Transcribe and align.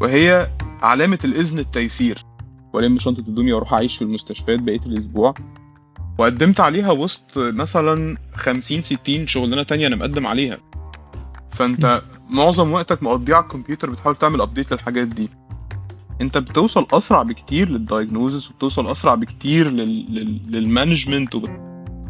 وهي 0.00 0.50
علامة 0.82 1.18
الإذن 1.24 1.58
التيسير. 1.58 2.18
وألم 2.72 2.98
شنطة 2.98 3.20
هدومي 3.20 3.52
وأروح 3.52 3.72
أعيش 3.72 3.96
في 3.96 4.02
المستشفيات 4.02 4.60
بقية 4.60 4.80
الأسبوع. 4.86 5.34
وقدمت 6.18 6.60
عليها 6.60 6.90
وسط 6.90 7.38
مثلا 7.38 8.16
50 8.34 8.82
60 8.82 9.26
شغلانة 9.26 9.62
تانية 9.62 9.86
أنا 9.86 9.96
مقدم 9.96 10.26
عليها. 10.26 10.58
فأنت 11.50 12.02
معظم 12.30 12.72
وقتك 12.72 13.02
مقضيه 13.02 13.34
على 13.34 13.42
الكمبيوتر 13.44 13.90
بتحاول 13.90 14.16
تعمل 14.16 14.40
update 14.40 14.72
للحاجات 14.72 15.08
دي. 15.08 15.28
أنت 16.20 16.38
بتوصل 16.38 16.86
أسرع 16.92 17.22
بكتير 17.22 17.68
لل 17.68 17.83
diagnosis 17.83 18.50
وبتوصل 18.50 18.86
أسرع 18.90 19.14
بكتير. 19.14 19.70
لل... 19.70 20.52
لل 20.52 20.66
management 20.66 21.34
وب... 21.34 21.44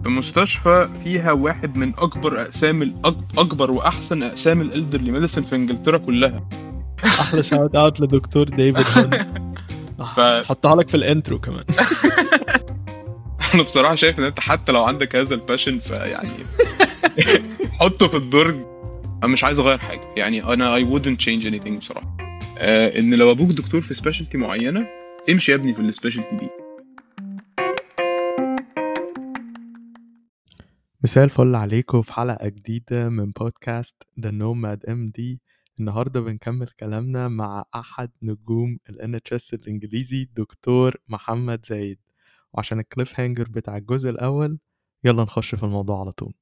في 0.02 0.08
مستشفى 0.08 0.88
فيها 1.04 1.32
واحد 1.32 1.76
من 1.76 1.88
أكبر 1.98 2.42
أقسام 2.42 2.82
الأك... 2.82 3.16
أكبر 3.38 3.70
وأحسن 3.70 4.22
أقسام 4.22 4.60
ال 4.60 4.67
elderly 4.67 5.10
medicine 5.12 5.42
في 5.42 5.56
إنجلترا 5.56 5.98
كلها. 5.98 6.48
أحلى 7.04 7.42
shout 7.42 7.76
out 7.76 8.00
لدكتور 8.00 8.44
ديفيد 8.48 8.84
ف- 10.16 10.20
حطها 10.48 10.74
لك 10.74 10.88
في 10.88 10.94
ال 10.96 11.03
intro 11.03 11.38
كمان. 11.38 11.64
أنا 13.54 13.62
بصراحة 13.62 13.94
شايف 13.94 14.18
إن 14.18 14.24
أنت 14.24 14.40
حتى 14.40 14.72
لو 14.72 14.84
عندك 14.84 15.16
هذا 15.16 15.34
ال 15.34 15.40
passion 15.40 15.78
فيعني 15.78 16.28
حطه 17.80 18.08
في 18.08 18.16
الدرج. 18.16 18.56
أنا 19.22 19.32
مش 19.32 19.44
عايز 19.44 19.58
أغير 19.58 19.78
حاجة. 19.78 20.00
يعني 20.16 20.44
أنا 20.44 20.78
I 20.80 20.82
wouldn't 20.82 21.24
change 21.26 21.44
anything 21.44 21.72
بصراحة. 21.72 22.16
آه 22.58 22.98
إن 22.98 23.14
لو 23.14 23.30
أبوك 23.32 23.50
دكتور 23.50 23.80
في 23.80 23.94
specialty 23.94 24.38
معينة 24.38 24.86
امشي 25.30 25.52
يا 25.52 25.56
ابني 25.56 25.74
في 25.74 25.80
ال 25.80 25.86
specialty 25.86 26.36
دي. 26.36 26.48
مساء 31.04 31.24
الفل 31.24 31.54
عليكم 31.54 32.02
في 32.02 32.12
حلقة 32.12 32.48
جديدة 32.48 33.08
من 33.08 33.30
بودكاست 33.30 34.02
The 34.20 34.30
Nomad 34.30 34.84
MD 34.86 35.40
النهاردة 35.80 36.20
بنكمل 36.20 36.68
كلامنا 36.68 37.28
مع 37.28 37.64
أحد 37.74 38.10
نجوم 38.22 38.78
ال 38.90 39.20
NHS 39.20 39.52
الإنجليزي 39.52 40.28
دكتور 40.36 40.94
محمد 41.08 41.66
زايد. 41.66 41.98
وعشان 42.52 42.78
ال 42.80 43.20
cliffhanger 43.20 43.48
بتاع 43.48 43.76
الجزء 43.76 44.10
الأول 44.10 44.58
يلا 45.04 45.22
نخش 45.22 45.54
في 45.54 45.62
الموضوع 45.62 46.00
على 46.00 46.12
طول. 46.12 46.34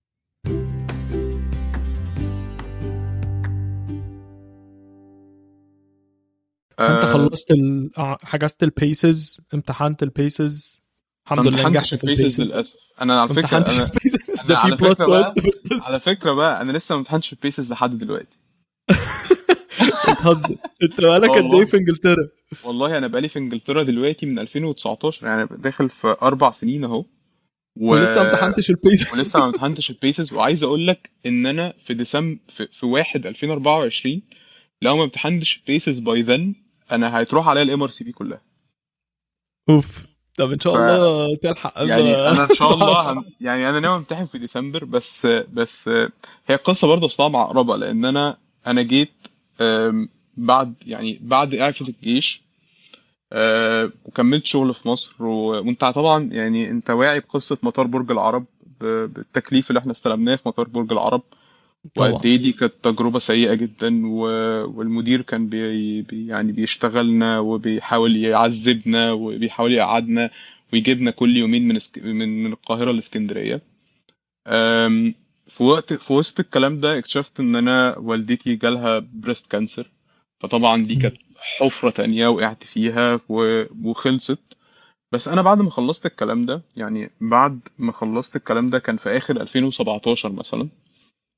انت 6.80 7.04
آه، 7.04 7.12
خلصت 7.12 7.50
ال... 7.50 7.90
ع- 7.96 8.16
حجزت 8.24 8.62
ال 8.62 8.75
PACES 8.75 9.40
امتحنت 9.54 10.02
ال 10.02 10.16
PACES 10.16 10.82
الحمد 11.26 11.46
لله 11.48 11.68
نجحت 11.68 11.94
في 11.94 12.04
ال 12.04 12.10
PACES 12.10 12.40
للأسف. 12.40 12.76
أنا 13.02 13.20
على 13.20 13.28
فكرة 13.28 13.56
أنا 13.58 13.66
أنا 13.76 13.90
ده 14.48 14.54
في 14.54 14.54
على 14.54 14.76
plot 14.76 14.98
فكرة 14.98 15.04
بقى- 15.04 15.34
twist 15.34 15.40
في 15.40 15.84
على 15.86 16.00
فكرة 16.00 16.32
بقى 16.32 16.62
أنا 16.62 16.72
لسه 16.72 16.94
ما 16.94 16.98
امتحنتش 16.98 17.32
ال 17.32 17.39
PACES 17.39 17.72
لحد 17.72 17.98
دلوقتي. 17.98 18.38
بتهزر. 20.10 20.56
انت 20.82 21.00
بقالك 21.00 21.30
قد. 21.30 21.54
إيه 21.54 21.64
في 21.64 21.76
إنجلترا؟ 21.76 22.28
والله 22.64 22.98
أنا 22.98 23.06
بقالي 23.06 23.28
في 23.28 23.38
إنجلترا 23.38 23.82
دلوقتي 23.82 24.26
من 24.26 24.38
2019 24.38 25.26
يعني 25.26 25.48
داخل 25.50 25.90
في 25.90 26.16
أربع 26.22 26.50
سنين 26.50 26.84
أهو. 26.84 26.98
و... 27.00 27.90
ولسه 27.92 28.22
ما 28.22 28.28
امتحنتش 28.30 28.70
ال 28.70 28.77
PACES 28.77 29.12
ولسه 29.12 29.38
ما 29.38 29.44
امتحنتش 29.46 29.90
ال 29.90 29.97
PACES 29.97 30.32
وعايز 30.32 30.62
أقول 30.62 30.86
لك 30.86 31.10
إن 31.26 31.46
أنا 31.46 31.72
في 31.84 31.94
ديسمبر 31.94 32.38
في, 32.48 32.66
في 32.72 32.86
1 32.86 33.26
2024 33.26 34.22
لو 34.82 34.96
ما 34.96 35.04
امتحنتش 35.04 35.58
ال 35.58 35.65
PACES 35.65 35.98
by 35.98 36.22
then 36.22 36.54
أنا 36.92 37.22
هتروح 37.22 37.48
عليا 37.48 37.62
ال 37.62 37.82
MRCP 37.82 38.12
كلها. 38.12 38.40
أوف. 39.70 40.06
طب 40.36 40.52
إن 40.52 40.58
شاء 40.60 40.72
ف- 40.74 40.76
الله 40.78 41.36
تلحق. 41.36 41.72
يعني 41.76 42.14
أنا 42.16 42.44
إن 42.50 42.54
شاء 42.54 42.74
الله. 42.74 43.12
هم... 43.12 43.24
يعني 43.40 43.68
أنا 43.70 43.80
ناوي 43.80 43.96
أمتحن 43.96 44.26
في 44.26 44.38
ديسمبر 44.38 44.84
بس 44.84 45.26
بس 45.26 45.88
هي 46.46 46.54
القصة 46.54 46.88
برضه 46.88 47.06
أصلا 47.06 47.28
معقربة 47.28 47.76
لأن 47.76 48.04
أنا 48.04 48.36
أنا 48.66 48.82
جيت 48.82 49.10
بعد 50.36 50.74
يعني 50.86 51.18
بعد 51.22 51.54
اعفاء 51.54 51.88
الجيش 51.88 52.42
أه، 53.32 53.92
وكملت 54.04 54.46
شغل 54.46 54.74
في 54.74 54.88
مصر 54.88 55.24
و... 55.24 55.48
وانت 55.50 55.84
طبعا 55.84 56.24
يعني 56.32 56.70
انت 56.70 56.90
واعي 56.90 57.20
بقصة 57.20 57.58
مطار 57.62 57.86
برج 57.86 58.10
العرب 58.10 58.44
ب... 58.80 58.84
بالتكليف 58.84 59.70
اللي 59.70 59.80
إحنا 59.80 59.92
استلمناه 59.92 60.36
في 60.36 60.48
مطار 60.48 60.68
برج 60.68 60.92
العرب. 60.92 61.22
وقد 61.96 62.26
إيه 62.26 62.36
دي 62.36 62.52
كانت 62.52 62.72
تجربة 62.82 63.18
سيئة 63.18 63.54
جدا 63.54 64.06
و... 64.06 64.20
والمدير 64.78 65.22
كان 65.22 65.46
بي... 65.48 66.02
بي... 66.02 66.26
يعني 66.26 66.52
بيشتغلنا 66.52 67.38
وبيحاول 67.38 68.16
يعذبنا 68.16 69.12
وبيحاول 69.12 69.72
يقعدنا 69.72 70.30
ويجيبنا 70.72 71.10
كل 71.10 71.36
يومين 71.36 71.68
من 71.68 71.76
اسك... 71.76 71.98
من 71.98 72.54
لإسكندرية. 72.92 73.62
أم... 74.46 75.14
في 75.48 75.62
وقت 75.62 75.92
في 75.92 76.12
وسط 76.12 76.40
الكلام 76.40 76.80
ده 76.80 76.98
اكتشفت 76.98 77.40
إن 77.40 77.56
أنا 77.56 77.98
والدتي 77.98 78.54
جالها 78.56 78.98
breast 78.98 79.50
cancer 79.50 79.90
فطبعا 80.40 80.82
دي 80.82 80.96
كانت 80.96 81.16
حفرة 81.36 81.90
تانية 81.90 82.28
وقعت 82.28 82.64
فيها. 82.64 83.20
وخلصت. 83.28 84.38
بس 85.12 85.28
أنا 85.28 85.42
بعد 85.42 85.62
ما 85.62 85.70
خلصت 85.70 86.06
الكلام 86.06 86.46
ده 86.46 86.62
يعني 86.76 87.10
بعد 87.20 87.60
ما 87.78 87.92
خلصت 87.92 88.36
الكلام 88.36 88.70
ده 88.70 88.78
كان 88.78 88.96
في 88.96 89.16
آخر 89.16 89.40
2017 89.40 90.32
مثلا 90.32 90.68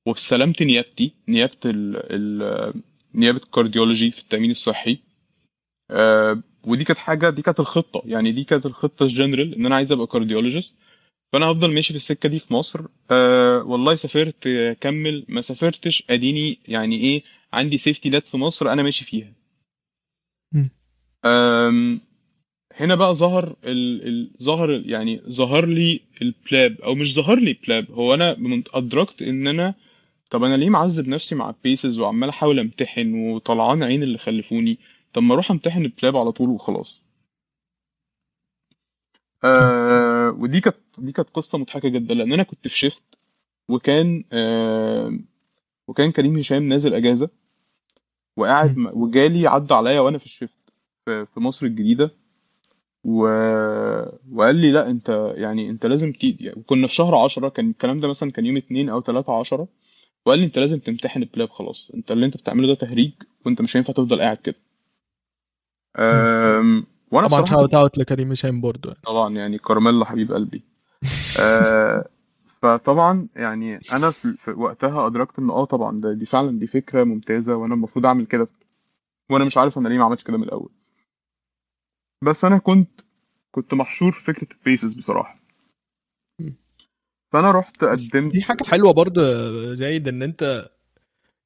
واستلمت 0.07 0.63
نيابتي 0.63 1.13
نيابة 1.29 1.57
ال 1.65 1.97
ال 1.97 2.75
نيابة 3.15 3.41
ال 3.45 3.51
cardiology 3.51 4.11
في 4.11 4.23
التأمين 4.23 4.51
الصحي. 4.51 4.99
آه، 5.91 6.43
ودي 6.65 6.85
كانت 6.85 6.99
حاجة 6.99 7.31
دي 7.31 7.43
كانت 7.43 7.61
الخطة. 7.61 8.03
يعني 8.05 8.33
دي 8.33 8.45
كانت 8.45 8.67
الخطة 8.67 9.03
الجنرال 9.03 9.55
إن 9.55 9.67
أنا 9.67 9.77
عايز 9.77 9.93
أبقى 9.93 10.07
cardiologist 10.07 10.75
فأنا 11.33 11.47
هفضل 11.47 11.75
ماشي 11.75 11.93
في 11.93 11.97
السكة 11.97 12.29
دي 12.29 12.39
في 12.39 12.55
مصر. 12.55 12.81
أه 13.11 13.63
والله 13.63 13.95
سافرت 13.95 14.47
آه، 14.47 14.73
كمل. 14.73 15.25
ما 15.29 15.41
سافرتش 15.41 16.05
أديني 16.11 16.59
يعني 16.69 16.97
إيه 16.97 17.23
عندي 17.53 17.79
safety 17.79 18.11
net 18.11 18.29
في 18.29 18.37
مصر 18.37 18.73
أنا 18.73 18.83
ماشي 18.83 19.05
فيها. 19.05 19.33
مم. 20.53 20.71
أم، 21.25 22.01
هنا 22.75 22.95
بقى 22.95 23.15
ظهر 23.15 23.57
ال... 23.65 24.09
ال... 24.09 24.31
ظهر 24.43 24.71
يعني 24.87 25.21
ظهر 25.31 25.67
لي 25.67 26.01
ال 26.23 26.34
PLAB 26.34 26.81
أو 26.81 26.95
مش 26.95 27.15
ظهر 27.15 27.39
لي 27.41 27.53
PLAB 27.67 27.91
هو 27.91 28.15
أنا 28.15 28.35
من- 28.39 28.63
أدركت 28.75 29.23
إن 29.23 29.47
أنا 29.47 29.75
طب 30.31 30.45
أنا 30.45 30.57
ليه 30.57 30.71
معذب 30.71 31.09
نفسي 31.09 31.35
مع 31.35 31.51
ال 31.51 31.59
PACES 31.59 31.99
وعمال 31.99 32.29
أحاول 32.29 32.59
أمتحن 32.61 33.15
وطلعان 33.15 33.83
عين 33.83 34.03
اللي 34.03 34.19
خلفوني؟ 34.19 34.79
طب 35.13 35.23
ما 35.23 35.35
أروح 35.35 35.51
أمتحن 35.51 35.83
ال 35.85 35.91
PLAB 35.91 36.17
على 36.17 36.33
طول 36.33 36.49
وخلاص. 36.49 37.03
آه 39.45 40.31
ودي 40.39 40.61
كانت 40.61 40.77
دي 40.99 41.13
كانت 41.13 41.31
قصة 41.31 41.59
مضحكة 41.59 41.89
جدا 41.89 42.15
لأن 42.15 42.33
أنا 42.33 42.43
كنت 42.43 42.69
في 42.69 42.77
shift 42.79 43.03
وكان 43.71 44.25
آه 44.33 45.19
وكان 45.89 46.13
كريم 46.13 46.39
هشام 46.39 46.63
نازل 46.69 46.95
أجازة 46.95 47.31
وقاعد 48.37 48.77
وجالي 48.79 49.47
عدى 49.47 49.75
عليا 49.75 50.01
وأنا 50.01 50.19
في 50.19 50.25
ال 50.27 50.31
shift 50.31 50.55
في 51.05 51.27
في 51.27 51.41
مصر 51.41 51.67
الجديدة 51.67 52.11
و... 53.05 53.27
وقال 54.33 54.57
لي 54.57 54.73
لأ 54.73 54.91
أنت 54.91 55.33
يعني 55.37 55.71
أنت 55.71 55.87
لازم 55.87 56.13
تيجي 56.13 56.45
يعني 56.45 56.63
كنا 56.67 56.87
في 56.87 56.95
شهر 56.95 57.15
10 57.17 57.49
كان 57.49 57.71
الكلام 57.71 58.01
ده 58.01 58.09
مثلا 58.09 58.31
كان 58.31 58.47
يوم 58.47 58.57
2 58.57 58.89
أو 58.89 59.01
3 59.03 59.33
10 59.41 59.69
وقال 60.27 60.39
لي 60.39 60.45
أنت 60.47 60.59
لازم 60.59 60.79
تمتحن 60.79 61.23
ال 61.23 61.28
PLAB 61.28 61.51
خلاص 61.51 61.91
أنت 61.95 62.13
اللي 62.13 62.27
أنت 62.27 62.37
بتعمله 62.37 62.69
ده 62.69 62.75
تهريج 62.75 63.13
وأنت 63.47 63.63
مش 63.63 63.77
هينفع 63.77 63.93
تفضل 63.93 64.21
قاعد 64.21 64.37
كده. 64.37 64.57
أم... 65.99 66.87
وأنا 67.11 67.29
طبعا 67.29 67.45
shout 67.45 67.75
out 67.75 67.99
لكريم 67.99 68.31
هشام 68.31 68.61
برضو 68.61 68.89
يعني. 68.89 69.01
طبعا 69.03 69.35
يعني 69.35 69.59
كارميلا 69.59 70.05
حبيب 70.05 70.33
قلبي 70.33 70.65
أه... 71.41 72.09
فطبعا 72.63 73.29
يعني 73.37 73.81
أنا 73.93 74.11
في... 74.11 74.51
وقتها 74.51 75.07
أدركت 75.07 75.39
ان 75.39 75.51
آه 75.51 75.65
طبعا 75.65 76.01
ده 76.01 76.13
دي 76.13 76.27
فعلا 76.27 76.59
دي 76.59 76.67
فكرة 76.67 77.05
ممتازة 77.05 77.57
وأنا 77.57 77.75
المفروض 77.75 78.07
أعمل 78.07 78.27
كده 78.27 78.47
وأنا 79.31 79.45
مش 79.45 79.59
عارف 79.59 79.79
أنا 79.79 79.89
ليه 79.89 79.99
ما 79.99 80.05
عملتش 80.05 80.25
كده 80.25 80.37
من 80.37 80.43
الأول 80.43 80.71
بس 82.25 82.45
أنا 82.45 82.59
كنت 82.59 83.01
كنت 83.51 83.75
محشور 83.75 84.13
في 84.13 84.25
فكرة 84.25 84.49
ال 84.59 84.65
PACES 84.65 84.93
بصراحة. 84.93 85.41
فأنا 87.33 87.51
رحت 87.51 87.85
قدمت 87.85 88.33
دي 88.33 88.43
حاجة 88.43 88.65
حلوة 88.65 88.93
برضو 88.93 89.21
يا 89.21 89.75
زايد 89.75 90.09
إن 90.09 90.23
أنت 90.23 90.71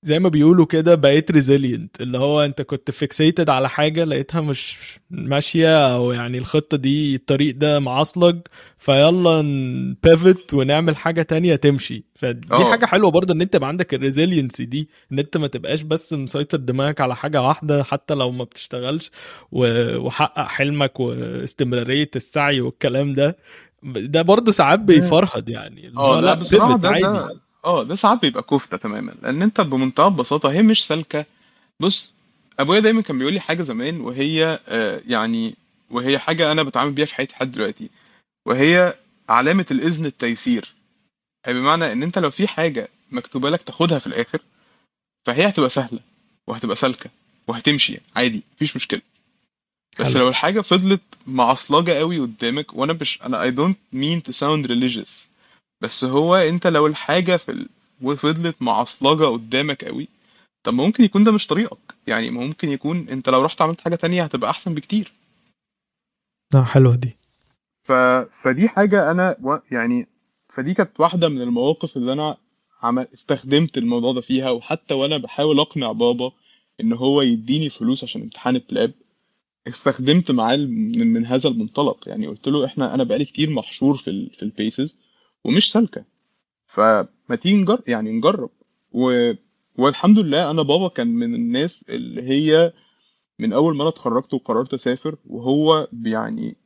زي 0.05 0.19
ما 0.19 0.29
بيقولوا 0.29 0.67
كده 0.67 0.95
بقيت 0.95 1.31
resilient 1.31 2.01
اللي 2.01 2.19
هو 2.19 2.45
انت 2.45 2.63
كنت 2.63 2.91
fixated 2.91 3.51
على 3.51 3.69
حاجة 3.69 4.05
لقيتها 4.05 4.41
مش 4.41 4.77
ماشية 5.11 5.95
أو 5.95 6.13
يعني 6.13 6.39
الخطة 6.39 6.77
دي 6.77 7.15
الطريق 7.15 7.55
ده 7.57 7.81
معصلج 7.81 8.41
فيلا 8.79 9.43
ن 9.43 9.62
pivot 9.62 10.55
ونعمل 10.55 10.97
حاجة 10.97 11.23
تانية 11.23 11.57
تمشي. 11.57 12.05
فدي 12.15 12.49
آه. 12.53 12.71
حاجة 12.71 12.87
حلوة 12.87 13.11
برضه 13.11 13.35
إن 13.35 13.41
أنت 13.41 13.55
يبقى 13.55 13.69
عندك 13.69 13.95
ال 13.95 14.01
resiliency 14.01 14.65
دي 14.65 14.89
إن 15.13 15.19
أنت 15.19 15.37
ما 15.37 15.47
تبقاش 15.47 15.83
بس 15.83 16.13
مسيطر 16.13 16.59
دماغك 16.59 17.01
على 17.01 17.17
حاجة 17.17 17.43
واحدة 17.43 17.83
حتى 17.85 18.15
لو 18.15 18.31
ما 18.31 18.45
بتشتغلش 18.45 19.11
وحقق 19.53 20.47
حلمك 20.47 21.01
واستمرارية 21.01 22.11
السعي 22.17 22.61
والكلام 22.61 23.13
ده. 23.13 23.37
ده 23.83 24.23
برضه 24.23 24.53
ساعات 24.53 24.81
بيفرهد 24.81 25.49
يعني. 25.49 25.87
اللي 25.87 26.01
هو 26.01 26.15
آه 26.15 26.21
لأ 26.21 26.35
بصراحة 26.35 26.77
pivot 26.77 26.81
ده 26.81 26.89
عادي. 26.89 27.03
ده 27.03 27.44
آه 27.65 27.83
ده 27.85 27.95
ساعات 27.95 28.21
بيبقى 28.23 28.43
كفتة 28.43 28.77
تماما 28.77 29.15
لأن 29.23 29.43
أنت 29.43 29.61
بمنتهى 29.61 30.07
البساطة 30.09 30.53
هي 30.53 30.63
مش 30.63 30.87
سالكة. 30.87 31.27
بص 31.81 32.15
ابويا 32.61 32.81
دايما 32.81 33.01
كان 33.03 33.19
بيقول 33.19 33.33
لي 33.33 33.41
حاجة 33.41 33.63
زمان 33.63 34.01
وهي 34.01 34.59
آه 34.69 35.03
يعني 35.07 35.55
وهي 35.91 36.19
حاجة 36.19 36.53
أنا 36.53 36.63
بتعامل 36.63 36.93
بيها 36.93 37.07
في 37.07 37.15
حياتي 37.15 37.33
لحد 37.33 37.53
دلوقتي 37.53 37.91
وهي 38.47 38.95
علامة 39.29 39.67
الإذن 39.71 40.07
التيسير. 40.07 40.75
أي 41.49 41.55
بمعنى 41.55 41.93
إن 41.93 42.03
أنت 42.03 42.19
لو 42.19 42.31
في 42.31 42.49
حاجة 42.49 42.89
مكتوبة 43.11 43.51
لك 43.51 43.63
تاخدها 43.63 43.99
في 43.99 44.07
الآخر 44.07 44.39
فهي 45.27 45.49
هتبقى 45.49 45.71
سهلة 45.71 46.01
وهتبقى 46.47 46.77
سالكة 46.77 47.11
وهتمشي 47.49 48.01
عادي 48.17 48.43
مفيش 48.57 48.77
مشكلة. 48.77 49.01
بس 50.01 50.07
حلو. 50.15 50.23
لو 50.23 50.29
الحاجة 50.29 50.61
فضلت 50.61 51.01
معصلجة 51.27 51.93
قوي 51.99 52.19
قدامك 52.21 52.75
وأنا 52.75 52.93
مش 52.93 53.23
أنا 53.23 53.51
I 53.51 53.55
don't 53.55 53.97
mean 53.97 54.31
to 54.31 54.33
sound 54.37 54.67
religious. 54.71 55.34
بس 55.85 56.05
هو 56.05 56.35
انت 56.35 56.67
لو 56.67 56.87
الحاجة 56.87 57.37
في 57.37 57.53
ال... 57.53 57.69
وفضلت 58.03 58.57
معصلجه 58.63 59.25
قدامك 59.25 59.85
قوي 59.85 60.09
طب 60.63 60.75
ما 60.75 60.85
ممكن 60.85 61.05
يكون 61.05 61.25
ده 61.25 61.33
مش 61.33 61.47
طريقك. 61.47 61.95
يعني 62.07 62.31
ممكن 62.31 62.69
يكون 62.69 63.09
انت 63.09 63.29
لو 63.29 63.45
رحت 63.45 63.63
عملت 63.63 63.81
حاجة 63.81 63.95
تانية 63.95 64.23
هتبقى 64.23 64.51
أحسن 64.51 64.75
بكتير. 64.75 65.13
آه 66.55 66.63
حلوة 66.63 66.95
دي. 66.95 67.17
ف... 67.89 67.93
فدي 68.43 68.69
حاجة 68.69 69.11
أنا 69.11 69.37
و... 69.43 69.57
يعني 69.71 70.07
فدي 70.49 70.75
كانت 70.75 71.01
واحدة 71.01 71.29
من 71.29 71.43
المواقف 71.43 71.97
اللي 71.97 72.13
أنا 72.13 72.37
عمل... 72.83 73.09
استخدمت 73.15 73.79
الموضوع 73.79 74.13
ده 74.13 74.21
فيها 74.21 74.51
وحتى 74.51 74.95
وأنا 74.95 75.19
بحاول 75.19 75.61
أقنع 75.61 75.93
بابا 75.93 76.33
إن 76.81 76.93
هو 76.93 77.23
يديني 77.23 77.71
فلوس 77.71 78.05
عشان 78.05 78.23
امتحان 78.23 78.57
ال 78.57 78.64
PLAB 78.64 78.93
استخدمت 79.69 80.31
معاه 80.31 80.57
من, 80.57 81.13
من 81.13 81.27
هذا 81.27 81.49
المنطلق. 81.49 82.09
يعني 82.09 82.27
قلت 82.27 82.49
له 82.49 82.65
إحنا 82.67 82.95
أنا 82.95 83.05
بقالي 83.05 83.25
كتير 83.25 83.51
محشور 83.51 83.97
في 83.97 84.11
ال... 84.11 84.31
في 84.31 84.43
ال 84.43 84.52
PACES 84.52 84.99
ومش 85.45 85.73
سالكة. 85.73 86.05
فما 86.67 87.37
تيجي 87.41 87.57
نجرب 87.57 87.83
يعني 87.89 88.13
نجرب. 88.13 88.51
و... 88.93 89.33
والحمد 89.79 90.19
لله 90.19 90.51
أنا 90.51 90.63
بابا 90.63 90.89
كان 90.89 91.09
من 91.09 91.35
الناس 91.35 91.85
اللي 91.89 92.23
هي 92.23 92.73
من 93.39 93.53
أول 93.53 93.77
ما 93.77 93.83
أنا 93.83 93.89
اتخرجت 93.89 94.35
وقررت 94.35 94.75
أسافر 94.75 95.17
وهو 95.27 95.89
يعني 96.03 96.57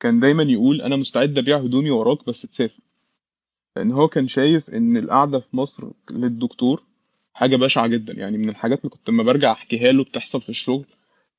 كان 0.00 0.20
دايما 0.20 0.42
يقول 0.42 0.82
أنا 0.82 0.96
مستعد 0.96 1.38
أبيع 1.38 1.56
هدومي 1.58 1.90
وراك 1.90 2.26
بس 2.26 2.42
تسافر. 2.42 2.80
لأن 3.76 3.92
هو 3.92 4.08
كان 4.08 4.28
شايف 4.28 4.70
إن 4.70 4.96
القعدة 4.96 5.38
في 5.40 5.56
مصر 5.56 5.90
للدكتور 6.10 6.82
حاجة 7.34 7.56
بشعة 7.56 7.86
جدا. 7.86 8.12
يعني 8.12 8.38
من 8.38 8.48
الحاجات 8.48 8.78
اللي 8.78 8.90
كنت 8.90 9.10
لما 9.10 9.22
برجع 9.22 9.52
أحكيها 9.52 9.92
له 9.92 10.04
بتحصل 10.04 10.40
في 10.42 10.48
الشغل 10.48 10.84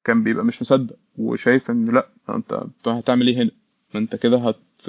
كان 0.04 0.24
بيبقى 0.24 0.46
مش 0.46 0.62
مصدق 0.62 0.96
وشايف 1.18 1.72
إن 1.72 1.86
لأ 1.86 2.10
أنت 2.30 2.88
هتعمل 2.88 3.28
إيه 3.28 3.38
هنا؟ 3.44 3.52
ما 3.94 4.00
انت 4.00 4.16
كده 4.16 4.38
هت 4.38 4.88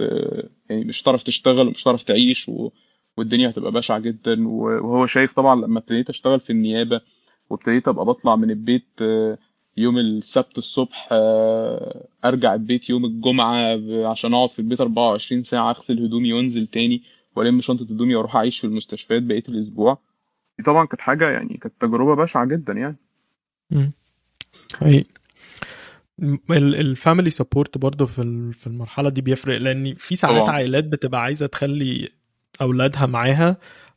يعني 0.71 0.85
مش 0.85 1.03
هتعرف 1.03 1.23
تشتغل 1.23 1.69
ومش 1.69 1.83
هتعرف 1.83 2.03
تعيش 2.03 2.49
و... 2.49 2.71
والدنيا 3.17 3.51
هتبقى 3.51 3.73
بشعة 3.73 3.99
جدا 3.99 4.49
وهو 4.49 5.07
شايف 5.07 5.33
طبعا 5.33 5.55
لما 5.61 5.79
ابتديت 5.79 6.09
اشتغل 6.11 6.41
في 6.41 6.51
النيابة 6.51 7.01
وابتديت 7.51 7.89
أبقى 7.89 8.05
بطلع 8.05 8.37
من 8.37 8.51
البيت 8.51 9.01
يوم 9.77 9.99
السبت 9.99 10.59
الصبح 10.59 11.09
أرجع 12.25 12.55
البيت 12.55 12.91
يوم 12.91 13.05
الجمعة 13.05 13.79
عشان 14.11 14.35
أقعد 14.35 14.49
في 14.51 14.59
البيت 14.59 14.81
24 14.81 15.43
ساعة 15.43 15.71
أغسل 15.71 16.05
هدومي 16.05 16.33
وأنزل 16.33 16.67
تاني 16.67 17.03
وألم 17.37 17.61
شنطة 17.61 17.83
هدومي 17.83 18.15
وأروح 18.15 18.37
أعيش 18.37 18.59
في 18.59 18.67
المستشفيات 18.67 19.23
بقية 19.23 19.43
الأسبوع. 19.49 19.99
دي 20.59 20.65
طبعا 20.65 20.87
كانت 20.87 21.01
حاجة 21.01 21.31
يعني 21.31 21.57
كانت 21.57 21.75
تجربة 21.81 22.15
بشعة 22.23 22.45
جدا 22.47 22.73
يعني. 22.73 22.97
مم. 23.71 23.93
ال 26.51 26.62
family 26.62 27.31
support 27.31 27.79
برضه 27.79 28.07
في 28.07 28.53
في 28.53 28.67
المرحلة 28.67 29.09
دي 29.09 29.21
بيفرق 29.21 29.59
لأن 29.59 29.95
في 29.95 30.17
ساعات 30.17 30.37
طبعا. 30.43 30.51
عائلات 30.55 30.85
بتبقى 30.85 31.23
عايزة 31.23 31.47
تخلي 31.47 32.09
أولادها 32.61 33.07
معاها 33.07 33.57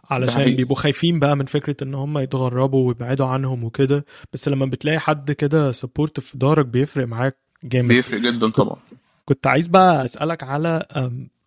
علشان 0.10 0.56
بيبقوا 0.56 0.76
خايفين 0.76 1.20
بقى 1.20 1.36
من 1.38 1.46
فكرة 1.46 1.76
إن 1.84 1.94
هم 1.96 2.18
يتغربوا 2.18 2.88
ويبعدوا 2.88 3.26
عنهم 3.26 3.64
وكده. 3.64 4.06
بس 4.34 4.48
لما 4.50 4.66
بتلاقي 4.66 5.00
حد 5.00 5.32
كده 5.32 5.72
support 5.72 6.20
في 6.20 6.38
ضهرك 6.38 6.66
بيفرق 6.66 7.08
معاك 7.08 7.38
جامد. 7.64 7.88
بيفرق 7.88 8.20
جدا 8.22 8.50
طبعا. 8.50 8.78
كنت 9.26 9.48
عايز 9.48 9.68
بقى 9.68 10.06
أسألك 10.06 10.44
على 10.44 10.86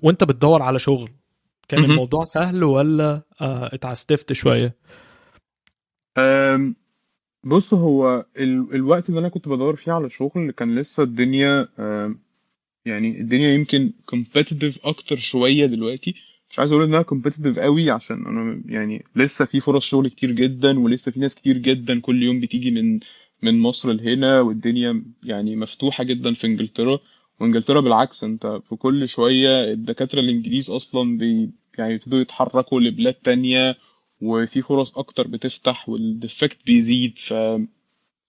وأنت 0.00 0.24
بتدور 0.24 0.62
على 0.62 0.78
شغل 0.78 1.10
كان. 1.68 1.84
الموضوع 1.84 2.24
سهل 2.24 2.64
ولا 2.64 3.22
اتعستفت 3.40 4.32
شوية؟ 4.32 4.76
بص 7.46 7.74
هو 7.74 8.26
ال... 8.38 8.74
الوقت 8.74 9.08
اللي 9.08 9.20
أنا 9.20 9.28
كنت 9.28 9.48
بدور 9.48 9.76
فيه 9.76 9.92
على 9.92 10.08
شغل 10.10 10.50
كان 10.50 10.74
لسه 10.78 11.02
الدنيا 11.02 11.68
يعني 12.84 13.20
الدنيا 13.20 13.48
يمكن 13.54 13.92
competitive 14.14 14.78
أكتر 14.84 15.16
شوية 15.16 15.66
دلوقتي. 15.66 16.14
مش 16.50 16.58
عايز 16.58 16.72
أقول 16.72 16.84
إنها 16.84 17.02
competitive 17.02 17.58
قوي 17.58 17.90
عشان 17.90 18.26
أنا 18.26 18.62
يعني 18.66 19.04
لسه 19.16 19.44
في 19.44 19.60
فرص 19.60 19.84
شغل 19.86 20.08
كتير 20.08 20.30
جدا 20.32 20.80
ولسه 20.80 21.12
في 21.12 21.20
ناس 21.20 21.34
كتير 21.34 21.58
جدا 21.58 22.00
كل 22.00 22.22
يوم 22.22 22.40
بتيجي 22.40 22.70
من 22.70 23.00
من 23.42 23.60
مصر 23.60 23.92
لهنا 23.92 24.40
والدنيا 24.40 25.04
يعني 25.22 25.56
مفتوحة 25.56 26.04
جدا 26.04 26.34
في 26.34 26.46
إنجلترا. 26.46 26.98
وإنجلترا 27.40 27.80
بالعكس 27.80 28.24
أنت 28.24 28.60
في 28.64 28.76
كل 28.76 29.08
شوية 29.08 29.72
الدكاترة 29.72 30.20
الإنجليز 30.20 30.70
أصلا 30.70 31.18
بي 31.18 31.50
يعني 31.78 31.94
يبتدوا 31.94 32.20
يتحركوا 32.20 32.80
لبلاد 32.80 33.14
تانية 33.14 33.76
وفي 34.22 34.62
فرص 34.62 34.98
أكتر 34.98 35.28
بتفتح 35.28 35.88
وال 35.88 36.04
deficit 36.04 36.58
بيزيد 36.66 37.18
ف 37.18 37.34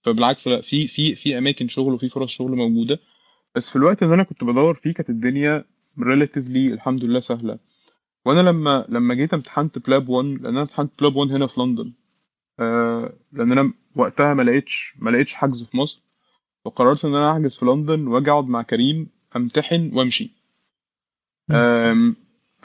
فبالعكس 0.05 0.47
لا 0.47 0.61
في 0.61 0.87
في 0.87 1.15
في 1.15 1.37
أماكن 1.37 1.67
شغل 1.67 1.93
وفي 1.93 2.09
فرص 2.09 2.31
شغل 2.31 2.55
موجودة. 2.55 2.99
بس 3.55 3.69
في 3.69 3.75
الوقت 3.75 4.03
اللي 4.03 4.13
أنا 4.13 4.23
كنت 4.23 4.43
بدور 4.43 4.75
فيه 4.75 4.93
كانت 4.93 5.09
الدنيا 5.09 5.65
relatively 5.99 6.57
الحمد 6.73 7.05
لله 7.05 7.19
سهلة. 7.19 7.59
وأنا 8.25 8.41
لما 8.49 8.85
لما 8.89 9.13
جيت 9.13 9.33
امتحنت 9.33 9.79
PLAB 9.79 10.09
1 10.09 10.27
لأن 10.27 10.45
أنا 10.45 10.61
امتحنت 10.61 10.91
PLAB 10.99 11.15
1 11.15 11.31
هنا 11.31 11.47
في 11.47 11.61
لندن 11.61 11.93
آه 12.59 13.13
لأن 13.33 13.51
أنا 13.51 13.73
وقتها 13.95 14.33
ما 14.33 14.43
لقيتش 14.43 14.95
ما 14.99 15.09
لقيتش 15.09 15.33
حجز 15.33 15.63
في 15.63 15.77
مصر. 15.77 16.01
فقررت 16.65 17.05
إن 17.05 17.15
أنا 17.15 17.31
أحجز 17.31 17.57
في 17.57 17.65
لندن 17.65 18.07
وأجي 18.07 18.31
أقعد 18.31 18.45
مع 18.47 18.61
كريم 18.61 19.09
أمتحن 19.35 19.91
وأمشي. 19.93 20.31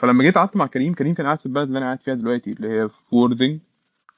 فلما 0.03 0.23
جيت 0.23 0.37
قعدت 0.37 0.57
مع 0.57 0.67
كريم 0.67 0.93
كريم 0.93 1.13
كان 1.13 1.25
قاعد 1.25 1.39
في 1.39 1.45
البلد 1.45 1.67
اللي 1.67 1.77
أنا 1.77 1.85
قاعد 1.85 2.01
فيها 2.01 2.13
دلوقتي 2.13 2.51
اللي 2.51 2.67
هي 2.67 2.89
في 2.89 3.15
وورذنج 3.15 3.59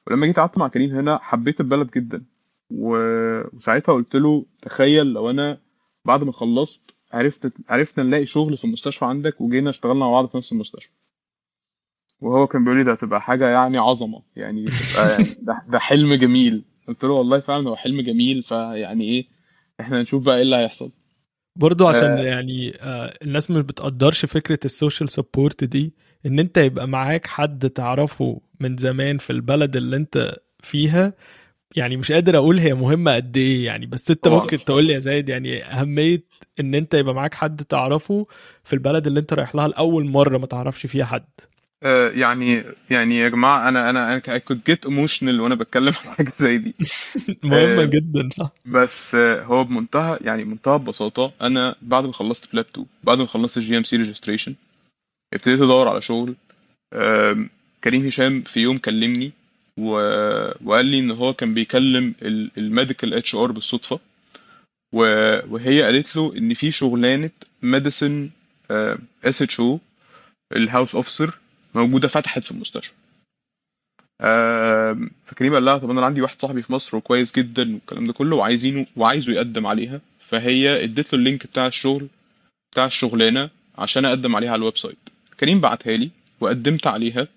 ولما 0.07 0.25
جيت 0.25 0.39
قعدت 0.39 0.57
مع 0.57 0.67
كريم 0.67 0.91
هنا 0.95 1.17
حبيت 1.21 1.59
البلد 1.61 1.91
جدا. 1.91 2.23
و- 2.71 3.55
وساعتها 3.55 3.93
قلت 3.93 4.15
له 4.15 4.45
تخيل 4.61 5.05
لو 5.07 5.29
أنا 5.29 5.57
بعد 6.05 6.23
ما 6.23 6.31
خلصت 6.31 6.95
عرفت 7.13 7.53
عرفنا 7.69 8.03
نلاقي 8.03 8.25
شغل 8.25 8.57
في 8.57 8.63
المستشفى 8.65 9.05
عندك 9.05 9.41
وجينا 9.41 9.69
اشتغلنا 9.69 9.99
مع 9.99 10.11
بعض 10.11 10.27
في 10.27 10.37
نفس 10.37 10.51
المستشفى. 10.53 10.89
وهو 12.21 12.47
كان 12.47 12.63
بيقول 12.63 12.77
لي 12.77 12.83
ده 12.83 12.91
هتبقى 12.91 13.21
حاجة 13.21 13.49
يعني 13.49 13.77
عظمة 13.77 14.21
يعني 14.35 14.65
يعني 15.09 15.35
ده, 15.41 15.61
ده 15.69 15.79
حلم 15.79 16.13
جميل. 16.13 16.63
قلت 16.87 17.03
له 17.03 17.11
والله 17.13 17.39
فعلا 17.39 17.69
هو 17.69 17.75
حلم 17.75 18.01
جميل 18.01 18.43
فيعني 18.43 19.03
إيه 19.03 19.25
إحنا 19.79 19.99
هنشوف 20.01 20.23
بقى 20.23 20.35
إيه 20.35 20.41
اللي 20.43 20.55
هيحصل. 20.55 20.91
برضو 21.55 21.87
عشان 21.87 22.11
آه 22.11 22.21
يعني 22.21 22.77
آه، 22.81 23.17
الناس 23.21 23.51
مش 23.51 23.61
بتقدرش 23.61 24.25
فكرة 24.25 24.59
ال 24.65 24.72
social 24.72 25.09
support 25.09 25.63
دي 25.63 25.93
إن 26.25 26.39
أنت 26.39 26.57
يبقى 26.57 26.87
معاك 26.87 27.27
حد 27.27 27.69
تعرفه 27.69 28.41
من 28.59 28.77
زمان 28.77 29.17
في 29.17 29.29
البلد 29.29 29.75
اللي 29.75 29.95
أنت 29.95 30.35
فيها 30.63 31.13
يعني 31.75 31.97
مش 31.97 32.11
قادر 32.11 32.37
أقول 32.37 32.59
هي 32.59 32.73
مهمة 32.73 33.15
قد 33.15 33.37
إيه 33.37 33.65
يعني 33.65 33.85
بس 33.85 34.11
أنت 34.11 34.23
طبعا 34.23 34.39
ممكن 34.39 34.57
تقول 34.57 34.85
لي 34.85 34.93
يا 34.93 34.99
زايد 34.99 35.29
يعني 35.29 35.63
أهمية 35.65 36.23
إن 36.59 36.75
أنت 36.75 36.93
يبقى 36.93 37.13
معاك 37.13 37.33
حد 37.33 37.65
تعرفه 37.65 38.27
في 38.63 38.73
البلد 38.73 39.07
اللي 39.07 39.19
أنت 39.19 39.33
رايح 39.33 39.55
لها 39.55 39.67
لأول 39.67 40.05
مرة 40.05 40.37
ما 40.37 40.45
تعرفش 40.47 40.85
فيها 40.85 41.05
حد. 41.05 41.25
آه 41.39 41.54
يعني 42.15 42.63
يعني 42.89 43.17
يا 43.17 43.29
جماعة 43.29 43.69
أنا 43.69 43.89
أنا 43.89 44.13
أنا 44.13 44.21
I 44.37 44.39
could 44.39 44.57
get 44.71 44.89
emotional 44.89 45.39
وأنا 45.39 45.55
بتكلم 45.55 45.93
عن 46.05 46.11
حاجة 46.13 46.31
زي 46.37 46.57
دي. 46.57 46.75
مهمة 47.43 47.81
آه 47.81 47.85
جدا 47.85 48.29
صح. 48.33 48.49
بس 48.65 49.15
آه 49.15 49.43
هو 49.43 49.63
بمنتهى 49.63 50.19
يعني 50.21 50.43
منتهى 50.43 50.75
البساطة 50.75 51.31
أنا 51.41 51.75
بعد 51.81 52.05
ما 52.05 52.13
خلصت 52.13 52.51
PLAB 52.53 52.65
2 52.71 52.87
بعد 53.03 53.17
ما 53.17 53.25
خلصت 53.25 53.57
ال 53.57 53.77
GMC 53.77 53.97
registration 53.97 54.55
ابتديت 55.33 55.61
أدور 55.61 55.87
على 55.87 56.01
شغل. 56.01 56.35
كريم 57.83 58.05
هشام 58.05 58.41
في 58.41 58.59
يوم 58.59 58.77
كلمني 58.77 59.31
و... 59.79 59.89
وقال 60.65 60.85
لي 60.85 60.99
إن 60.99 61.11
هو 61.11 61.33
كان 61.33 61.53
بيكلم 61.53 62.13
ال 62.57 63.13
medical 63.13 63.35
HR 63.35 63.51
بالصدفة. 63.51 63.99
و... 64.93 64.99
وهي 65.53 65.83
قالت 65.83 66.15
له 66.15 66.37
إن 66.37 66.53
في 66.53 66.71
شغلانة 66.71 67.29
medicine 67.61 68.29
SHO 69.25 69.79
ال 70.55 70.62
house 70.62 70.95
officer 70.95 71.39
موجودة 71.75 72.07
فتحت 72.07 72.43
في 72.43 72.51
المستشفى. 72.51 72.93
آم، 74.21 75.11
فكريم 75.25 75.53
قال 75.53 75.65
لها 75.65 75.77
طب 75.77 75.89
أنا 75.89 76.05
عندي 76.05 76.21
واحد 76.21 76.41
صاحبي 76.41 76.61
في 76.61 76.73
مصر 76.73 76.97
وكويس 76.97 77.35
جدا 77.35 77.73
والكلام 77.73 78.07
ده 78.07 78.13
كله 78.13 78.35
وعايزينه 78.35 78.85
وعايزه 78.95 79.33
يقدم 79.33 79.67
عليها 79.67 80.01
فهي 80.19 80.83
ادت 80.83 81.13
له 81.13 81.19
ال 81.19 81.25
link 81.25 81.47
بتاع 81.47 81.65
الشغل 81.65 82.07
بتاع 82.71 82.85
الشغلانة 82.85 83.49
عشان 83.77 84.05
أقدم 84.05 84.35
عليها 84.35 84.51
على 84.51 84.59
ال 84.59 84.77
website. 84.77 84.97
كريم 85.39 85.61
بعتها 85.61 85.97
لي 85.97 86.09
وقدمت 86.39 86.87
عليها. 86.87 87.27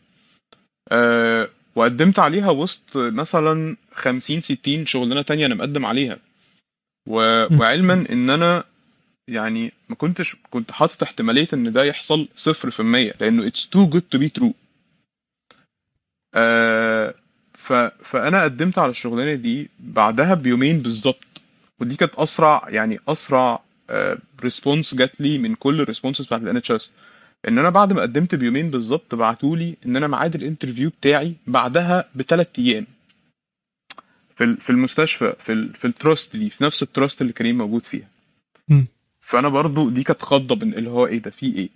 أه 0.92 1.49
وقدمت 1.75 2.18
عليها 2.18 2.50
وسط 2.50 2.97
مثلا 2.97 3.76
50 3.92 4.40
60 4.40 4.87
شغلانة 4.87 5.23
تانية 5.23 5.47
أنا 5.47 5.54
مقدم 5.54 5.87
عليها. 5.87 6.18
و... 7.07 7.14
وعلما 7.61 8.07
إن 8.11 8.30
أنا 8.30 8.64
يعني 9.29 9.73
ما 9.89 9.95
كنتش 9.95 10.37
كنت 10.51 10.71
حاطط 10.73 11.03
احتمالية 11.03 11.49
إن 11.55 11.73
ده 11.73 11.85
يحصل 11.85 12.29
صفر 12.37 12.71
في 12.71 12.81
المية 12.81 13.15
لأنه 13.21 13.51
it's 13.51 13.63
too 13.77 13.91
good 13.95 14.03
to 14.17 14.21
be 14.21 14.41
true. 14.41 14.53
أه 16.35 17.15
ف... 17.53 17.73
فأنا 18.03 18.43
قدمت 18.43 18.79
على 18.79 18.91
الشغلانة 18.91 19.35
دي 19.35 19.71
بعدها 19.81 20.35
بيومين 20.35 20.83
بالظبط 20.83 21.25
ودي 21.81 21.97
كانت 21.97 22.15
اسرع 22.15 22.67
يعني 22.69 22.99
أسرع 23.09 23.63
response 24.43 24.95
جات 24.95 25.21
لي 25.21 25.39
من 25.39 25.55
كل 25.55 25.81
ال 25.81 25.85
responses 25.85 26.27
بتاعت 26.27 26.41
ال 26.43 26.57
NHS 26.57 26.91
إن 27.49 27.59
أنا 27.59 27.71
بعد 27.71 27.93
ما 27.93 28.03
قدمت 28.03 28.35
بيومين 28.35 28.71
بالظبط 28.71 29.15
بعتوا 29.15 29.57
لي 29.57 29.77
إن 29.87 29.97
أنا 29.97 30.07
ميعاد 30.07 30.35
ال 30.35 30.40
interview 30.40 30.91
بتاعي 30.91 31.35
بعدها 31.47 32.05
بثلاث 32.15 32.49
أيام. 32.59 32.87
في 34.37 34.57
في 34.57 34.71
المستشفى 34.71 35.33
في 35.39 35.69
في 35.75 35.85
ال 35.85 35.93
trust 35.93 36.37
دي 36.37 36.51
في 36.51 36.65
نفس 36.65 36.83
ال 36.83 36.89
trust 36.89 37.21
اللي 37.23 37.33
كريم 37.33 37.59
موجود 37.59 37.85
فيها. 37.85 38.09
فأنا 39.29 39.49
برضو 39.49 39.91
دي 39.91 40.03
كانت 40.03 40.23
خضة 40.23 40.55
بن- 40.55 40.75
اللي 40.75 40.91
هو 40.91 41.07
إيه 41.07 41.19
ده 41.19 41.31
في 41.31 41.47
إيه؟ 41.57 41.69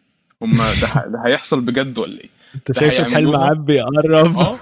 هما 0.43 0.65
ده 0.81 1.07
ده 1.07 1.23
هيحصل 1.27 1.61
بجد 1.61 1.99
ولا 1.99 2.21
إيه؟ 2.21 2.29
أنت 2.55 2.73
شايف 2.73 2.93
الحلم؟ 3.07 3.37
عاد 3.37 3.67
بيقرب؟ 3.67 4.39
آه. 4.39 4.59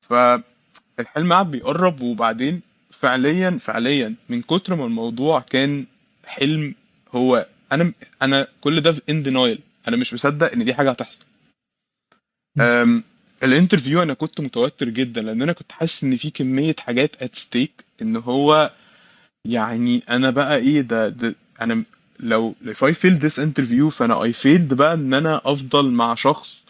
فالحلم 0.00 1.32
قعد 1.32 1.50
بيقرب 1.50 2.00
وبعدين 2.00 2.60
فعليا 2.90 3.50
فعليا 3.50 4.14
من 4.28 4.42
كتر 4.42 4.74
ما 4.76 4.84
الموضوع 4.84 5.40
كان 5.40 5.86
حلم 6.24 6.74
هو 7.12 7.46
أنا 7.72 7.92
أنا 8.22 8.46
كل 8.60 8.80
ده 8.80 8.92
في 8.92 9.00
in 9.10 9.22
denial 9.22 9.58
أنا 9.88 9.96
مش 9.96 10.14
مصدق 10.14 10.52
إن 10.52 10.64
دي 10.64 10.74
حاجة 10.74 10.90
هتحصل. 10.90 11.24
ال 13.42 13.48
interview 13.48 14.02
أنا 14.02 14.14
كنت 14.14 14.40
متوتر 14.40 14.88
جدا 14.88 15.22
لأن 15.22 15.42
أنا 15.42 15.52
كنت 15.52 15.72
حاسس 15.72 16.04
إن 16.04 16.16
في 16.16 16.30
كمية 16.30 16.76
حاجات 16.78 17.22
at 17.22 17.34
stake 17.34 17.84
إن 18.02 18.16
هو 18.16 18.70
يعني 19.44 20.02
أنا 20.10 20.30
بقى 20.30 20.56
إيه 20.56 20.80
ده, 20.80 21.08
ده 21.08 21.34
أنا 21.60 21.82
لو 22.20 22.54
if 22.64 22.76
I 22.76 22.92
failed 22.94 23.20
this 23.22 23.38
interview 23.38 23.88
فأنا 23.88 24.32
I 24.32 24.34
failed 24.34 24.74
بقى 24.74 24.94
إن 24.94 25.14
أنا 25.14 25.40
أفضل 25.44 25.90
مع 25.90 26.14
شخص. 26.14 26.64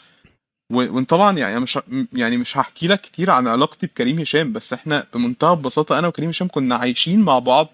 و- 0.73 0.95
وانت 0.97 1.11
طبعا 1.11 1.39
يعني 1.39 1.61
مش 1.61 1.79
يعني 2.13 2.37
مش 2.37 2.59
هحكي 2.59 2.87
لك 2.87 3.01
كتير 3.01 3.31
عن 3.31 3.47
علاقتي 3.47 3.87
بكريم 3.87 4.19
هشام 4.21 4.53
بس 4.53 4.73
إحنا 4.73 5.07
بمنتهى 5.15 5.53
البساطة 5.55 5.99
أنا 5.99 6.09
وكريم 6.09 6.29
هشام 6.29 6.49
كنا 6.49 6.75
عايشين 6.75 7.21
مع 7.21 7.39
بعض 7.39 7.69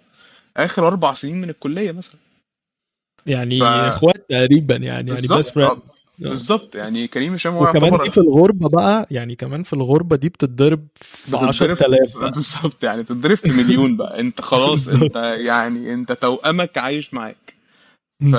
آخر 0.56 0.86
أربع 0.86 1.14
سنين 1.14 1.40
من 1.40 1.50
الكلية 1.50 1.92
مثلا. 1.92 2.14
يعني 3.26 3.60
ف- 3.60 3.62
إخوات 3.62 4.26
تقريبا 4.28 4.74
يعني 4.76 5.10
يعني 5.10 5.26
بس 5.38 5.50
بالظبط. 6.28 6.74
يعني 6.74 7.06
كريم 7.06 7.34
هشام 7.34 7.54
هو 7.54 7.62
وكمان 7.62 7.82
يعتبر 7.82 8.04
دي 8.04 8.10
في 8.10 8.18
الغربة 8.18 8.68
بقى 8.68 9.06
يعني 9.10 9.36
كمان 9.36 9.62
في 9.62 9.72
الغربة 9.72 10.16
دي 10.16 10.28
بتتضرب 10.28 10.86
في 10.94 11.22
بتتضرب 11.30 11.48
10000 11.48 12.16
بقى. 12.18 12.30
بالظبط. 12.30 12.84
يعني 12.84 13.02
بتتضرب 13.02 13.34
في 13.36 13.50
مليون 13.50 13.96
بقى. 13.96 14.20
انت 14.20 14.40
خلاص. 14.40 14.88
انت 14.88 15.16
يعني 15.16 15.94
انت 15.94 16.12
توأمك 16.12 16.78
عايش 16.78 17.14
معاك. 17.14 17.54
ف... 18.32 18.36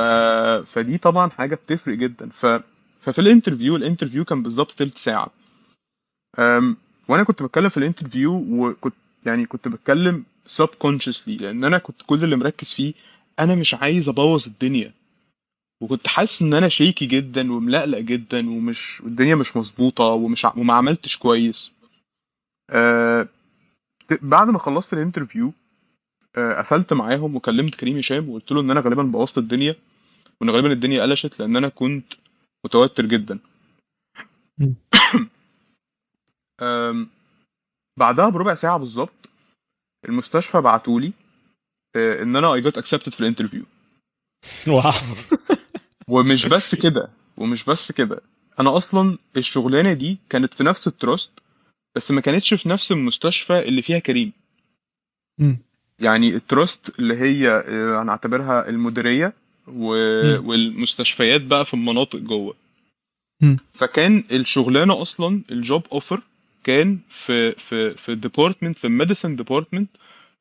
فدي 0.66 0.98
طبعا 0.98 1.30
حاجة 1.30 1.56
بتفرق 1.56 1.96
جدا. 1.98 2.30
ف... 2.30 2.46
ففي 3.02 3.20
ال 3.20 3.25
interview 3.25 3.76
ال 3.76 3.81
interview 3.81 4.26
كان 4.26 4.44
بالظبط 4.44 4.72
تلت 4.72 4.98
ساعة. 4.98 5.32
أم... 6.40 6.78
وأنا 7.08 7.24
كنت 7.24 7.44
بتكلم 7.44 7.70
في 7.70 7.78
ال 7.78 7.85
interview 7.85 8.46
وكنت 8.50 8.94
يعني 9.26 9.46
كنت 9.46 9.68
بتكلم 9.68 10.24
subconsciously 10.62 11.28
لأن 11.42 11.64
أنا 11.64 11.78
كنت 11.78 12.02
كل 12.08 12.24
اللي 12.24 12.36
مركز 12.36 12.72
فيه 12.72 12.94
أنا 13.40 13.56
مش 13.56 13.74
عايز 13.74 14.10
أبوظ 14.10 14.48
الدنيا. 14.48 14.92
وكنت 15.84 16.08
حاسس 16.08 16.42
إن 16.42 16.54
أنا 16.54 16.70
شيكي 16.70 17.06
جدا 17.06 17.52
وملقلق 17.54 18.00
جدا 18.00 18.50
ومش 18.50 19.02
والدنيا 19.02 19.36
مش 19.36 19.58
مظبوطة 19.58 20.04
ومش 20.04 20.46
ع- 20.46 20.54
وما 20.58 20.74
عملتش 20.74 21.18
كويس. 21.18 21.72
ت- 24.08 24.20
بعد 24.22 24.48
ما 24.48 24.60
خلصت 24.60 24.94
الانترفيو 24.94 25.54
آه، 26.38 26.54
قفلت 26.60 26.94
معاهم 26.94 27.36
وكلمت 27.36 27.76
كريم 27.76 27.98
هشام 27.98 28.30
وقلت 28.30 28.52
له 28.52 28.62
إن 28.62 28.72
أنا 28.72 28.82
غالبا 28.82 29.04
بوظت 29.04 29.38
الدنيا 29.38 29.76
وإن 30.42 30.50
غالبا 30.50 30.72
الدنيا 30.72 31.02
قلشت 31.04 31.40
لأن 31.40 31.56
أنا 31.56 31.70
كنت 31.70 32.14
متوتر 32.66 33.06
جدا. 33.06 33.40
آم، 36.62 37.10
بعدها 38.00 38.30
بربع 38.30 38.54
ساعة 38.54 38.78
بالظبط 38.78 39.30
المستشفى 40.06 40.62
بعتولي 40.62 41.14
آه، 41.96 42.24
إن 42.24 42.36
أنا 42.36 42.62
I 42.62 42.64
got 42.64 42.76
accepted 42.82 43.10
في 43.10 43.20
ال 43.20 43.24
interview 43.24 43.64
wow 44.68 44.92
ومش 46.08 46.46
بس 46.56 46.76
كده 46.76 47.10
ومش 47.38 47.66
بس 47.66 47.92
كده 47.92 48.22
أنا 48.60 48.78
أصلا 48.78 49.18
الشغلانة 49.38 49.94
دي 49.94 50.18
كانت 50.30 50.54
في 50.54 50.64
نفس 50.64 50.88
ال 50.88 50.95
trust 50.95 51.32
بس 51.96 52.12
ما 52.12 52.22
كانتش 52.22 52.54
في 52.54 52.70
نفس 52.70 52.92
المستشفى 52.92 53.60
اللي 53.60 53.82
فيها 53.82 54.00
كريم 54.00 54.34
مم. 55.40 55.58
يعني 56.00 56.36
ال 56.36 56.46
trust 56.46 57.00
اللي 57.00 57.18
هي 57.18 57.50
آه، 57.50 58.02
هنعتبرها 58.02 58.70
المديرية 58.70 59.34
و... 59.68 59.94
مم. 60.38 60.48
والمستشفيات 60.48 61.42
بقى 61.42 61.66
في 61.66 61.74
المناطق 61.74 62.20
جوه 62.20 62.56
مم. 63.42 63.58
فكان 63.74 64.24
الشغلانة 64.32 65.02
أصلا 65.02 65.42
ال 65.52 65.60
job 65.60 65.84
offer 65.92 66.22
كان 66.64 67.00
في 67.10 67.52
في 67.52 67.94
في 67.98 68.16
department 68.16 68.78
في 68.78 68.88
ال 68.88 68.93
medicine 68.93 69.36
department 69.36 69.90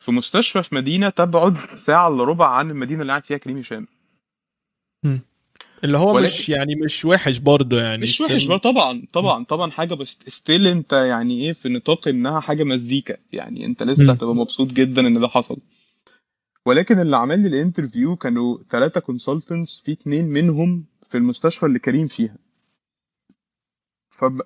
في 0.00 0.12
مستشفى 0.12 0.62
في 0.62 0.75
مدينة 0.75 1.09
تبعد 1.09 1.57
ساعة 1.76 2.09
إلا 2.09 2.25
ربع 2.25 2.49
عن 2.49 2.71
المدينة 2.71 3.00
اللي 3.02 3.12
قاعد 3.12 3.25
فيها 3.25 3.38
كريم 3.38 3.59
هشام 3.59 3.87
اللي 5.84 5.98
هو 5.98 6.14
ولكن- 6.14 6.24
مش 6.24 6.48
يعني 6.48 6.74
مش 6.74 7.04
وحش 7.04 7.38
برضه 7.38 7.80
يعني 7.80 8.02
مش 8.02 8.20
وحش 8.20 8.46
بقى 8.46 8.58
طبعا 8.58 9.06
طبعا 9.12 9.44
طبعا 9.44 9.70
حاجة 9.70 9.94
بس 9.94 10.18
still 10.28 10.66
انت 10.66 10.92
يعني 10.92 11.40
إيه 11.46 11.52
في 11.52 11.68
نطاق 11.68 12.08
انها 12.08 12.40
حاجة 12.40 12.64
مزيكا 12.64 13.16
يعني 13.32 13.66
انت 13.66 13.82
لسه. 13.82 14.12
هتبقى 14.12 14.34
مبسوط 14.34 14.68
جدا 14.72 15.06
إن 15.06 15.20
ده 15.20 15.28
حصل. 15.28 15.56
ولكن 16.66 16.98
اللي 17.00 17.16
عمل 17.16 17.40
لي 17.42 17.48
ال 17.49 17.55
interview 17.55 18.16
كانوا 18.16 18.58
ثلاثة 18.70 19.00
consultants 19.00 19.78
في 19.84 19.92
اتنين 19.92 20.24
منهم 20.28 20.84
في 21.10 21.16
المستشفى 21.18 21.66
اللي 21.66 21.78
كريم 21.78 22.08
فيها. 22.08 22.36
فب... 24.10 24.42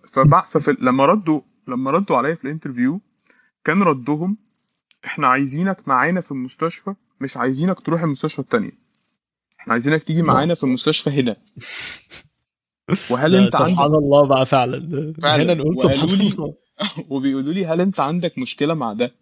ففي... 0.46 0.76
لما 0.80 1.06
ردوا 1.06 1.40
لما 1.68 1.90
ردوا 1.90 2.16
عليا 2.16 2.34
في 2.34 2.44
ال 2.44 2.50
interview 2.50 3.00
كان 3.64 3.82
ردهم 3.82 4.36
إحنا 5.04 5.26
عايزينك 5.26 5.88
معانا 5.88 6.20
في 6.20 6.32
المستشفى 6.32 6.94
مش 7.20 7.36
عايزينك 7.36 7.80
تروح 7.80 8.02
المستشفى 8.02 8.38
التانية. 8.38 8.85
إحنا 9.66 9.72
عايزينك 9.74 10.02
تيجي 10.04 10.22
معانا 10.22 10.54
في 10.54 10.64
المستشفى 10.64 11.10
هنا. 11.10 11.36
وهل 13.10 13.34
انت 13.36 13.52
سبحان 13.52 13.68
عندك 13.78 13.80
الله 13.98 14.26
بقى 14.26 14.46
فعلا. 14.46 15.12
فعلا. 15.22 15.42
هنا 15.42 15.54
نقول 15.54 15.80
سبحان 15.82 16.08
لي- 16.08 16.26
الله. 16.28 16.54
وبيقولوا 17.10 17.52
لي 17.52 17.66
هل 17.66 17.80
انت 17.80 18.00
عندك 18.00 18.38
مشكلة 18.38 18.74
مع 18.74 18.92
ده؟ 18.92 19.14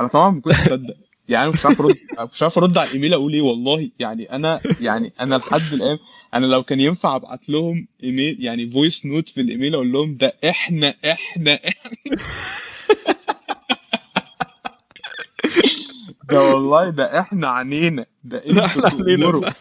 أنا 0.00 0.08
طبعا 0.08 0.30
ما 0.30 0.40
كنتش 0.40 0.60
مصدق. 0.60 0.94
يعني 1.28 1.50
مش 1.50 1.66
عارف 1.66 1.80
ارد 1.80 1.96
مش 2.32 2.42
عارف 2.42 2.58
أرد 2.58 2.78
على 2.78 2.88
الإيميل 2.88 3.14
أقول 3.14 3.32
إيه 3.32 3.40
والله. 3.42 3.90
يعني 3.98 4.32
أنا 4.32 4.60
يعني 4.80 5.12
أنا 5.20 5.34
لحد 5.34 5.72
الان 5.72 5.98
أنا 6.34 6.46
لو 6.46 6.62
كان 6.62 6.80
ينفع 6.80 7.16
أبعت 7.16 7.48
لهم 7.48 7.88
ايميل 8.04 8.44
يعني 8.44 8.70
voice 8.70 9.06
note 9.06 9.28
في 9.28 9.40
الإيميل 9.40 9.74
أقول 9.74 9.92
لهم 9.92 10.16
ده 10.16 10.32
إحنا 10.48 10.94
إحنا 11.04 11.54
إحنا 11.68 11.94
ده 16.32 16.42
والله 16.42 16.90
ده 16.90 17.20
إحنا 17.20 17.48
عنينا. 17.48 18.06
ده 18.24 18.38
إحنا 18.66 18.82
فعلا. 18.82 19.54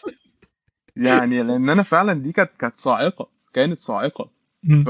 يعني 0.97 1.43
لأن 1.43 1.69
أنا 1.69 1.83
فعلا 1.83 2.13
دي 2.13 2.31
كانت 2.31 2.51
كانت 2.59 2.77
صاعقة 2.77 3.29
كانت 3.53 3.79
صاعقة. 3.79 4.29
ف... 4.85 4.89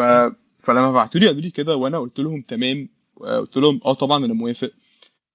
فلما 0.59 0.91
بعتوا 0.91 1.21
لي 1.21 1.27
قالوا 1.27 1.41
لي 1.41 1.51
كده 1.51 1.75
وأنا 1.75 1.99
قلت 1.99 2.19
لهم 2.19 2.41
تمام 2.41 2.89
قلت 3.21 3.57
لهم 3.57 3.79
آه 3.85 3.93
طبعا 3.93 4.25
أنا 4.25 4.33
موافق. 4.33 4.71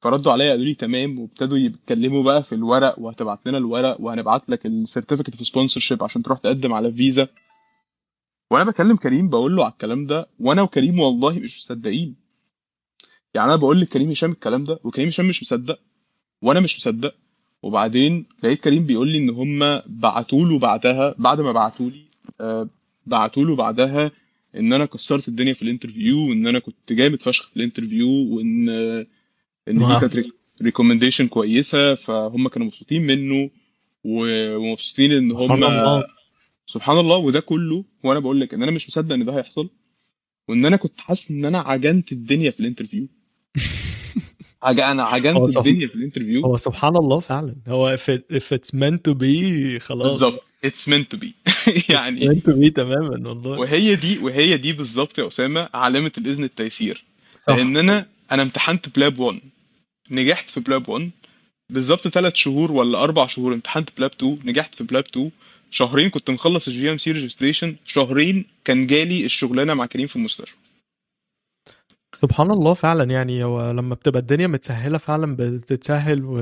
فردوا 0.02 0.32
عليا 0.32 0.50
قالوا 0.50 0.64
لي 0.64 0.74
تمام 0.74 1.18
وابتدوا 1.18 1.58
يتكلموا 1.58 2.22
بقى 2.22 2.42
في 2.42 2.54
الورق 2.54 2.98
وهتبعت 2.98 3.46
لنا 3.46 3.58
الورق 3.58 4.00
وهنبعت 4.00 4.50
لك 4.50 4.66
ال 4.66 4.72
certificate 4.72 5.30
of 5.36 5.46
sponsorship 5.46 6.04
عشان 6.04 6.22
تروح 6.22 6.38
تقدم 6.38 6.72
على 6.72 6.92
فيزا 6.92 7.28
وأنا 8.50 8.64
بكلم 8.70 8.96
كريم 8.96 9.28
بقول 9.28 9.56
له 9.56 9.64
على 9.64 9.72
الكلام 9.72 10.06
ده 10.06 10.28
وأنا 10.40 10.62
وكريم 10.62 11.00
والله 11.00 11.38
مش 11.38 11.58
مصدقين. 11.58 12.16
يعني 13.34 13.48
أنا 13.48 13.56
بقول 13.56 13.80
لكريم 13.80 14.10
هشام 14.10 14.30
الكلام 14.32 14.64
ده 14.64 14.80
وكريم 14.84 15.08
هشام 15.08 15.28
مش 15.28 15.42
مصدق. 15.42 15.78
وأنا 16.44 16.60
مش 16.60 16.76
مصدق. 16.76 17.14
وبعدين 17.62 18.26
لقيت 18.42 18.60
كريم 18.64 18.86
بيقول 18.86 19.08
لي 19.08 19.18
إن 19.18 19.30
هم 19.30 19.80
بعتوا 19.86 20.46
له 20.46 20.58
بعدها 20.58 21.14
بعد 21.18 21.40
ما 21.40 21.52
بعتوا 21.52 21.90
لي 21.90 22.02
آه 22.40 22.68
بعتوا 23.06 23.44
له 23.44 23.56
بعدها 23.56 24.10
إن 24.56 24.72
أنا 24.72 24.84
كسرت 24.84 25.28
الدنيا 25.28 25.54
في 25.54 25.62
ال 25.62 25.69
interview 25.69 26.28
وإن 26.28 26.46
أنا 26.46 26.58
كنت 26.58 26.92
جامد 26.92 27.22
فشخ 27.22 27.48
في 27.50 27.56
ال 27.56 27.62
interview 27.62 28.08
وإن 28.08 28.68
آه 28.68 29.06
إن 29.68 29.78
دي. 29.78 30.00
كانت 30.00 30.26
recommendation 30.62 31.28
كويسة 31.28 31.94
فهم 31.94 32.48
كانوا 32.48 32.66
مبسوطين 32.66 33.02
منه 33.06 33.50
ومبسوطين 34.04 35.12
إن 35.12 35.32
هم 35.32 35.38
سبحان 35.40 35.62
الله. 35.64 36.04
سبحان 36.66 36.98
الله 36.98 37.16
وده 37.16 37.40
كله 37.40 37.84
وأنا 38.04 38.20
بقول 38.20 38.40
لك 38.40 38.54
إن 38.54 38.62
أنا 38.62 38.70
مش 38.70 38.88
مصدق 38.88 39.14
إن 39.14 39.24
ده 39.24 39.36
هيحصل 39.36 39.70
وإن 40.48 40.66
أنا 40.66 40.76
كنت 40.76 41.00
حاسس 41.00 41.30
إن 41.30 41.44
أنا 41.44 41.58
عجنت 41.60 42.12
الدنيا 42.12 42.50
في 42.50 42.60
ال 42.60 42.65
interview. 42.65 43.08
عج... 44.62 44.80
أنا 44.80 45.02
عجنت. 45.02 45.56
الدنيا 45.56 45.86
في 45.86 45.94
ال 45.94 45.99
interview. 45.99 46.46
هو 46.46 46.56
سبحان 46.56 46.96
الله 46.96 47.20
فعلا. 47.20 47.56
هو 47.68 47.96
if, 47.96 48.00
it, 48.00 48.36
if 48.36 48.56
it's 48.56 48.70
meant 48.74 48.98
to 49.08 49.14
be 49.14 49.78
خلاص. 49.78 50.10
بالظبط. 50.10 50.42
it's 50.64 50.90
meant 50.90 51.04
to 51.14 51.18
be. 51.18 51.28
يعني. 51.94 52.28
meant 52.28 52.42
to 52.50 52.52
be 52.52 52.72
تماما 52.72 53.28
والله. 53.28 53.58
وهي 53.58 53.94
دي 53.96 54.18
وهي 54.18 54.56
دي 54.56 54.72
بالظبط 54.72 55.18
يا 55.18 55.28
أسامة 55.28 55.68
علامة 55.74 56.12
الإذن 56.18 56.44
التيسير. 56.44 57.04
صح. 57.46 57.56
لأن 57.56 57.76
أنا 57.76 58.06
أنا 58.32 58.42
امتحنت 58.42 58.88
PLAB 58.96 59.18
1 59.18 59.40
نجحت 60.10 60.50
في 60.50 60.60
PLAB 60.60 60.88
1 60.88 61.10
بالظبط 61.70 62.08
ثلاث 62.08 62.34
شهور 62.34 62.72
ولا 62.72 63.02
أربع 63.02 63.26
شهور 63.26 63.54
امتحنت 63.54 63.88
PLAB 63.98 64.10
2 64.20 64.38
نجحت 64.44 64.74
في 64.74 64.84
PLAB 64.84 65.04
2 65.04 65.30
شهرين 65.70 66.10
كنت 66.10 66.30
مخلص 66.30 66.68
ال 66.68 66.90
GMC 66.90 67.12
registration 67.12 67.76
شهرين 67.86 68.44
كان 68.64 68.86
جالي 68.86 69.24
الشغلانة 69.24 69.74
مع 69.74 69.86
كريم 69.86 70.06
في 70.06 70.16
المستشفى. 70.16 70.56
سبحان 72.14 72.50
الله 72.50 72.74
فعلا 72.74 73.04
يعني 73.10 73.44
هو 73.44 73.70
لما 73.70 73.94
بتبقى 73.94 74.20
الدنيا 74.20 74.46
متسهلة 74.46 74.98
فعلا 74.98 75.36
بتتسهل 75.38 76.24
و... 76.24 76.34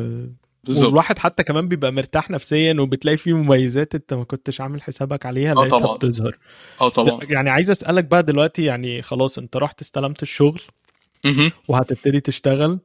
والواحد 0.68 1.18
حتى 1.18 1.42
كمان 1.42 1.68
بيبقى 1.68 1.92
مرتاح 1.92 2.30
نفسيا 2.30 2.76
وبتلاقي 2.80 3.16
فيه 3.16 3.32
مميزات 3.32 3.94
انت 3.94 4.14
ما 4.14 4.24
كنتش 4.24 4.60
عامل 4.60 4.82
حسابك 4.82 5.26
عليها 5.26 5.52
آه 5.52 5.68
طبعا. 5.68 5.96
بتظهر 5.96 6.38
آه 6.80 6.88
طبعا 6.88 7.20
يعني 7.24 7.50
عايز 7.50 7.70
أسألك 7.70 8.04
بقى 8.04 8.22
دلوقتي 8.22 8.64
يعني 8.64 9.02
خلاص 9.02 9.38
أنت 9.38 9.56
رحت 9.56 9.80
استلمت 9.80 10.22
الشغل. 10.22 10.60
وهتبتدي 11.68 12.20
تشتغل 12.20 12.78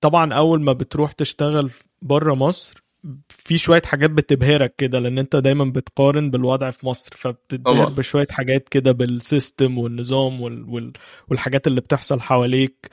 طبعا 0.00 0.34
أول 0.34 0.62
ما 0.62 0.72
بتروح 0.72 1.12
تشتغل 1.12 1.70
بره 2.02 2.34
مصر 2.34 2.82
في 3.28 3.58
شوية 3.58 3.82
حاجات 3.82 4.10
بتبهرك 4.10 4.74
كده 4.76 4.98
لأن 4.98 5.18
أنت 5.18 5.36
دايما 5.36 5.64
بتقارن 5.64 6.30
بالوضع 6.30 6.70
في 6.70 6.86
مصر 6.86 7.16
فبتتبهر 7.16 7.84
طبعا. 7.84 7.94
بشوية 7.94 8.26
حاجات 8.30 8.68
كده 8.68 8.92
بالسيستم 8.92 9.78
والنظام 9.78 10.40
وال... 10.40 10.64
وال... 10.68 10.92
والحاجات 11.28 11.66
اللي 11.66 11.80
بتحصل 11.80 12.20
حواليك. 12.20 12.90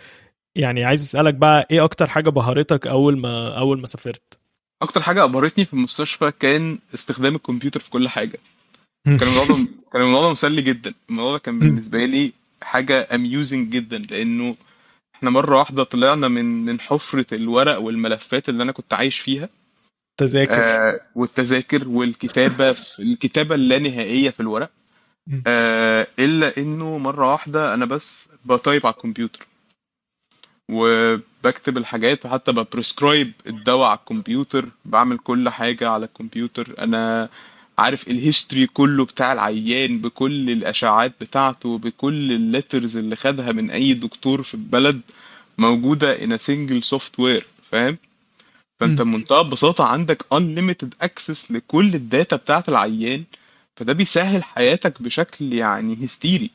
يعني 0.55 0.83
عايز 0.83 1.01
أسألك 1.01 1.33
بقى 1.33 1.67
إيه 1.71 1.83
أكتر 1.83 2.07
حاجة 2.07 2.29
بهرتك 2.29 2.87
أول 2.87 3.17
ما 3.17 3.59
أول 3.59 3.79
ما 3.79 3.87
سافرت؟ 3.87 4.39
أكتر 4.81 5.01
حاجة 5.01 5.23
أبهرتني 5.23 5.65
في 5.65 5.73
المستشفى 5.73 6.31
كان 6.39 6.79
استخدام 6.93 7.35
الكمبيوتر 7.35 7.79
في 7.79 7.89
كل 7.89 8.09
حاجة. 8.09 8.39
كان 9.05 9.19
الموضوع 9.21 9.57
كان 9.93 10.01
الموضوع 10.01 10.31
مسلي 10.31 10.61
جدا. 10.61 10.93
الموضوع 11.09 11.37
كان 11.37 11.59
بالنسبة 11.59 12.05
لي 12.05 12.31
حاجة 12.61 13.07
amusing 13.15 13.69
جدا 13.69 13.97
لأنه 13.97 14.55
إحنا 15.15 15.29
مرة 15.29 15.57
واحدة 15.57 15.83
طلعنا 15.83 16.27
من 16.27 16.45
من 16.65 16.79
حفرة 16.79 17.25
الورق 17.35 17.77
والملفات 17.77 18.49
اللي 18.49 18.63
أنا 18.63 18.71
كنت 18.71 18.93
عايش 18.93 19.19
فيها. 19.19 19.49
تذاكر 20.17 20.53
آه 20.53 20.99
والتذاكر 21.15 21.87
والكتابة 21.87 22.73
في 22.73 22.99
الكتابة 23.03 23.55
اللانهائية 23.55 24.29
في 24.29 24.39
الورق. 24.39 24.69
آه 25.47 26.07
إلا 26.19 26.57
إنه 26.57 26.97
مرة 26.97 27.29
واحدة 27.31 27.73
أنا 27.73 27.85
بس 27.85 28.29
ب 28.45 28.53
type 28.53 28.85
على 28.85 28.93
الكمبيوتر. 28.93 29.47
وبكتب 30.71 31.77
الحاجات 31.77 32.25
وحتى 32.25 32.51
ب 32.51 32.59
prescribe 32.59 33.31
الدواء 33.47 33.87
على 33.89 33.99
الكمبيوتر. 33.99 34.69
بعمل 34.85 35.17
كل 35.17 35.49
حاجة 35.49 35.89
على 35.89 36.05
الكمبيوتر. 36.05 36.75
أنا 36.79 37.29
عارف 37.77 38.07
ال 38.07 38.15
history 38.15 38.67
كله 38.67 39.05
بتاع 39.05 39.33
العيان 39.33 39.99
بكل 40.01 40.49
الأشعاعات 40.49 41.13
بتاعته 41.21 41.77
بكل 41.77 42.31
ال 42.31 42.39
letters 42.39 42.97
اللي 42.97 43.15
خدها 43.15 43.51
من 43.51 43.71
أي 43.71 43.93
دكتور 43.93 44.43
في 44.43 44.53
البلد 44.53 45.01
موجودة 45.57 46.17
in 46.17 46.29
a 46.29 46.41
single 46.43 46.97
software 46.97 47.43
فاهم؟ 47.71 47.97
فانت. 48.79 49.01
بمنتهى 49.01 49.41
البساطة 49.41 49.83
عندك 49.85 50.23
unlimited 50.33 51.05
access 51.07 51.51
لكل 51.51 51.95
ال 51.95 52.03
data 52.03 52.35
بتاعت 52.35 52.69
العيان 52.69 53.23
فده 53.75 53.93
بيسهل 53.93 54.43
حياتك 54.43 55.01
بشكل 55.01 55.53
يعني 55.53 56.05
هستيري 56.05 56.51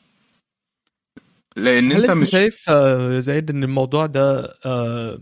لأن 1.57 1.91
هل 1.91 2.05
انت 2.05 2.11
مش 2.11 2.29
شايف 2.31 2.69
آه، 2.69 3.13
يا 3.13 3.19
زايد 3.19 3.49
إن 3.49 3.63
الموضوع 3.63 4.05
ده 4.05 4.53
آه، 4.65 5.19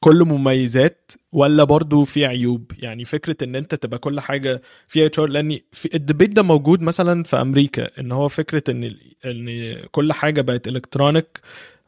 كله 0.00 0.24
مميزات 0.24 1.12
ولا 1.32 1.64
برضو 1.64 2.04
في 2.04 2.26
عيوب 2.26 2.72
يعني 2.78 3.04
فكرة 3.04 3.36
إن 3.44 3.56
أنت 3.56 3.74
تبقى 3.74 3.98
كل 3.98 4.20
حاجة 4.20 4.62
فيها 4.88 5.06
EHR 5.06 5.28
لأن 5.28 5.58
في 5.72 5.94
ال 5.94 5.99
debate 5.99 6.30
ده 6.30 6.42
موجود 6.42 6.82
مثلا 6.82 7.22
في 7.22 7.36
أمريكا 7.40 8.00
إن 8.00 8.12
هو 8.12 8.28
فكرة 8.28 8.62
إن 8.70 8.96
إن 9.24 9.76
كل 9.90 10.12
حاجة 10.12 10.40
بقت 10.40 10.68
electronic 10.68 11.40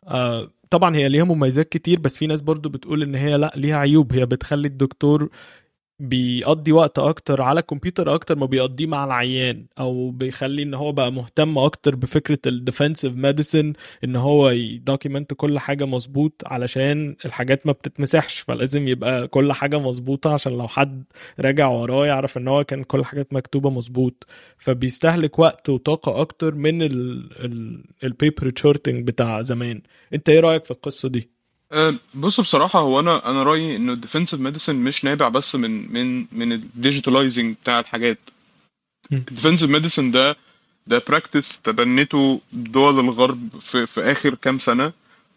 آه 0.09 0.50
طبعا 0.71 0.97
هي 0.97 1.09
ليها 1.09 1.25
مميزات 1.25 1.69
كتير 1.69 1.99
بس 2.00 2.19
في 2.19 2.27
ناس 2.27 2.41
برضو 2.41 2.69
بتقول 2.69 3.03
إن 3.03 3.15
هي 3.15 3.37
لأ 3.37 3.53
ليها 3.57 3.77
عيوب. 3.77 4.12
هي 4.12 4.27
بتخلي 4.27 4.69
الدكتور 4.69 5.31
بيقضي 6.00 6.73
وقت 6.73 6.99
أكتر 6.99 7.42
على 7.42 7.61
الكمبيوتر 7.61 8.14
أكتر 8.14 8.37
ما 8.38 8.47
بيقضيه 8.47 8.87
مع 8.87 9.04
العيان 9.04 9.66
أو 9.78 10.11
بيخلي 10.11 10.62
إن 10.62 10.75
هو 10.75 10.92
بقى 10.92 11.12
مهتم 11.12 11.59
أكتر 11.59 11.95
بفكرة 11.95 12.38
ال 12.49 12.54
defensive 12.54 13.05
medicine 13.14 13.73
إن 14.04 14.16
هو 14.16 14.50
ي 14.50 14.60
document 14.60 15.35
كل 15.35 15.59
حاجة 15.59 15.85
مظبوط 15.87 16.42
علشان 16.47 17.16
الحاجات 17.25 17.66
ما 17.66 17.73
بتتمسحش 17.73 18.38
فلازم 18.40 18.88
يبقى 18.88 19.28
كل 19.28 19.52
حاجة 19.52 19.78
مظبوطة 19.78 20.33
عشان 20.35 20.52
لو 20.52 20.69
حد 20.69 21.04
راجع 21.40 21.69
وراه 21.69 22.07
يعرف 22.07 22.38
إن 22.38 22.49
هو 22.49 22.64
كان 22.64 22.85
كل 22.85 23.04
حاجات 23.04 23.33
مكتوبة 23.33 23.71
مظبوط. 23.71 24.26
فبيستهلك 24.59 25.38
وقت 25.38 25.69
وطاقة 25.69 26.21
أكتر 26.21 26.54
من 26.54 26.83
ال 28.05 28.12
paper 28.12 28.50
charting 28.50 29.07
بتاع 29.09 29.42
زمان. 29.42 29.83
أنت 30.14 30.28
إيه 30.28 30.40
رأيك 30.40 30.64
في 30.64 30.71
القصة 30.71 31.09
دي؟ 31.09 31.30
أه، 31.73 31.95
بص 32.15 32.41
بصراحة 32.41 32.81
هو 32.81 33.00
أنا 33.00 33.31
أنا 33.31 33.43
رأيي 33.43 33.77
إنه 33.77 33.93
ال 33.93 33.97
defensive 33.97 34.40
medicine 34.40 34.77
مش 34.77 35.05
نابع 35.05 35.29
بس 35.29 35.55
من 35.57 35.92
من 35.92 36.27
من 36.33 36.53
ال 36.53 36.61
digitalizing 36.61 37.57
بتاع 37.62 37.81
الحاجات. 37.81 38.18
مم. 39.11 39.18
ال 39.18 39.24
defensive 39.24 39.70
medicine 39.70 40.11
ده 40.11 40.37
ده 40.87 41.03
practice 41.09 41.61
تبنته 41.62 42.40
دول 42.53 43.01
الغرب 43.01 43.59
في, 43.61 43.87
في 43.87 44.01
آخر 44.01 44.35
كام 44.35 44.59
سنة 44.59 44.92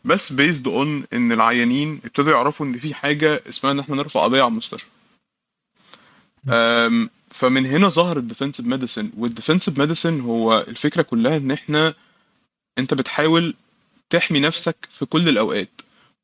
بس 0.05 0.33
based 0.33 0.67
on 0.67 1.03
إن 1.13 1.31
العيانين 1.31 1.99
ابتدوا 2.05 2.31
يعرفوا 2.31 2.65
إن 2.65 2.73
في 2.77 2.93
حاجة 2.93 3.43
اسمها 3.49 3.71
إن 3.71 3.79
إحنا 3.79 3.95
نرفع 3.95 4.23
قضية 4.23 4.41
على 4.41 4.51
المستشفى. 4.51 4.89
فمن 7.31 7.65
هنا 7.65 7.89
ظهر 7.89 8.17
ال 8.17 8.22
defensive 8.22 8.65
medicine 8.65 9.09
وال 9.17 9.28
defensive 9.28 9.77
medicine 9.79 10.21
هو 10.21 10.65
الفكرة 10.67 11.01
كلها 11.01 11.37
إن 11.37 11.51
إحنا 11.51 11.93
أنت 12.77 12.93
بتحاول 12.93 13.53
تحمي 14.09 14.39
نفسك 14.39 14.75
في 14.89 15.05
كل 15.05 15.29
الأوقات. 15.29 15.69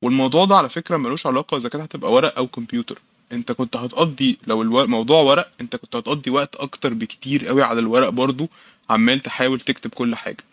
والموضوع 0.01 0.45
ده 0.45 0.55
على 0.55 0.69
فكرة 0.69 0.97
ملوش 0.97 1.27
علاقة 1.27 1.57
إذا 1.57 1.69
كانت 1.69 1.83
هتبقى 1.83 2.11
ورق 2.11 2.37
أو 2.37 2.47
كمبيوتر. 2.47 2.99
أنت 3.31 3.51
كنت 3.51 3.75
هتقضي 3.77 4.37
لو 4.47 4.61
الموضوع 4.61 5.21
ورق 5.21 5.51
أنت 5.61 5.75
كنت 5.75 5.95
هتقضي 5.95 6.31
وقت 6.31 6.55
أكتر 6.55 6.93
بكتير 6.93 7.47
قوي 7.47 7.63
على 7.63 7.79
الورق 7.79 8.09
برضو 8.09 8.49
عمال 8.89 9.19
تحاول 9.19 9.59
تكتب 9.61 9.89
كل 9.89 10.15
حاجة. 10.15 10.43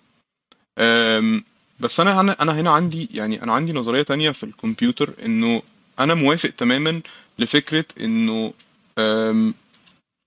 أم، 0.78 1.44
بس 1.80 2.00
أنا 2.00 2.20
أنا 2.42 2.60
هنا 2.60 2.70
عندي 2.70 3.08
يعني 3.14 3.42
أنا 3.42 3.52
عندي 3.52 3.72
نظرية 3.72 4.02
تانية 4.02 4.30
في 4.30 4.44
الكمبيوتر 4.44 5.14
إنه 5.24 5.62
أنا 6.00 6.14
موافق 6.14 6.50
تماما 6.50 7.00
لفكرة 7.38 7.84
أم، 8.98 9.54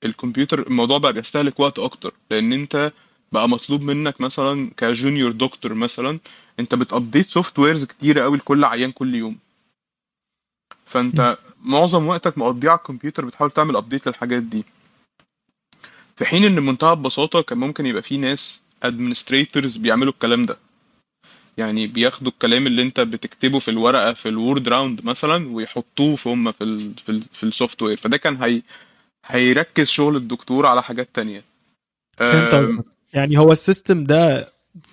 الكمبيوتر 0.06 0.68
الموضوع 0.68 0.98
بقى 0.98 1.14
بيستهلك 1.14 1.60
وقت 1.60 1.80
أكتر. 1.80 2.14
لأن 2.32 2.54
أنت 2.54 2.92
بقى 3.32 3.50
مطلوب 3.50 3.82
منك 3.82 4.22
مثلا 4.22 4.72
ك 4.78 4.85
junior 4.85 5.32
doctor 5.32 5.74
مثلا 5.74 6.20
أنت 6.60 6.76
بت 6.76 7.30
update 7.30 7.60
softwares 7.60 7.84
كتيره 7.86 8.24
قوي 8.24 8.38
لكل 8.38 8.66
عيان 8.66 8.92
كل 8.92 9.16
يوم. 9.16 9.38
فأنت 10.86 11.38
معظم 11.64 12.08
وقتك 12.08 12.38
مقضيه 12.38 12.70
على 12.70 12.78
الكمبيوتر 12.78 13.26
بتحاول 13.26 13.52
تعمل 13.52 13.76
update 13.76 14.08
للحاجات 14.08 14.44
دي. 14.44 14.66
في 16.16 16.26
حين 16.26 16.46
إن 16.46 16.56
بمنتهى 16.56 16.94
البساطة 16.94 17.42
كان 17.42 17.58
ممكن 17.58 17.86
يبقى 17.86 18.02
في 18.02 18.18
ناس 18.18 18.64
administrators 18.84 19.78
بيعملوا 19.78 20.14
الكلام 20.14 20.46
ده. 20.46 20.58
يعني 21.58 21.88
بياخدوا 21.88 22.32
الكلام 22.32 22.68
اللي 22.68 22.82
أنت 22.82 23.00
بتكتبه 23.00 23.60
في 23.60 23.72
الورقة 23.72 24.14
في 24.14 24.30
ال 24.30 24.37
ward 24.37 24.68
round 24.70 25.06
مثلا 25.06 25.48
ويحطوه 25.48 26.16
في 26.16 26.30
هم 26.30 26.52
في 26.52 26.64
ال 26.64 26.94
في, 26.94 27.10
ال 27.10 27.22
في 27.34 27.44
ال 27.44 27.82
software 27.82 27.98
فده 27.98 28.18
كان 28.18 28.44
هي 28.44 28.62
هيركز 29.26 29.88
شغل 29.88 30.16
الدكتور 30.16 30.66
على 30.66 30.84
حاجات 30.84 31.10
تانية. 31.14 31.44
يعني 33.14 33.38
هو 33.38 33.52
ال 33.52 33.59
system 33.59 34.04
ده 34.04 34.46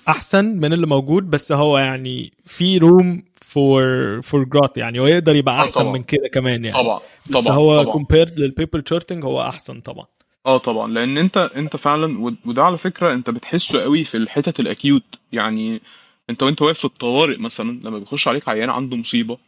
أحسن 0.09 0.45
من 0.45 0.73
اللي 0.73 0.87
موجود 0.87 1.31
بس 1.31 1.53
هو 1.53 1.79
يعني 1.79 2.33
في 2.47 2.79
room 2.79 3.23
for 3.35 3.83
for 4.23 4.45
growth 4.45 4.79
يعني 4.79 5.01
هو 5.01 5.07
يقدر 5.07 5.37
يبقى 5.37 5.55
آه 5.55 5.61
أحسن 5.61 5.81
طبعا. 5.81 5.93
من 5.93 6.03
كده 6.03 6.29
كمان 6.29 6.65
يعني. 6.65 6.77
طبعا 6.83 7.01
بس 7.31 7.45
طبعا 7.45 7.57
هو 7.57 7.83
طبعا. 7.83 7.93
compared 7.93 8.41
لل 8.41 8.52
paper 8.52 8.81
charting 8.81 9.25
هو 9.25 9.43
أحسن 9.43 9.81
طبعا. 9.81 10.05
آه 10.47 10.59
طبعا. 10.59 10.93
لأن 10.93 11.19
أنت 11.19 11.37
أنت 11.57 11.77
فعلا 11.77 12.19
ود- 12.21 12.37
وده 12.47 12.65
على 12.65 12.79
فكرة 12.79 13.13
أنت 13.13 13.31
بتحسه 13.31 13.81
قوي 13.83 14.05
في 14.05 14.17
الحتت 14.17 14.61
ال 14.61 14.68
acute 14.68 15.03
يعني 15.33 15.81
أنت 16.31 16.43
وأنت 16.43 16.63
واقف 16.63 16.79
في 16.79 16.85
الطوارئ 16.85 17.37
مثلا 17.39 17.81
لما 17.85 17.99
بيخش 17.99 18.29
عليك 18.29 18.49
عيان 18.49 18.71
عنده 18.71 18.97
مصيبة 18.97 19.39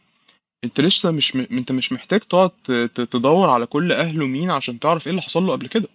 أنت 0.63 0.81
لسه 0.81 1.11
مش 1.11 1.35
م... 1.35 1.45
أنت 1.51 1.71
مش 1.71 1.93
محتاج 1.93 2.19
تقعد 2.19 2.51
تدور 2.95 3.49
على 3.49 3.65
كل 3.65 3.91
أهله 3.91 4.25
مين 4.25 4.51
عشان 4.51 4.79
تعرف 4.79 5.07
إيه 5.07 5.11
اللي 5.11 5.21
حصل 5.21 5.43
له 5.43 5.51
قبل 5.51 5.67
كده. 5.67 5.87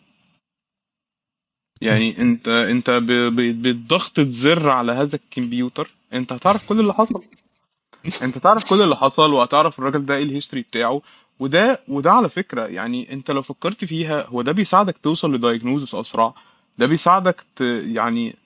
يعني 1.83 2.19
انت 2.19 2.49
انت. 2.49 2.91
بضغطة 2.91 4.25
زر 4.33 4.69
على 4.69 4.93
هذا 4.93 5.17
الكمبيوتر 5.17 5.91
انت 6.13 6.33
هتعرف 6.33 6.69
كل 6.69 6.81
اللي 6.81 6.93
حصل. 6.95 7.23
انت 8.23 8.39
تعرف 8.39 8.65
كل 8.65 8.83
اللي 8.83 8.97
حصل 8.97 9.33
وهتعرف 9.33 9.79
الراجل 9.79 10.07
ده 10.07 10.17
إيه 10.17 10.23
ال 10.23 10.28
history 10.28 10.63
بتاعه. 10.63 11.03
وده 11.41 11.81
وده 11.89 12.13
على 12.13 12.29
فكرة 12.29 12.67
يعني 12.67 13.13
انت 13.13 13.31
لو 13.31 13.43
فكرت 13.43 13.85
فيها 13.85 14.27
هو 14.27 14.43
ده 14.43 14.53
بيساعدك 14.53 14.97
توصل 15.03 15.35
ل 15.35 15.41
diagnosis 15.41 15.95
أسرع. 15.95 16.35
ده 16.79 16.87
بيساعدك 16.87 17.45
ت... 17.57 17.61
يعني 17.87 18.37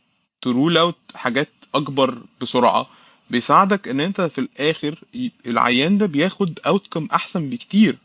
t 0.42 0.50
rule 0.50 0.78
out 0.78 0.96
حاجات 1.14 1.48
أكبر 1.74 2.18
بسرعة. 2.40 2.86
بيساعدك 3.30 3.88
إن 3.88 4.00
انت 4.00 4.20
في 4.20 4.38
الآخر 4.40 4.98
العيان 5.46 5.98
ده 5.98 6.06
بياخد 6.06 6.58
outcome 6.66 7.08
أحسن 7.12 7.50
بكتير. 7.50 7.98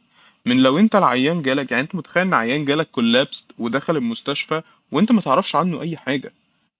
من 0.45 0.57
لو 0.57 0.77
انت 0.79 0.95
العيان 0.95 1.41
جالك 1.41 1.71
يعني 1.71 1.83
انت 1.83 1.95
متخيل 1.95 2.23
إن 2.23 2.33
عيان 2.33 2.65
جالك 2.65 2.91
collapsed 2.91 3.51
ودخل 3.59 3.97
المستشفى 3.97 4.61
وانت 4.93 5.11
ما 5.11 5.21
تعرفش 5.21 5.55
عنه 5.55 5.81
اي 5.81 5.97
حاجة. 5.97 6.33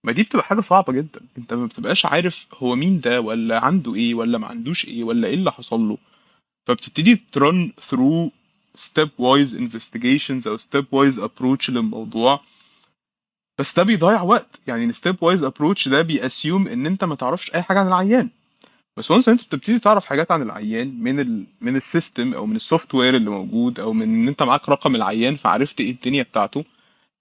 ما 0.05 0.11
دي 0.11 0.23
بتبقى 0.23 0.45
حاجة 0.45 0.61
صعبة 0.61 0.93
جدا. 0.93 1.21
انت 1.37 1.53
ما 1.53 1.65
بتبقاش 1.65 2.05
عارف 2.05 2.47
هو 2.53 2.75
مين 2.75 2.99
ده 2.99 3.21
ولا 3.21 3.65
عنده 3.65 3.95
إيه 3.95 4.15
ولا 4.15 4.37
ما 4.37 4.47
عندوش 4.47 4.85
إيه 4.85 5.03
ولا 5.03 5.27
إيه 5.27 5.33
اللي 5.33 5.51
حصل 5.51 5.79
له. 5.79 5.97
فبتبتدي 6.67 7.15
ت 7.31 7.71
run 7.81 8.31
through 8.75 9.09
stepwise 9.17 9.55
investigations 9.55 10.47
أو 10.47 10.57
stepwise 10.57 11.19
approach 11.19 11.69
للموضوع. 11.69 12.39
بس 13.59 13.75
ده 13.75 13.83
بيضيع 13.83 14.21
وقت. 14.21 14.59
يعني 14.67 14.85
ال 14.85 15.15
stepwise 15.23 15.43
approach 15.43 15.87
ده 15.87 16.01
بي 16.01 16.18
assume 16.18 16.67
إن 16.67 16.85
أنت 16.85 17.03
ما 17.03 17.15
تعرفش 17.15 17.55
أي 17.55 17.61
حاجة 17.61 17.79
عن 17.79 17.87
العيان. 17.87 18.29
بس 18.97 19.11
once 19.11 19.29
أنت 19.29 19.43
بتبتدي 19.43 19.79
تعرف 19.79 20.05
حاجات 20.05 20.31
عن 20.31 20.41
العيان 20.41 21.03
من 21.03 21.19
ال 21.19 21.45
من 21.61 21.75
السيستم 21.75 22.33
أو 22.33 22.45
من 22.45 22.55
ال 22.55 22.95
software 22.95 23.15
اللي 23.15 23.29
موجود 23.29 23.79
أو 23.79 23.93
من 23.93 24.03
إن 24.03 24.27
أنت 24.27 24.43
معاك 24.43 24.69
رقم 24.69 24.95
العيان 24.95 25.35
فعرفت 25.35 25.79
إيه 25.81 25.91
الدنيا 25.91 26.23
بتاعته 26.23 26.65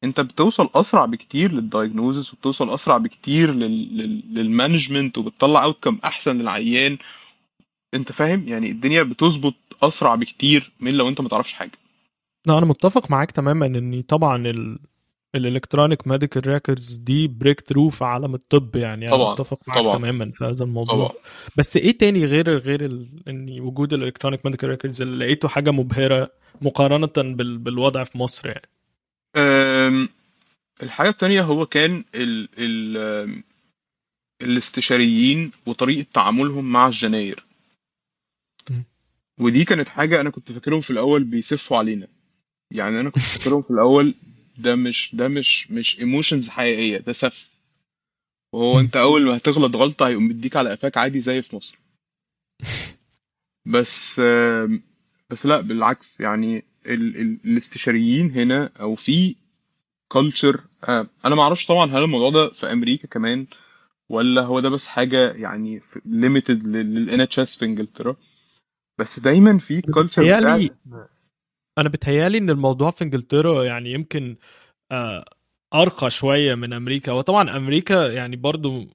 انت 0.05 0.21
بتوصل 0.21 0.71
اسرع 0.75 1.05
بكتير 1.05 1.53
لل 1.53 1.68
diagnosis 1.68 2.35
وبتوصل 2.35 2.75
اسرع 2.75 2.97
بكتير 2.97 3.53
لل... 3.55 3.99
لل... 3.99 4.23
لل 4.35 4.49
management 4.49 5.19
وبتطلع 5.19 5.65
outcome 5.65 5.99
احسن 6.05 6.39
للعيان. 6.39 6.99
انت 7.95 8.13
فاهم؟ 8.13 8.49
يعني 8.49 8.71
الدنيا 8.71 9.03
بتظبط 9.03 9.55
اسرع 9.83 10.15
بكتير 10.15 10.73
من 10.81 10.93
لو 10.93 11.09
انت 11.09 11.21
ما 11.21 11.29
تعرفش 11.29 11.53
حاجة. 11.53 11.73
لا 12.47 12.59
أنا 12.59 12.67
متفق 12.67 13.11
معاك 13.11 13.31
تماما 13.31 13.67
ان 13.67 14.03
طبعا 14.03 14.47
ال 14.47 14.79
ال 15.35 15.41
electronic 15.41 16.07
medical 16.07 16.47
records 16.47 16.97
دي 16.97 17.29
breakthrough 17.29 17.89
في 17.89 18.05
عالم 18.05 18.35
الطب 18.35 18.77
يعني. 18.77 19.09
أنا 19.09 19.17
طبعا 19.17 19.33
متفق 19.33 19.59
معاك 19.69 19.81
طبعا. 19.81 19.97
تماما 19.99 20.31
في 20.31 20.45
هذا 20.45 20.65
الموضوع. 20.65 20.95
طبعا. 21.09 21.21
بس 21.57 21.77
إيه 21.77 21.99
تاني 21.99 22.25
غير 22.25 22.57
غير 22.57 22.85
ال... 22.85 23.09
ان 23.29 23.61
وجود 23.61 23.93
ال 23.93 23.98
electronic 23.98 24.47
medical 24.47 24.69
records 24.69 25.03
اللي 25.03 25.25
لقيته 25.25 25.49
حاجة 25.49 25.71
مبهرة 25.71 26.31
مقارنة 26.61 27.35
بال... 27.35 27.59
بالوضع 27.59 28.05
في 28.05 28.19
مصر 28.19 28.49
يعني؟ 28.49 28.69
أم... 29.89 30.09
الحاجة 30.83 31.09
التانية 31.09 31.43
هو 31.43 31.67
كان 31.67 32.05
ال... 32.15 32.49
ال... 32.59 33.43
الاستشاريين 34.43 35.51
وطريقة 35.67 36.07
تعاملهم 36.13 36.73
مع 36.73 36.87
الجناير. 36.87 37.45
ودي 39.41 39.65
كانت 39.65 39.89
حاجة 39.89 40.21
أنا 40.21 40.31
كنت 40.31 40.53
فاكرهم 40.53 40.81
في 40.81 40.91
الأول 40.91 41.25
بيسفوا 41.25 41.79
علينا. 41.79 42.09
يعني 42.71 43.01
أنا 43.01 43.11
كنت 43.11 43.23
فاكرهم 43.23 43.63
في 43.63 43.71
الأول 43.71 44.15
ده 44.59 44.77
مش 44.77 45.15
ده 45.15 45.29
مش 45.29 45.71
مش 45.71 46.01
ايموشنز 46.01 46.49
حقيقية 46.49 46.99
ده 46.99 47.13
سف. 47.13 47.51
وهو 48.53 48.77
م. 48.77 48.79
أنت 48.79 48.97
أول 48.97 49.27
ما 49.27 49.37
هتغلط 49.37 49.77
غلطة 49.77 50.09
هيقوم 50.09 50.29
مديك 50.29 50.57
على 50.57 50.71
قفاك 50.71 50.97
عادي 50.97 51.21
زي 51.21 51.43
في 51.43 51.57
مصر. 51.57 51.79
بس 53.67 54.21
بس 55.31 55.47
لا 55.47 55.61
بالعكس. 55.61 56.21
يعني 56.21 56.65
ال 56.87 57.17
ال 57.17 57.39
الاستشاريين 57.45 58.31
هنا 58.31 58.73
أو 58.81 58.95
في 58.95 59.37
culture 60.13 60.61
أنا 61.25 61.35
ما 61.35 61.43
أعرفش 61.43 61.67
طبعا 61.67 61.91
هل 61.91 62.03
الموضوع 62.03 62.31
ده 62.31 62.49
في 62.51 62.73
أمريكا 62.73 63.09
كمان 63.09 63.47
ولا 64.11 64.43
هو 64.43 64.61
ده 64.61 64.69
بس 64.69 64.87
حاجة 64.87 65.33
يعني 65.33 65.81
limited 66.05 66.67
لل 66.67 67.21
NHS 67.21 67.57
في 67.57 67.65
إنجلترا. 67.65 68.17
بس 68.99 69.21
دايما 69.21 69.59
في 69.59 69.81
culture 69.81 70.23
بتاعت 70.23 70.61
أنا 71.79 71.89
بتهيألي 71.89 72.39
إن 72.39 72.51
الموضوع 72.51 72.91
في 72.91 73.05
إنجلترا 73.05 73.65
يعني 73.65 73.93
يمكن 73.93 74.37
آه، 74.93 75.25
أرقى 75.75 76.11
شوية 76.11 76.55
من 76.55 76.73
أمريكا. 76.73 77.13
وطبعا 77.13 77.57
أمريكا 77.57 78.13
يعني 78.13 78.37
برضو 78.37 78.87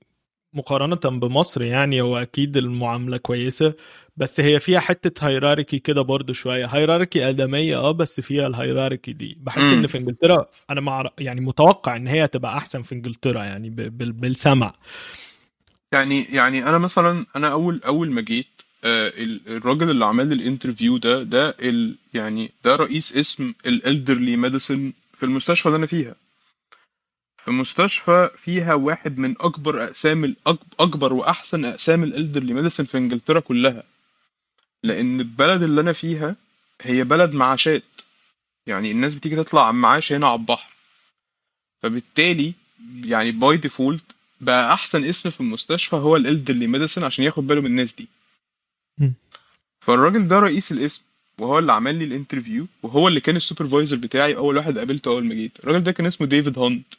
مقارنة 0.54 1.20
بمصر 1.20 1.62
يعني 1.62 2.02
هو 2.02 2.18
أكيد 2.18 2.58
المعاملة 2.58 3.18
كويسة 3.18 3.74
بس 4.18 4.40
هي 4.40 4.60
فيها 4.60 4.80
حتة 4.80 5.28
hierarchy 5.28 5.80
كده 5.80 6.02
برضو 6.02 6.34
شوية. 6.34 6.66
hierarchy 6.66 7.30
آدمية 7.30 7.78
آه 7.78 7.92
بس 7.92 8.20
فيها 8.20 8.48
ال 8.48 8.54
hierarchy 8.54 9.14
دي. 9.14 9.38
بحس 9.42 9.64
مم. 9.64 9.74
إن 9.74 9.88
في 9.88 9.98
إنجلترا 9.98 10.46
أنا 10.70 10.82
مع 10.82 11.10
يعني 11.20 11.42
متوقع 11.42 11.96
إن 11.96 12.08
هي 12.08 12.28
تبقى 12.28 12.58
أحسن 12.58 12.82
في 12.82 12.96
إنجلترا 12.96 13.44
يعني 13.44 13.70
بالسمع. 13.70 14.74
يعني 15.92 16.24
يعني 16.24 16.70
أنا 16.70 16.78
مثلا 16.78 17.26
أنا 17.36 17.52
أول 17.52 17.82
أول 17.86 18.12
ما 18.12 18.22
جيت 18.22 18.48
آه، 18.84 19.08
ال- 19.08 19.42
الراجل 19.48 19.90
اللي 19.90 20.06
عمل 20.06 20.32
ال 20.32 20.38
interview 20.38 20.98
ده 20.98 21.24
ده 21.24 21.50
ال 21.62 21.96
يعني 22.14 22.52
ده 22.64 22.76
رئيس 22.76 23.18
قسم 23.18 23.54
ال 23.66 23.75
elderly 23.75 24.38
medicine 24.38 24.94
في 25.16 25.24
المستشفى 25.24 25.66
اللي 25.66 25.78
أنا 25.78 25.86
فيها. 25.86 26.16
في 27.38 27.52
مستشفى 27.52 28.30
فيها 28.38 28.74
واحد 28.74 29.18
من 29.18 29.36
أكبر 29.40 29.84
أقسام 29.84 30.36
أكبر 30.80 31.14
وأحسن 31.14 31.66
أقسام 31.66 32.04
ال 32.04 32.10
elderly 32.10 32.54
medicine 32.54 32.86
في 32.86 32.98
إنجلترا 32.98 33.40
كلها. 33.40 33.84
لأن 34.84 35.20
البلد 35.20 35.64
اللي 35.64 35.82
أنا 35.82 35.94
فيها 35.94 36.36
هي 36.82 37.04
بلد 37.04 37.32
معاشات. 37.34 37.84
يعني 38.68 38.92
الناس 38.92 39.16
بتيجي 39.16 39.36
تطلع 39.36 39.72
معاش 39.72 40.14
هنا 40.14 40.28
على 40.28 40.40
البحر. 40.40 40.74
فبالتالي 41.84 42.54
يعني 43.04 43.32
by 43.32 43.58
default 43.58 44.04
بقى 44.42 44.74
أحسن 44.74 45.04
قسم 45.06 45.30
في 45.30 45.42
المستشفى 45.42 45.96
هو 45.96 46.16
ال 46.16 46.22
elderly 46.22 46.68
medicine 46.68 47.04
عشان 47.04 47.26
ياخد 47.26 47.48
باله 47.48 47.62
من 47.62 47.68
الناس 47.68 47.94
دي. 47.94 48.08
فالراجل 49.82 50.28
ده 50.28 50.40
رئيس 50.40 50.72
القسم 50.72 51.02
وهو 51.40 51.60
اللي 51.60 51.74
عمل 51.74 51.96
لي 51.96 52.06
ال 52.06 52.12
interview 52.12 52.68
وهو 52.84 53.08
اللي 53.08 53.20
كان 53.20 53.36
ال 53.36 53.41
supervisor 53.41 53.98
بتاعي 53.98 54.36
أول 54.36 54.58
واحد 54.58 54.78
قابلته 54.78 55.12
أول 55.12 55.26
ما 55.26 55.34
جيت. 55.36 55.60
الراجل 55.60 55.84
ده 55.84 55.92
كان 55.92 56.06
اسمه 56.06 56.28
ديفيد 56.28 56.60
هانت 56.60 56.94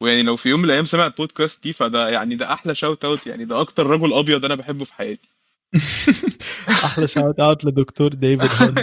ويعني 0.00 0.22
لو 0.22 0.36
في 0.36 0.48
يوم 0.48 0.60
من 0.60 0.64
الأيام 0.66 0.84
سمع 0.84 1.06
البودكاست 1.06 1.62
دي 1.62 1.72
فده 1.72 2.08
يعني 2.08 2.34
ده 2.36 2.52
أحلى 2.52 2.74
shout 2.74 3.04
out 3.04 3.26
يعني 3.26 3.44
ده 3.44 3.60
أكتر 3.60 3.86
رجل 3.86 4.12
أبيض 4.12 4.44
أنا 4.44 4.54
بحبه 4.54 4.84
في 4.84 4.94
حياتي. 4.94 5.28
أحلى 6.84 7.08
shout 7.08 7.40
out 7.40 7.64
لدكتور 7.64 8.08
ديفيد 8.14 8.50
هانت 8.62 8.74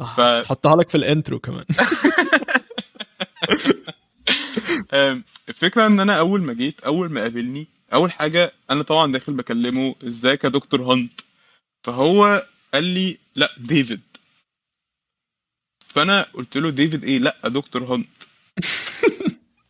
ف... 0.16 0.20
حطها 0.48 0.76
لك 0.76 0.88
في 0.88 0.94
ال 0.94 1.01
intro 1.01 1.38
كمان. 1.38 1.64
آم، 4.94 5.24
الفكرة 5.48 5.86
إن 5.86 6.00
أنا 6.00 6.18
أول 6.18 6.42
ما 6.42 6.52
جيت 6.52 6.80
أول 6.80 7.10
ما 7.12 7.20
قابلني 7.20 7.66
أول 7.92 8.12
حاجة 8.12 8.52
أنا 8.70 8.82
طبعا 8.82 9.12
داخل 9.12 9.32
بكلمه 9.32 9.94
ازيك 10.04 10.44
يا 10.44 10.48
دكتور 10.48 10.82
هانت 10.82 11.20
فهو 11.86 12.46
قال 12.74 12.84
لي 12.84 13.18
لأ 13.36 13.50
ديفيد. 13.58 14.00
فأنا 15.86 16.22
قلت 16.22 16.56
له 16.56 16.70
ديفيد 16.70 17.04
إيه؟ 17.04 17.18
لأ 17.18 17.36
دكتور 17.44 17.84
هانت 17.84 18.08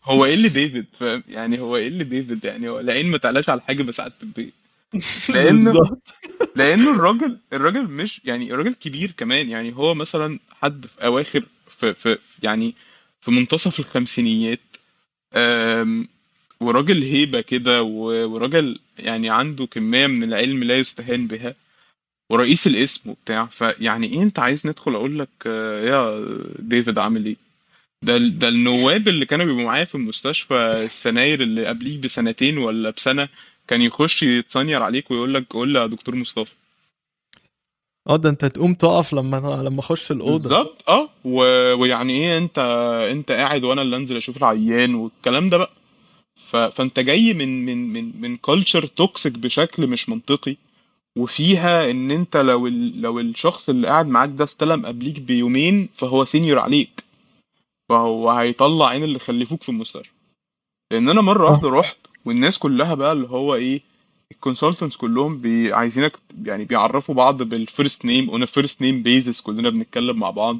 هو 0.04 0.24
إيه 0.24 0.34
اللي 0.34 0.48
ديفيد 0.48 0.86
فاهم؟ 0.92 1.22
يعني 1.28 1.60
هو 1.60 1.76
إيه 1.76 1.88
اللي 1.88 2.04
ديفيد 2.04 2.44
يعني 2.44 2.68
هو 2.68 2.80
العين 2.80 3.10
ما 3.10 3.18
تعلاش 3.18 3.48
على 3.48 3.60
حاجة 3.60 3.82
بس 3.82 4.00
قعدت 4.00 4.22
البيت 4.22 4.54
بالظبط. 5.28 6.14
لأنه 6.56 6.94
الراجل 6.94 7.38
الراجل 7.52 7.84
مش 7.84 8.20
يعني 8.24 8.52
الراجل 8.52 8.74
كبير 8.74 9.10
كمان 9.16 9.48
يعني 9.48 9.76
هو 9.76 9.94
مثلا 9.94 10.38
حد 10.62 10.86
في 10.86 11.04
أواخر 11.04 11.44
في, 11.68 11.94
في 11.94 12.18
يعني 12.42 12.74
في 13.20 13.30
منتصف 13.30 13.80
الخمسينيات 13.80 14.60
وراجل 16.60 17.02
هيبة 17.02 17.40
كده 17.40 17.82
وراجل 17.82 18.78
يعني 18.98 19.30
عنده 19.30 19.66
كمية 19.66 20.06
من 20.06 20.22
العلم 20.24 20.64
لا 20.64 20.76
يستهان 20.78 21.26
بها 21.26 21.54
ورئيس 22.30 22.66
القسم 22.66 23.10
وبتاع. 23.10 23.46
فيعني 23.46 24.06
إيه 24.06 24.22
أنت 24.22 24.38
عايز 24.38 24.66
ندخل 24.66 24.94
أقول 24.94 25.18
لك 25.18 25.28
آه، 25.46 25.84
يا 25.84 26.26
ديفيد 26.58 26.98
عامل 26.98 27.26
إيه؟ 27.26 27.36
ده 28.02 28.18
ده 28.18 28.48
النواب 28.48 29.08
اللي 29.08 29.26
كانوا 29.26 29.46
بيبقوا 29.46 29.64
معايا 29.64 29.84
في 29.84 29.94
المستشفى 29.94 30.54
ال 30.84 30.93
senior 30.93 31.42
اللي 31.42 31.66
قبليه 31.66 32.00
بسنتين 32.00 32.58
ولا 32.58 32.90
بسنة 32.90 33.28
كان 33.68 33.82
يخش 33.82 34.22
يت 34.22 34.37
senior 34.37 34.82
عليك 34.82 35.10
ويقول 35.10 35.34
لك 35.34 35.46
قول 35.52 35.76
يا 35.76 35.86
دكتور 35.86 36.14
مصطفى. 36.14 36.54
آه 38.08 38.16
ده 38.16 38.28
انت 38.28 38.44
تقوم 38.44 38.74
تقف 38.74 39.12
لما 39.12 39.36
لما 39.62 39.80
اخش 39.80 40.10
الأوضة. 40.12 40.32
بالظبط. 40.32 40.88
آه 40.88 41.08
و... 41.24 41.38
ويعني 41.74 42.12
إيه 42.12 42.38
انت 42.38 42.58
انت 43.12 43.32
قاعد 43.32 43.64
وأنا 43.64 43.82
اللي 43.82 43.96
انزل 43.96 44.16
أشوف 44.16 44.36
العيان 44.36 44.94
والكلام 44.94 45.48
ده 45.48 45.56
بقى. 45.58 45.70
ف... 46.50 46.56
فانت 46.56 47.00
جاي 47.00 47.34
من 47.34 47.64
من 47.64 47.92
من 47.92 48.20
من 48.20 48.36
culture 48.36 48.86
toxic 48.86 49.32
بشكل 49.32 49.86
مش 49.86 50.08
منطقي 50.08 50.56
وفيها 51.18 51.90
ان 51.90 52.10
انت 52.10 52.36
لو 52.36 52.66
ال... 52.66 53.00
لو 53.02 53.20
الشخص 53.20 53.68
اللي 53.68 53.88
قاعد 53.88 54.06
معاك 54.06 54.30
ده 54.30 54.44
استلم 54.44 54.86
قبليك 54.86 55.18
بيومين 55.20 55.88
فهو 55.94 56.24
senior 56.24 56.58
عليك. 56.58 57.04
فهو 57.88 58.30
هيطلع 58.30 58.88
عين 58.88 59.02
اللي 59.04 59.18
خلفوك 59.18 59.62
في 59.62 59.68
المستشفى. 59.68 60.12
لأن 60.92 61.08
أنا 61.08 61.20
مرة 61.20 61.48
آه. 61.48 61.50
واحدة 61.50 61.68
رحت 61.68 61.96
والناس 62.24 62.58
كلها 62.58 62.94
بقى 62.94 63.12
اللي 63.12 63.28
هو 63.28 63.54
إيه 63.54 63.80
ال 64.32 64.38
consultants 64.38 64.96
كلهم 64.96 65.40
بي... 65.40 65.72
عايزينك 65.72 66.12
يعني 66.44 66.64
بيعرفوا 66.64 67.14
بعض 67.14 67.42
بال 67.42 67.60
first 67.60 68.04
name 68.04 68.30
on 68.30 68.44
first 68.44 68.82
name 68.82 69.02
basis 69.02 69.40
كلنا 69.40 69.70
بنتكلم 69.70 70.18
مع 70.18 70.30
بعض. 70.30 70.58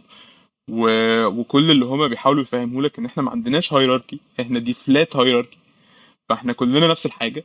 و... 0.70 0.88
وكل 1.27 1.70
اللي 1.70 1.85
هما 1.85 2.07
بيحاولوا 2.07 2.42
يفهموا 2.42 2.83
لك 2.83 2.98
إن 2.98 3.07
إحنا 3.07 3.22
ما 3.22 3.31
عندناش 3.31 3.72
hierarchy 3.74 4.18
إحنا 4.40 4.59
دي 4.59 4.74
flat 4.74 5.16
hierarchy 5.16 5.58
فإحنا 6.29 6.53
كلنا 6.53 6.87
نفس 6.87 7.07
الحاجة. 7.07 7.44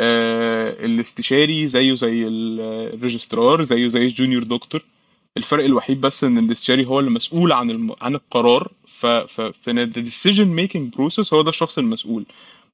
آه 0.00 0.84
الاستشاري 0.84 1.68
زيه 1.68 1.94
زي 1.94 2.26
ال- 2.26 2.60
ال 2.94 3.01
registrar 3.01 3.62
زيه 3.62 3.86
زي 3.88 4.02
ال 4.04 4.09
junior 4.09 4.42
doctor 4.42 4.82
الفرق 5.36 5.64
الوحيد 5.64 6.00
بس 6.00 6.24
إن 6.24 6.38
الاستشاري 6.38 6.86
هو 6.86 7.00
اللي 7.00 7.10
مسؤول 7.10 7.52
عن 7.52 7.70
الم... 7.70 7.94
عن 8.02 8.14
القرار. 8.14 8.72
ف 8.86 9.06
ف 9.06 9.40
في 9.40 9.70
ال 9.70 9.79
decision 9.79 10.48
making 10.48 10.92
process 10.94 11.34
هو 11.34 11.42
ده 11.42 11.48
الشخص 11.48 11.78
المسؤول. 11.78 12.24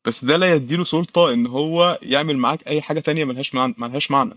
بس 0.05 0.25
ده 0.25 0.37
لا 0.37 0.55
يديله 0.55 0.85
سلطة 0.85 1.33
إن 1.33 1.47
هو 1.47 1.99
يعمل 2.03 2.37
معاك 2.39 2.67
أي 2.69 2.83
حاجة 2.83 3.01
تانية 3.01 3.25
ملهاش 3.25 3.55
معنى 3.55 3.75
ملهاش 3.79 4.11
معنى. 4.11 4.35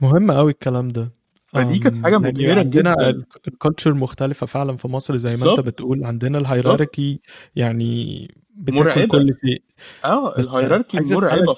مهم 0.00 0.30
قوي 0.32 0.50
الكلام 0.50 0.88
ده. 0.88 1.10
فدي 1.46 1.78
كانت 1.78 1.94
أم، 1.96 2.02
حاجة 2.04 2.12
يعني 2.12 2.28
مبهرة 2.28 2.58
عندنا 2.58 2.94
جدا. 3.10 3.24
ال 3.48 3.54
culture 3.54 3.94
مختلفة 3.94 4.46
فعلا 4.46 4.76
في 4.76 4.88
مصر 4.88 5.16
زي 5.16 5.44
ما 5.44 5.50
أنت 5.50 5.60
بتقول. 5.60 6.04
عندنا 6.04 6.38
ال 6.38 6.46
hierarchy 6.46 7.20
يعني 7.56 8.28
بتاكل 8.56 9.06
كل 9.08 9.34
شيء. 9.46 9.62
آه 10.04 10.38
ال 10.38 10.44
hierarchy 10.44 11.00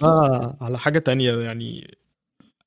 بقى 0.03 0.57
على 0.61 0.79
حاجة 0.79 0.99
تانية 0.99 1.33
يعني 1.39 1.97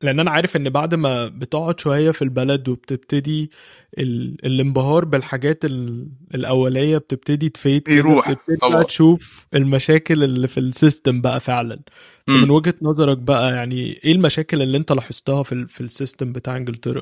لأن 0.02 0.20
أنا 0.20 0.32
عارف 0.32 0.56
إن 0.56 0.70
بعد 0.70 0.96
ما 0.96 1.28
بتقعد 1.28 1.80
شوية 1.80 2.12
في 2.12 2.22
البلد 2.22 2.70
وبتبتدي 2.70 3.52
ال... 3.98 4.46
الانبهار 4.46 5.06
بالحاجات 5.06 5.66
ال... 5.66 6.08
الأولية 6.36 6.98
بتبتدي 6.98 7.50
ت 7.50 7.57
fade 7.57 7.88
يروح 7.88 8.32
بتبتدي 8.32 8.58
طبعا 8.58 8.84
تشوف 8.84 9.48
المشاكل 9.54 10.24
اللي 10.24 10.48
في 10.48 10.60
ال 10.60 10.69
system 10.69 11.22
بقى 11.22 11.40
فعلا. 11.40 11.80
فمن 12.28 12.38
امم 12.38 12.52
وجهة 12.52 12.74
نظرك 12.82 13.18
بقى 13.18 13.54
يعني 13.54 13.82
إيه 13.82 14.12
المشاكل 14.12 14.62
اللي 14.62 14.78
أنت 14.78 14.92
لاحظتها 14.92 15.44
في 15.44 15.52
ال... 15.52 15.68
في 15.68 15.82
ال 15.82 15.89
system 15.89 16.34
بتاع 16.34 16.58
إنجلترا؟ 16.58 17.02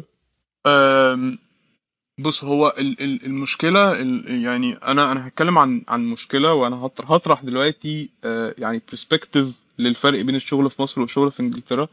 بص 2.20 2.44
هو 2.44 2.74
ال- 2.80 3.02
ال- 3.02 3.26
المشكلة 3.26 4.02
ال- 4.02 4.44
يعني 4.44 4.74
أنا 4.74 5.12
أنا 5.12 5.28
هتكلم 5.28 5.58
عن 5.58 5.82
عن 5.88 6.06
مشكلة 6.06 6.54
وأنا 6.54 6.76
هطرح 6.76 7.12
هطرح 7.12 7.44
دلوقتي 7.44 8.10
آه، 8.24 8.56
يعني 8.58 8.82
perspective 8.90 9.48
للفرق 9.80 10.22
بين 10.22 10.36
الشغل 10.36 10.70
في 10.70 10.82
مصر 10.82 11.02
والشغل 11.02 11.32
في 11.32 11.40
إنجلترا. 11.40 11.88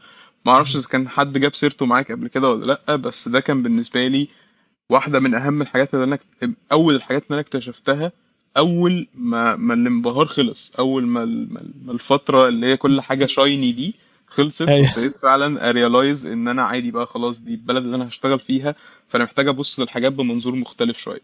ما 0.45 0.51
أعرفش 0.51 0.75
إذا 0.75 0.87
كان 0.87 1.09
حد 1.09 1.37
جاب 1.37 1.53
سيرته 1.55 1.85
معاك 1.85 2.11
قبل 2.11 2.27
كده 2.27 2.49
ولا 2.49 2.79
لأ 2.87 2.95
بس 2.95 3.27
ده 3.29 3.39
كان 3.39 3.63
بالنسبة 3.63 4.07
لي 4.07 4.27
واحدة 4.89 5.19
من 5.19 5.35
أهم 5.35 5.61
الحاجات 5.61 5.93
اللي 5.93 6.03
أنا 6.05 6.15
اكت- 6.15 6.49
أول 6.71 6.95
الحاجات 6.95 7.23
اللي 7.23 7.33
أنا 7.33 7.41
اكتشفتها 7.41 8.11
أول 8.57 9.07
ما 9.15 9.55
ما 9.55 9.73
الانبهار 9.73 10.25
خلص 10.25 10.71
أول 10.79 11.03
ما 11.07 11.25
ما 11.25 11.61
ال- 11.61 11.73
ما 11.85 11.91
الفترة 11.91 12.47
اللي 12.47 12.67
هي 12.67 12.77
كل 12.77 13.01
حاجة 13.01 13.25
shiny 13.25 13.71
دي 13.71 13.95
خلصت 14.27 14.61
أيوه. 14.69 14.87
ابتديت 14.89 15.17
فعلا 15.17 15.69
realize 15.69 16.18
ا 16.18 16.25
إن 16.25 16.47
أنا 16.47 16.61
عادي 16.63 16.91
بقى 16.91 17.05
خلاص 17.05 17.39
دي 17.39 17.51
البلد 17.51 17.83
اللي 17.83 17.95
أنا 17.95 18.07
هشتغل 18.07 18.39
فيها 18.39 18.75
فأنا 19.09 19.23
محتاج 19.23 19.47
أبص 19.47 19.79
للحاجات 19.79 20.11
بمنظور 20.13 20.55
مختلف 20.55 20.97
شوية. 20.97 21.21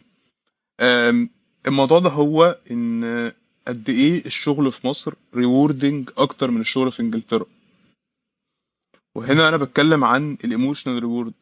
الموضوع 1.68 2.00
ده 2.00 2.10
هو 2.10 2.58
إن 2.72 3.32
قد 3.68 3.90
إيه 3.90 4.26
الشغل 4.26 4.72
في 4.72 4.88
مصر 4.88 5.14
rewarding 5.36 6.10
أكتر 6.18 6.52
من 6.52 6.62
الشغل 6.62 6.92
في 6.92 7.00
إنجلترا. 7.02 7.46
وهنا 9.15 9.50
أنا 9.50 9.58
بتكلم 9.58 10.04
عن 10.04 10.38
ال 10.44 10.49
emotional 10.49 11.00
reward. 11.04 11.34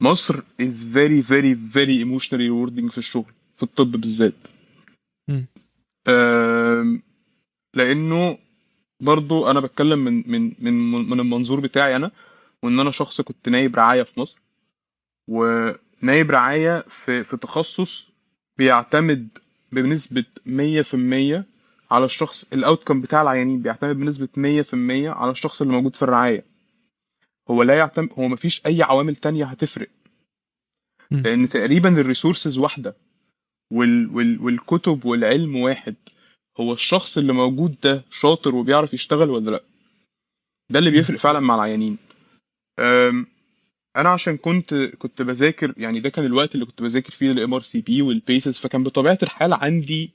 مصر 0.00 0.40
is 0.62 0.74
very 0.94 1.22
very 1.22 1.54
very 1.54 2.04
emotionally 2.04 2.48
rewarding 2.48 2.90
في 2.92 2.98
الشغل 2.98 3.32
في 3.56 3.62
الطب 3.62 3.90
بالذات. 3.90 4.34
لأنه 7.74 8.38
برضو 9.00 9.50
أنا 9.50 9.60
بتكلم 9.60 9.98
من 9.98 10.30
من 10.30 10.54
من 10.58 10.72
من 11.10 11.20
المنظور 11.20 11.60
بتاعي 11.60 11.96
أنا 11.96 12.10
وإن 12.62 12.80
أنا 12.80 12.90
شخص 12.90 13.20
كنت 13.20 13.48
نايب 13.48 13.76
رعاية 13.76 14.02
في 14.02 14.20
مصر 14.20 14.38
ونايب 15.28 16.30
رعاية 16.30 16.80
في 16.88 17.24
في 17.24 17.36
تخصص 17.36 18.10
بيعتمد 18.58 19.38
بنسبة 19.72 20.24
100% 20.46 21.44
على 21.90 22.04
الشخص 22.04 22.44
ال 22.52 22.58
outcome 22.58 23.00
بتاع 23.00 23.22
العيانين 23.22 23.62
بيعتمد 23.62 23.96
بنسبة 23.96 24.28
100% 24.36 25.16
على 25.16 25.30
الشخص 25.30 25.62
اللي 25.62 25.72
موجود 25.72 25.96
في 25.96 26.02
الرعاية. 26.02 26.44
هو 27.50 27.62
لا 27.62 27.74
يعتمد 27.74 28.08
هو 28.18 28.28
مفيش 28.28 28.66
أي 28.66 28.82
عوامل 28.82 29.16
تانية 29.16 29.44
هتفرق. 29.44 29.88
لأن 31.10 31.48
تقريبا 31.48 32.00
ال 32.00 32.06
resources 32.06 32.58
واحدة 32.58 32.96
وال 33.72 34.16
وال 34.16 34.40
والكتب 34.40 35.04
والعلم 35.04 35.56
واحد. 35.56 35.94
هو 36.60 36.72
الشخص 36.72 37.18
اللي 37.18 37.32
موجود 37.32 37.76
ده 37.82 38.04
شاطر 38.10 38.54
وبيعرف 38.54 38.94
يشتغل 38.94 39.30
ولا 39.30 39.50
لأ؟ 39.50 39.62
ده 40.70 40.78
اللي. 40.78 40.90
بيفرق 40.90 41.18
فعلا 41.18 41.40
مع 41.40 41.54
العيانين. 41.54 41.98
أنا 43.96 44.08
عشان 44.08 44.36
كنت 44.36 44.74
كنت 44.74 45.22
بذاكر 45.22 45.74
يعني 45.76 46.00
ده 46.00 46.08
كان 46.08 46.24
الوقت 46.24 46.54
اللي 46.54 46.66
كنت 46.66 46.82
بذاكر 46.82 47.12
فيه 47.12 47.32
ال 47.32 47.54
MRCP 47.54 48.02
وال 48.02 48.18
PACES 48.18 48.58
فكان 48.58 48.82
بطبيعة 48.82 49.18
الحال 49.22 49.52
عندي 49.52 50.10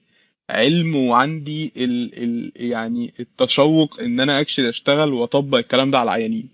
علم 0.50 0.96
وعندي 0.96 1.74
ال 1.78 2.24
ال 2.24 2.52
يعني 2.56 3.14
التشوق 3.20 4.00
إن 4.00 4.20
أنا 4.20 4.42
actually 4.42 4.70
أشتغل 4.70 5.14
وأطبق 5.14 5.58
الكلام 5.58 5.92
ده 5.92 6.00
على 6.00 6.08
العيانين 6.08 6.50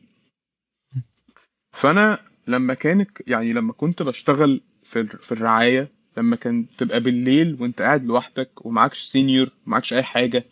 فأنا 1.72 2.20
لما 2.48 2.74
كانت 2.74 3.10
يعني 3.28 3.54
لما 3.54 3.74
كنت 3.74 4.02
بشتغل 4.04 4.62
في 4.84 5.04
في 5.08 5.32
الرعاية 5.32 5.88
لما 6.18 6.36
كان 6.36 6.66
تبقى 6.78 7.00
بالليل 7.00 7.58
وأنت 7.60 7.82
قاعد 7.82 8.06
لوحدك 8.06 8.66
ومعكش 8.66 9.00
senior 9.02 9.50
ومعكش 9.68 9.94
أي 9.94 10.04
حاجة 10.04 10.46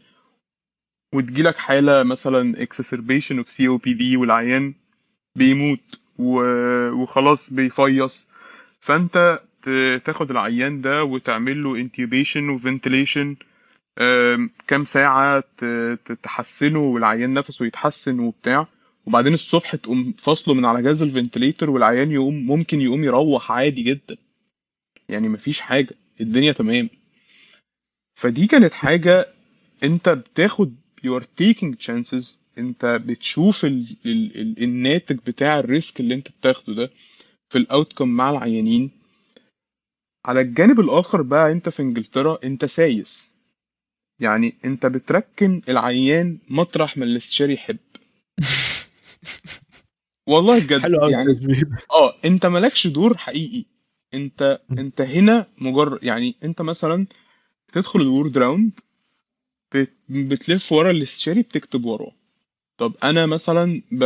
وتجيلك 1.16 1.58
حالة 1.58 2.04
مثلا 2.04 2.66
exacerbation 2.66 3.44
of 3.44 3.48
COPD 3.48 4.18
والعيان 4.18 4.74
بيموت. 5.36 5.80
وخلاص 6.20 7.54
بيفيص 7.54 8.28
فأنت 8.80 9.40
تاخد 10.06 10.32
العيان 10.32 10.82
ده 10.82 11.04
وتعمل 11.04 11.64
له 11.64 11.84
intubation 11.84 12.38
و 12.56 12.62
ventilation 12.62 13.36
كام 14.68 14.86
ساعة 14.86 15.44
تحسنه 16.24 16.80
والعيان 16.80 17.34
نفسه 17.34 17.66
يتحسن 17.66 18.20
وبتاع. 18.20 18.68
وبعدين 19.06 19.34
الصبح 19.34 19.76
تقوم 19.76 20.14
فاصله 20.18 20.54
من 20.56 20.66
على 20.66 20.82
جهاز 20.82 21.02
ال 21.02 21.08
ventilator 21.08 21.70
والعيان 21.70 22.12
يقوم 22.12 22.46
ممكن 22.48 22.82
يقوم 22.82 23.04
يروح 23.04 23.52
عادي 23.52 23.84
جدا. 23.84 24.18
يعني 25.10 25.30
مفيش 25.30 25.62
حاجة 25.62 25.96
الدنيا 26.22 26.52
تمام. 26.52 26.90
فدي 28.16 28.48
كانت 28.48 28.74
حاجة 28.74 29.26
انت 29.84 30.10
بتاخد 30.10 30.76
you're 31.08 31.24
taking 31.42 31.74
chances 31.88 32.26
انت 32.58 32.86
بتشوف 33.06 33.66
ال 33.66 33.96
ال 34.06 34.42
ال 34.42 34.64
الناتج 34.64 35.18
بتاع 35.28 35.60
ال 35.60 35.68
risk 35.68 36.00
اللي 36.00 36.16
انت 36.16 36.28
بتاخده 36.30 36.74
ده 36.74 36.90
في 37.50 37.58
ال 37.58 37.64
outcome 37.64 38.08
مع 38.10 38.30
العيانين. 38.30 38.92
على 40.28 40.42
الجانب 40.42 40.80
الآخر 40.80 41.22
بقى 41.22 41.52
انت 41.52 41.70
في 41.70 41.82
انجلترا 41.82 42.40
انت 42.44 42.66
سايس. 42.66 43.32
يعني 44.20 44.58
انت 44.66 44.86
بتركن 44.86 45.62
العيان 45.70 46.40
مطرح 46.50 46.98
ما 46.98 47.06
الاستشاري 47.06 47.54
يحب. 47.54 47.78
والله 50.30 50.60
بجد 50.60 50.80
حلو 50.80 51.08
يعني 51.08 51.40
آه 51.92 52.14
انت 52.26 52.46
مالكش 52.46 52.88
دور 52.88 53.18
حقيقي. 53.18 53.66
انت 54.14 54.62
انت 54.72 55.02
هنا 55.02 55.48
مجرد 55.58 56.04
يعني 56.04 56.36
انت 56.44 56.62
مثلا 56.62 57.08
بتدخل 57.70 58.02
ال 58.02 58.09
ward 58.09 58.38
round 58.38 58.80
بت... 59.74 59.94
بتلف 60.10 60.72
ورا 60.72 60.92
الاستشاري 60.92 61.42
بتكتب 61.42 61.86
وراه. 61.86 62.12
طب 62.78 62.94
أنا 63.04 63.26
مثلا 63.26 63.82
ب... 63.92 64.04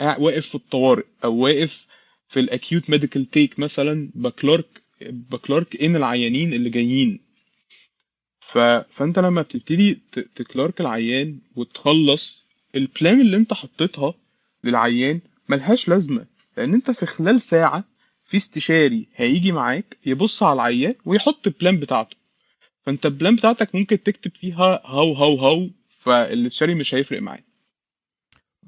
واقف 0.00 0.46
في 0.48 0.54
الطوارئ 0.54 1.04
أو 1.24 1.36
واقف 1.36 1.86
في 2.28 2.40
ال 2.40 2.48
acute 2.48 2.90
medical 2.90 3.30
take 3.30 3.58
مثلا 3.58 4.10
ب 4.14 4.25
clerk 4.25 4.82
ب 5.02 5.15
clerk 5.15 5.82
إن 5.82 5.96
العيانين 5.96 6.52
اللي 6.52 6.70
جايين. 6.70 7.20
ف... 8.40 8.58
فأنت 8.90 9.18
لما 9.18 9.42
بتبتدي 9.42 9.98
ت... 10.12 10.18
ت 10.18 10.28
clerk 10.28 10.80
العيان 10.80 11.38
وتخلص 11.56 12.44
ال 12.74 12.83
plan 12.83 13.20
اللي 13.20 13.36
أنت 13.36 13.54
حطيتها 13.54 14.14
للعيان 14.64 15.20
ملهاش 15.48 15.88
لازمة 15.88 16.26
لأن 16.56 16.74
أنت 16.74 16.90
في 16.90 17.06
خلال 17.06 17.40
ساعة 17.40 17.84
في 18.24 18.36
استشاري 18.36 19.06
هيجي 19.16 19.52
معاك 19.52 19.96
يبص 20.06 20.42
على 20.42 20.54
العيان 20.54 20.94
ويحط 21.04 21.46
ال 21.46 21.53
plan 21.53 21.80
بتاعته. 21.80 22.16
فأنت 22.86 23.06
ال 23.06 23.12
plan 23.12 23.36
بتاعتك 23.36 23.74
ممكن 23.74 24.02
تكتب 24.02 24.30
فيها 24.34 24.82
هاو 24.84 25.12
هاو 25.12 25.36
هاو 25.36 25.70
فالاستشاري 25.98 26.74
مش 26.74 26.94
هيفرق 26.94 27.22
معاه 27.22 27.47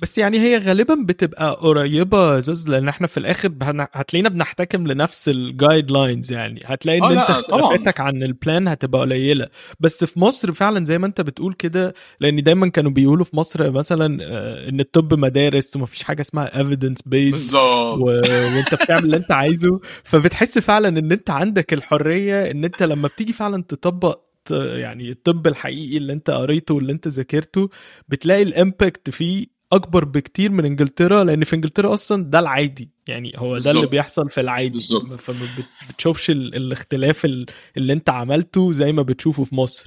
بس 0.02 0.18
يعني 0.18 0.38
هي 0.38 0.58
غالبا 0.58 0.94
بتبقى 0.94 1.52
قريبة 1.60 2.38
those 2.38 2.68
لأن 2.68 2.88
إحنا 2.88 3.06
في 3.06 3.16
الآخر 3.16 3.52
هتلاقينا 3.92 4.28
بنحتكم 4.28 4.86
لنفس 4.86 5.28
ال 5.28 5.90
guidelines 5.90 6.32
يعني. 6.32 6.60
هتلاقي 6.64 6.98
إن 6.98 7.02
آه 7.02 7.10
أنت 7.12 7.30
اختلافاتك 7.30 8.00
عن 8.00 8.22
ال 8.22 8.31
plan 8.31 8.68
هتبقى 8.68 9.00
قليلة. 9.00 9.46
بس 9.80 10.04
في 10.04 10.20
مصر 10.20 10.52
فعلا 10.52 10.84
زي 10.84 10.98
ما 10.98 11.06
أنت 11.06 11.20
بتقول 11.20 11.52
كده 11.52 11.94
لأن 12.20 12.42
دايما 12.42 12.68
كانوا 12.68 12.90
بيقولوا 12.90 13.24
في 13.24 13.36
مصر 13.36 13.70
مثلا 13.70 14.18
آه، 14.22 14.68
إن 14.68 14.80
الطب 14.80 15.14
مدارس 15.14 15.76
ومفيش 15.76 16.02
حاجة 16.02 16.20
اسمها 16.22 16.50
based 16.50 17.02
بالظبط. 17.06 17.98
و... 17.98 18.04
وأنت 18.04 18.74
بتعمل 18.74 19.04
اللي 19.04 19.16
أنت 19.16 19.32
عايزه. 19.32 19.80
فبتحس 20.04 20.58
فعلا 20.58 20.88
إن 20.88 21.12
أنت 21.12 21.30
عندك 21.30 21.72
الحرية 21.72 22.50
إن 22.50 22.64
أنت 22.64 22.82
لما 22.82 23.08
بتيجي 23.08 23.32
فعلا 23.32 23.62
تطبق 23.62 24.20
يعني 24.50 25.10
الطب 25.10 25.46
الحقيقي 25.46 25.96
اللي 25.96 26.12
أنت 26.12 26.30
قريته 26.30 26.74
واللي 26.74 26.92
أنت 26.92 27.08
ذاكرته 27.08 27.70
بتلاقي 28.08 28.42
الامباكت 28.42 29.10
فيه 29.10 29.59
أكبر 29.72 30.04
بكتير 30.04 30.50
من 30.50 30.64
إنجلترا 30.64 31.24
لأن 31.24 31.44
في 31.44 31.56
إنجلترا 31.56 31.94
أصلا 31.94 32.24
ده 32.24 32.38
العادي. 32.38 32.88
يعني 33.08 33.32
هو 33.36 33.58
ده 33.58 33.70
اللي 33.70 33.86
بيحصل 33.86 34.28
في 34.28 34.40
العادي. 34.40 34.78
فما 35.18 35.46
بت- 35.58 35.90
بتشوفش 35.94 36.30
ال... 36.30 36.54
الاختلاف 36.54 37.24
ال- 37.24 37.46
اللي 37.76 37.92
أنت 37.92 38.10
عملته 38.10 38.72
زي 38.72 38.92
ما 38.92 39.02
بتشوفه 39.02 39.44
في 39.44 39.54
مصر. 39.54 39.86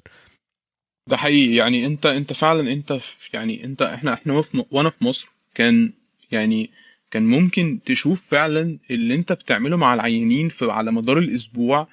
ده 1.10 1.17
حقيقي. 1.17 1.56
يعني 1.56 1.86
أنت 1.86 2.06
أنت 2.06 2.34
فعلا 2.34 2.74
أنت 2.74 2.93
في 2.93 3.30
يعني 3.34 3.63
أنت 3.65 3.82
إحنا 3.82 4.13
إحنا 4.13 4.41
في 4.41 4.63
وأنا 4.72 4.89
في 4.89 5.04
مصر 5.04 5.30
كان 5.56 5.93
يعني 6.32 6.69
كان 7.12 7.24
ممكن 7.24 7.80
تشوف 7.86 8.28
فعلا 8.28 8.78
اللي 8.91 9.15
أنت 9.15 9.32
بتعمله 9.32 9.78
مع 9.78 9.93
العيانين 9.93 10.50
في 10.50 10.72
على 10.72 10.91
مدار 10.91 11.17
الأسبوع. 11.17 11.88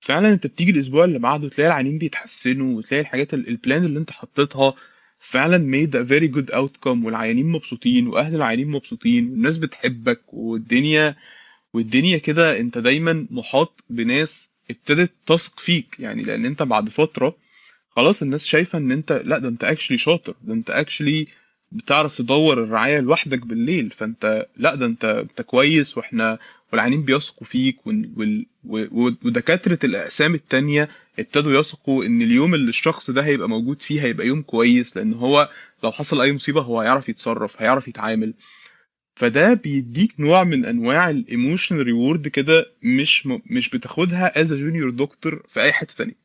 فعلا 0.00 0.28
أنت 0.32 0.46
بتيجي 0.46 0.70
الأسبوع 0.70 1.04
اللي 1.04 1.18
بعده 1.18 1.48
تلاقي 1.48 1.68
العيانين 1.68 1.98
بيتحسنوا 1.98 2.78
وتلاقي 2.78 3.00
الحاجات 3.00 3.34
ال- 3.34 3.48
البلان 3.48 3.84
اللي 3.84 3.98
أنت 3.98 4.10
حطيتها 4.10 4.74
فعلا 5.24 5.58
made 5.58 5.90
a 5.94 6.04
very 6.04 6.28
good 6.36 6.54
outcome 6.54 7.04
والعيانين 7.04 7.48
مبسوطين 7.48 8.06
وأهل 8.08 8.34
العيانين 8.34 8.68
مبسوطين 8.70 9.30
والناس 9.30 9.56
بتحبك 9.56 10.20
والدنيا 10.32 11.16
والدنيا 11.74 12.18
كده 12.18 12.60
أنت 12.60 12.78
دايما 12.78 13.26
محاط 13.30 13.84
بناس 13.90 14.50
ابتدت 14.70 15.12
تثق 15.26 15.60
فيك. 15.60 15.96
يعني 15.98 16.22
لأن 16.22 16.44
أنت 16.46 16.62
بعد 16.62 16.88
فترة 16.88 17.36
خلاص 17.90 18.22
الناس 18.22 18.46
شايفة 18.46 18.78
إن 18.78 18.92
أنت 18.92 19.12
لأ 19.24 19.38
ده 19.38 19.48
أنت 19.48 19.64
actually 19.64 19.98
شاطر 19.98 20.34
ده 20.42 20.54
أنت 20.54 20.70
actually 20.70 21.26
بتعرف 21.72 22.18
تدور 22.18 22.62
الرعاية 22.64 23.00
لوحدك 23.00 23.46
بالليل. 23.46 23.90
فأنت 23.90 24.46
لأ 24.56 24.74
ده 24.74 24.86
أنت 24.86 25.04
أنت 25.04 25.42
كويس 25.42 25.98
وإحنا 25.98 26.38
والعيانين 26.72 27.02
بيثقوا 27.02 27.46
فيك 27.46 27.86
وال... 27.86 28.10
وال... 28.16 28.46
و- 28.64 29.10
ودكاترة 29.24 29.78
الأقسام 29.84 30.34
التانية 30.34 30.88
ابتدوا 31.18 31.60
يثقوا 31.60 32.04
إن 32.04 32.22
اليوم 32.22 32.54
اللي 32.54 32.68
الشخص 32.68 33.10
ده 33.10 33.22
هيبقى 33.24 33.48
موجود 33.48 33.82
فيه 33.82 34.02
هيبقى 34.02 34.26
يوم 34.26 34.42
كويس 34.42 34.96
لأن 34.96 35.14
هو 35.14 35.50
لو 35.84 35.92
حصل 35.92 36.20
أي 36.20 36.32
مصيبة 36.32 36.60
هو 36.60 36.80
هيعرف 36.80 37.08
يتصرف 37.08 37.62
هيعرف 37.62 37.88
يتعامل. 37.88 38.34
فده 39.16 39.54
بيديك 39.54 40.20
نوع 40.20 40.44
من 40.44 40.64
أنواع 40.64 41.10
ال 41.10 41.17
emotional 41.17 41.78
reward 41.80 42.28
كده 42.28 42.66
مش 42.82 43.26
م... 43.26 43.38
مش 43.46 43.70
بتاخدها 43.70 44.40
as 44.40 44.54
junior 44.54 44.90
doctor 44.90 45.42
في 45.48 45.60
أي 45.62 45.72
حتة 45.72 45.94
تانية. 45.96 46.16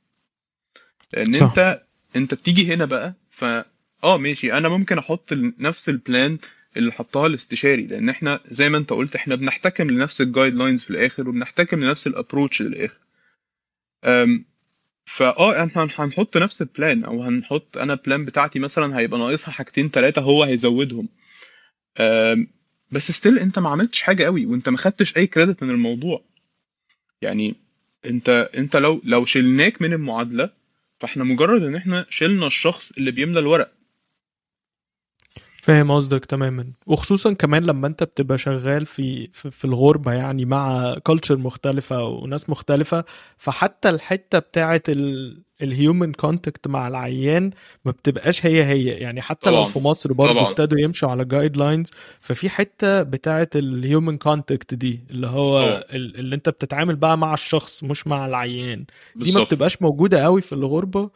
لأن 1.14 1.34
صح. 1.34 1.42
أنت 1.44 1.82
أنت 2.16 2.34
بتيجي 2.34 2.74
هنا 2.74 2.86
بقى 2.86 3.14
ف 3.30 3.46
آه 4.04 4.18
ماشي 4.18 4.54
أنا 4.54 4.70
ممكن 4.70 4.98
أحط 4.98 5.34
نفس 5.60 5.90
ال 5.90 5.99
plan 5.99 6.38
اللي 6.80 6.92
حطها 6.92 7.28
الاستشاري 7.28 7.84
لأن 7.88 8.10
إحنا 8.10 8.40
زي 8.46 8.70
ما 8.70 8.78
أنت 8.78 8.90
قلت 8.94 9.16
إحنا 9.16 9.36
بنحتكم 9.36 9.90
لنفس 9.92 10.22
ال 10.22 10.56
guidelines 10.56 10.84
في 10.84 10.90
الآخر 10.90 11.30
وبنحتكم 11.30 11.84
لنفس 11.84 12.08
ال 12.08 12.14
approach 12.14 12.62
للاخر 12.62 12.98
فاه 15.06 15.64
إحنا 15.66 15.84
هن- 15.84 15.90
هنحط 15.98 16.38
نفس 16.38 16.62
ال 16.62 16.70
plan 16.70 17.04
أو 17.04 17.24
هنحط 17.24 17.78
أنا 17.78 17.94
ال 17.94 18.00
plan 18.00 18.26
بتاعتي 18.26 18.60
مثلا 18.60 19.00
هيبقى 19.00 19.20
ناقصها 19.20 19.52
حاجتين 19.52 19.90
ثلاثة 19.90 20.22
هو 20.22 20.44
هيزودهم. 20.44 21.08
بس 22.92 23.12
still 23.12 23.40
أنت 23.40 23.60
ما 23.60 23.70
عملتش 23.70 24.02
حاجة 24.02 24.24
قوي 24.24 24.46
وأنت 24.46 24.70
ما 24.70 24.78
خدتش 24.78 25.18
أي 25.18 25.28
credit 25.28 25.64
من 25.64 25.70
الموضوع. 25.70 26.22
يعني 27.22 27.56
أنت 28.06 28.30
أنت 28.58 28.76
لو 28.76 29.02
لو 29.04 29.26
شلناك 29.26 29.82
من 29.82 29.94
المعادلة 29.94 30.50
فإحنا 31.00 31.24
مجرد 31.24 31.64
إن 31.64 31.76
إحنا 31.76 32.06
شلنا 32.10 32.48
الشخص 32.48 32.92
اللي 32.92 33.12
بيملى 33.12 33.40
الورق 33.40 33.72
فاهم 35.64 35.92
قصدك 35.92 36.26
تماما. 36.26 36.66
وخصوصا 36.86 37.34
كمان 37.34 37.64
لما 37.64 37.88
أنت 37.88 38.04
بتبقى 38.04 38.38
شغال 38.38 38.86
في 38.86 39.28
في, 39.34 39.52
في 39.52 39.66
الغربة 39.66 40.14
يعني 40.14 40.46
مع 40.46 40.94
culture 41.04 41.38
مختلفة 41.38 42.04
وناس 42.04 42.50
مختلفة 42.50 43.04
فحتى 43.38 43.90
الحتة 43.90 44.40
بتاعت 44.40 44.84
ال 45.62 45.70
human 45.70 46.12
contact 46.14 46.68
مع 46.68 46.88
العيان 46.88 47.52
ما 47.86 47.92
بتبقاش 47.92 48.46
هي 48.46 48.64
هي. 48.66 48.86
يعني 48.86 49.22
حتى 49.22 49.50
لو 49.50 49.56
طبعا 49.56 49.68
في 49.68 49.80
مصر 49.80 50.14
طبعا. 50.14 50.50
ابتدوا 50.50 50.80
يمشوا 50.80 51.10
على 51.10 51.26
guidelines 51.26 51.92
ففي 52.22 52.50
حتة 52.50 53.02
بتاعت 53.04 53.56
ال 53.56 53.66
human 53.66 54.18
contact 54.18 54.74
دي 54.74 55.00
اللي 55.12 55.28
هو 55.28 55.60
طبعا. 55.62 55.78
ال- 55.78 56.16
اللي 56.20 56.36
أنت 56.36 56.50
بتتعامل 56.50 56.96
بقى 56.96 57.18
مع 57.18 57.34
الشخص 57.34 57.84
مش 57.84 58.08
مع 58.08 58.26
العيان. 58.26 58.86
دي 59.16 59.32
ما 59.32 59.44
بتبقاش 59.44 59.82
موجودة 59.82 60.24
قوي 60.24 60.42
في 60.42 60.54
الغربة. 60.54 61.10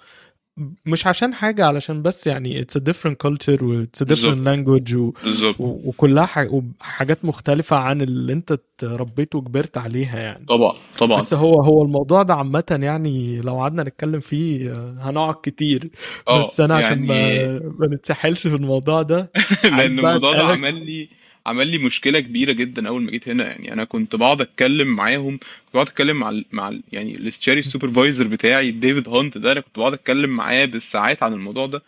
مش 0.86 1.08
عشان 1.08 1.34
حاجة 1.34 1.66
علشان 1.66 2.02
بس 2.02 2.28
يعني 2.28 2.62
it's 2.66 2.80
a 2.80 2.84
different 2.84 3.28
culture 3.28 3.64
و 3.64 3.84
it's 3.84 4.02
a 4.02 4.06
different 4.06 4.08
بالظبط. 4.08 4.48
language 4.48 4.96
و... 4.96 5.12
بالظبط. 5.24 5.60
و... 5.60 5.82
وكلها 5.86 6.26
ح... 6.26 6.46
حاجات 6.82 7.26
مختلفة 7.26 7.78
عن 7.78 8.02
اللي 8.02 8.34
انت 8.34 8.52
اتربيت 8.52 9.36
وكبرت 9.36 9.78
عليها 9.78 10.20
يعني. 10.20 10.46
طبعا 10.46 10.74
طبعا. 11.00 11.18
بس 11.18 11.34
هو 11.34 11.62
هو 11.62 11.84
الموضوع 11.84 12.24
ده 12.24 12.34
عامة 12.34 12.80
يعني 12.82 13.42
لو 13.42 13.56
قعدنا 13.56 13.84
نتكلم 13.84 14.20
فيه 14.20 14.72
آه، 14.72 14.98
هنقعد 15.02 15.36
كتير. 15.44 15.90
آه 16.28 16.40
بس 16.40 16.60
أنا 16.60 16.76
عشان 16.76 17.06
ما 17.06 17.16
يعني 17.16 17.60
ما 17.80 17.88
نتسحلش 17.88 18.48
في 18.48 18.56
الموضوع 18.56 19.02
ده 19.02 19.32
لأن 19.64 20.00
الموضوع 20.00 20.34
ده 20.34 20.44
عمل 20.44 20.86
لي 20.86 21.10
عمل 21.46 21.68
لي 21.68 21.78
مشكلة 21.78 22.20
كبيرة 22.20 22.52
جدا 22.52 22.88
أول 22.88 23.02
ما 23.02 23.12
جيت 23.12 23.30
هنا. 23.30 23.44
يعني 23.44 23.74
أنا 23.74 23.84
كنت 23.84 24.16
بقعد 24.16 24.42
أتكلم 24.42 24.88
معاهم 24.88 25.38
كنت 25.38 25.74
بقعد 25.74 25.88
أتكلم 25.88 26.18
مع 26.18 26.30
ال 26.30 26.46
مع 26.52 26.70
ال 26.70 26.84
يعني 26.92 27.16
الاستشاري 27.16 27.60
ال 27.60 27.66
supervisor 27.66 28.28
بتاعي 28.28 28.72
ديفيد 28.72 29.10
هانت 29.10 29.38
ده 29.38 29.52
أنا 29.52 29.60
كنت 29.62 29.80
بقعد 29.80 29.94
أتكلم 29.94 30.30
معاه 30.30 30.66
بالساعات 30.66 31.24
عن 31.24 31.34
الموضوع 31.34 31.66
ده. 31.66 31.82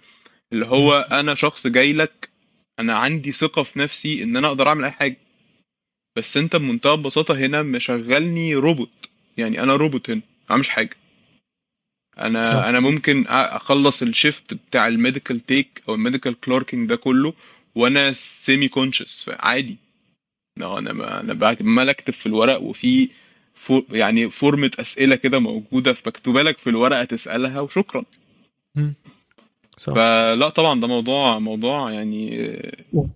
اللي 0.54 0.66
هو 0.66 0.94
أنا 1.12 1.34
شخص 1.36 1.68
جاي 1.68 1.94
لك 1.94 2.30
أنا 2.80 2.98
عندي 2.98 3.32
ثقة 3.32 3.64
في 3.64 3.80
نفسي 3.80 4.24
إن 4.24 4.38
أنا 4.38 4.48
أقدر 4.48 4.68
أعمل 4.68 4.84
أي 4.84 4.92
حاجة. 4.92 5.18
بس 6.18 6.38
أنت 6.38 6.56
بمنتهى 6.56 6.94
البساطة 6.94 7.34
هنا 7.36 7.62
مشغلني 7.62 8.56
روبوت. 8.56 9.10
يعني 9.38 9.64
أنا 9.64 9.76
روبوت 9.76 10.10
هنا 10.10 10.20
ما 10.20 10.50
بعملش 10.50 10.70
حاجة. 10.70 10.98
أنا 12.20 12.70
أنا 12.70 12.80
ممكن 12.80 13.26
أخلص 13.28 14.02
ال 14.02 14.10
shift 14.10 14.54
بتاع 14.54 14.88
ال 14.88 14.95
medical 14.95 15.46
take 15.46 15.82
أو 15.90 15.96
ال 15.96 16.01
medical 16.01 16.40
clerking 16.40 16.90
ده 16.90 16.96
كله 16.96 17.34
وأنا 17.76 18.14
semi-conscious 18.14 19.26
عادي 19.30 19.78
لا 20.58 20.78
أنا 20.78 20.94
ما 20.94 21.20
أنا 21.20 21.34
ما 21.62 21.90
أكتب 21.90 22.14
في 22.14 22.26
الورق 22.26 22.62
وفي 22.62 23.10
فو 23.54 23.82
يعني 23.92 24.30
فورمة 24.30 24.72
أسئلة 24.80 25.16
كده 25.16 25.40
موجودة 25.40 25.94
في 25.94 26.04
مكتوبة 26.08 26.42
لك 26.44 26.58
في 26.58 26.70
الورقة 26.70 27.04
تسألها 27.04 27.60
وشكرا. 27.60 28.06
صح. 29.78 29.94
فلا 29.94 30.50
طبعا 30.50 30.80
ده 30.82 30.88
موضوع 30.88 31.40
موضوع 31.40 31.92
يعني 31.92 32.30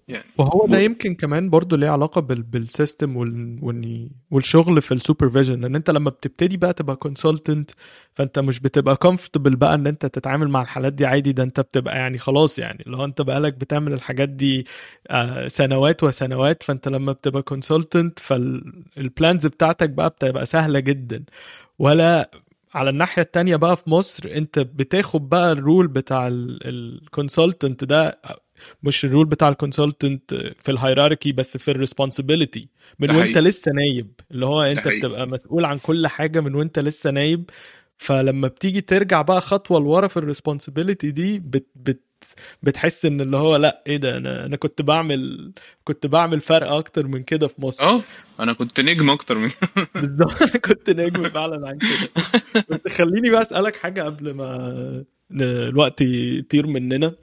يعني 0.08 0.24
وهو 0.38 0.68
ده 0.68 0.80
يمكن 0.80 1.16
كمان 1.16 1.50
برضو 1.50 1.76
ليه 1.76 1.90
علاقة 1.90 2.22
بال 2.22 2.42
بال 2.44 2.62
system 2.62 3.18
وال 3.18 3.60
وال 3.62 4.10
والشغل 4.32 4.82
في 4.82 4.94
ال 4.94 5.00
supervision 5.00 5.62
لأن 5.62 5.76
أنت 5.76 5.90
لما 5.90 6.10
بتبتدي 6.10 6.58
بقى 6.58 6.74
تبقى 6.74 6.96
consultant 6.96 7.72
فأنت 8.14 8.40
مش 8.40 8.60
بتبقى 8.60 8.96
comfortable 8.96 9.56
بقى 9.56 9.76
إن 9.76 9.88
أنت 9.88 10.06
تتعامل 10.06 10.48
مع 10.50 10.62
الحالات 10.62 10.94
دي 10.94 11.06
عادي. 11.06 11.32
ده 11.32 11.44
أنت 11.44 11.60
بتبقى 11.60 11.98
يعني 11.98 12.18
خلاص 12.18 12.60
يعني 12.60 12.84
لو 12.88 13.06
أنت 13.06 13.22
بقالك 13.22 13.54
بتعمل 13.54 13.94
الحاجات 13.94 14.30
دي 14.30 14.66
آه، 15.10 15.48
سنوات 15.48 16.04
وسنوات. 16.04 16.64
فأنت 16.64 16.88
لما 16.88 17.12
بتبقى 17.12 17.42
consultant 17.42 18.20
فال 18.20 18.56
plans 18.56 19.46
بتاعتك 19.48 19.90
بقى 19.90 20.10
بتبقى 20.10 20.46
سهلة 20.46 20.80
جدا. 20.80 21.24
ولا 21.80 22.32
على 22.74 22.90
الناحية 22.90 23.22
التانية 23.22 23.56
بقى 23.56 23.78
في 23.78 23.90
مصر 23.90 24.30
انت 24.36 24.60
بتاخد 24.60 25.30
بقى 25.30 25.52
ال 25.52 25.59
role 25.59 25.88
بتاع 25.88 26.28
ال 26.32 26.46
consultant 26.46 27.84
ده 27.84 28.20
مش 28.84 29.06
ال 29.06 29.10
role 29.10 29.26
بتاع 29.26 29.50
ال 29.50 29.58
consultant 29.58 30.36
في 30.36 30.72
ال 30.72 30.78
hierarchy 30.78 31.32
بس 31.32 31.58
في 31.58 31.72
ال 31.72 31.78
responsibility 31.78 32.70
من 33.00 33.12
وانت 33.12 33.38
لسه 33.38 33.72
نايب 33.72 34.12
اللي 34.32 34.46
هو 34.46 34.62
انت 34.62 34.88
بتبقى 34.88 35.28
مسؤول 35.28 35.66
عن 35.66 35.78
كل 35.78 36.08
حاجة 36.08 36.40
من 36.40 36.56
وانت 36.56 36.80
لسه 36.80 37.12
نايب. 37.12 37.50
فلما 37.98 38.48
بتيجي 38.48 38.82
ترجع 38.82 39.22
بقى 39.22 39.42
خطوة 39.42 39.80
لورا 39.80 40.08
في 40.08 40.18
الريسبونسبيلتي 40.18 41.12
دي 41.12 41.40
بت 41.40 41.68
بت 41.76 42.04
بتحس 42.64 43.06
إن 43.06 43.22
اللي 43.22 43.38
هو 43.38 43.56
لأ 43.56 43.84
إيه 43.88 43.98
ده؟ 43.98 44.18
أنا 44.18 44.46
أنا 44.46 44.56
كنت 44.56 44.82
بعمل 44.82 45.52
كنت 45.84 46.08
بعمل 46.08 46.40
فرق 46.40 46.72
أكتر 46.72 47.08
من 47.08 47.24
كده 47.24 47.48
في 47.48 47.62
مصر. 47.62 47.84
آه 47.84 48.02
أنا 48.40 48.54
كنت 48.54 48.80
نجم 48.80 49.10
أكتر 49.10 49.38
من 49.38 49.50
بالظبط 49.96 50.42
أنا 50.42 50.52
كنت 50.52 50.90
نجم 50.90 51.30
فعلا 51.30 51.68
عن 51.68 51.78
كده. 51.78 52.10
بس 52.70 52.94
خليني 52.94 53.30
بقى 53.30 53.42
أسألك 53.42 53.76
حاجة 53.76 54.02
قبل 54.02 54.34
ما 54.34 55.06
الوقت 55.42 56.02
يطير 56.02 56.68
مننا. 56.68 57.16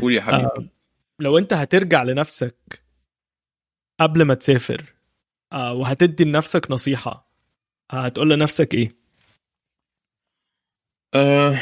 قول 0.00 0.14
يا 0.14 0.20
حبيبي. 0.20 0.42
آه 0.44 0.64
لو 1.20 1.38
أنت 1.38 1.52
هترجع 1.52 2.02
لنفسك 2.02 2.82
قبل 4.00 4.22
ما 4.22 4.34
تسافر 4.34 4.84
آه 5.52 5.72
وهتدي 5.74 6.24
لنفسك 6.24 6.70
نصيحة 6.70 7.28
هتقول 7.90 8.30
لنفسك 8.30 8.74
إيه؟ 8.74 8.96
آه 11.14 11.60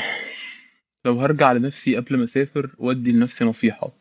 لو 1.07 1.21
هرجع 1.21 1.53
لنفسي 1.53 1.97
قبل 1.97 2.16
ما 2.16 2.25
أسافر 2.25 2.71
وادي 2.79 3.12
لنفسي 3.12 3.45
نصيحة. 3.45 3.92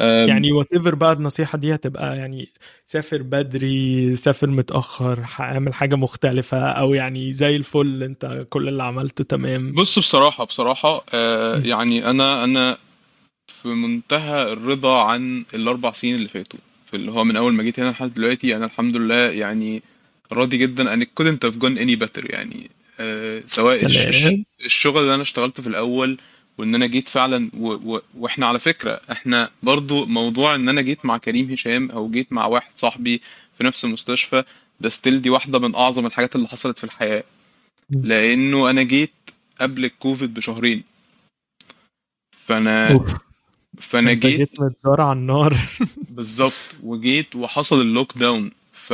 يعني 0.00 0.52
whatever 0.52 0.94
بقى 0.94 1.12
النصيحه 1.12 1.58
دي 1.58 1.74
هتبقى 1.74 2.16
يعني 2.16 2.52
سافر 2.86 3.22
بدري 3.22 4.16
سافر 4.16 4.46
متأخر 4.46 5.26
اعمل 5.40 5.74
حاجة 5.74 5.94
مختلفة 5.94 6.58
أو 6.68 6.94
يعني 6.94 7.32
زي 7.32 7.56
الفل 7.56 8.02
أنت 8.02 8.46
كل 8.50 8.68
اللي 8.68 8.82
عملته 8.82 9.24
تمام. 9.24 9.72
بص 9.72 9.98
بصراحة 9.98 10.44
بصراحة 10.44 11.04
آه. 11.14 11.58
يعني 11.58 12.10
أنا 12.10 12.44
أنا 12.44 12.76
في 13.46 13.68
منتهى 13.68 14.52
الرضا 14.52 15.02
عن 15.02 15.44
الأربع 15.54 15.92
سنين 15.92 16.14
اللي 16.14 16.28
فاتوا. 16.28 16.58
في 16.86 16.96
اللي 16.96 17.10
هو 17.10 17.24
من 17.24 17.36
أول 17.36 17.52
ما 17.54 17.62
جيت 17.62 17.80
هنا 17.80 17.90
لحد 17.90 18.14
دلوقتي 18.14 18.56
أنا 18.56 18.66
الحمد 18.66 18.96
لله 18.96 19.30
يعني 19.30 19.82
راضي 20.32 20.56
جدا. 20.56 20.94
And 20.94 21.02
it 21.02 21.08
couldn't 21.20 21.48
have 21.48 21.58
gone 21.58 21.78
any 21.78 21.96
better 22.06 22.30
يعني. 22.30 22.70
آه 23.00 23.42
سواء 23.46 23.76
سلام. 23.76 24.44
الشغل 24.64 25.00
اللي 25.02 25.14
أنا 25.14 25.22
اشتغلته 25.22 25.62
في 25.62 25.68
الأول 25.68 26.18
وإن 26.58 26.74
أنا 26.74 26.86
جيت 26.86 27.08
فعلا 27.08 27.50
و 27.58 27.68
و 27.94 28.00
وإحنا 28.18 28.46
على 28.46 28.58
فكرة 28.58 29.00
إحنا 29.12 29.50
برضو 29.62 30.06
موضوع 30.06 30.54
إن 30.54 30.68
أنا 30.68 30.82
جيت 30.82 31.04
مع 31.04 31.18
كريم 31.18 31.50
هشام 31.50 31.90
أو 31.90 32.10
جيت 32.10 32.32
مع 32.32 32.46
واحد 32.46 32.70
صاحبي 32.76 33.20
في 33.58 33.64
نفس 33.64 33.84
المستشفى 33.84 34.44
ده 34.80 34.88
ستيل 34.88 35.22
دي 35.22 35.30
واحدة 35.30 35.58
من 35.58 35.74
أعظم 35.74 36.06
الحاجات 36.06 36.36
اللي 36.36 36.48
حصلت 36.48 36.78
في 36.78 36.84
الحياة. 36.84 37.24
لأنه 37.90 38.70
أنا 38.70 38.82
جيت 38.82 39.12
قبل 39.60 39.84
الكوفيد 39.84 40.34
بشهرين. 40.34 40.84
فأنا 42.46 42.92
أوف. 42.92 43.14
فأنا 43.80 44.12
جيت 44.12 44.36
جيت 44.36 44.60
متدار 44.60 45.00
على 45.00 45.18
النار. 45.18 45.56
بالظبط 46.16 46.52
وجيت 46.82 47.36
وحصل 47.36 47.80
ال 47.80 48.18
lockdown 48.18 48.50
ف 48.72 48.92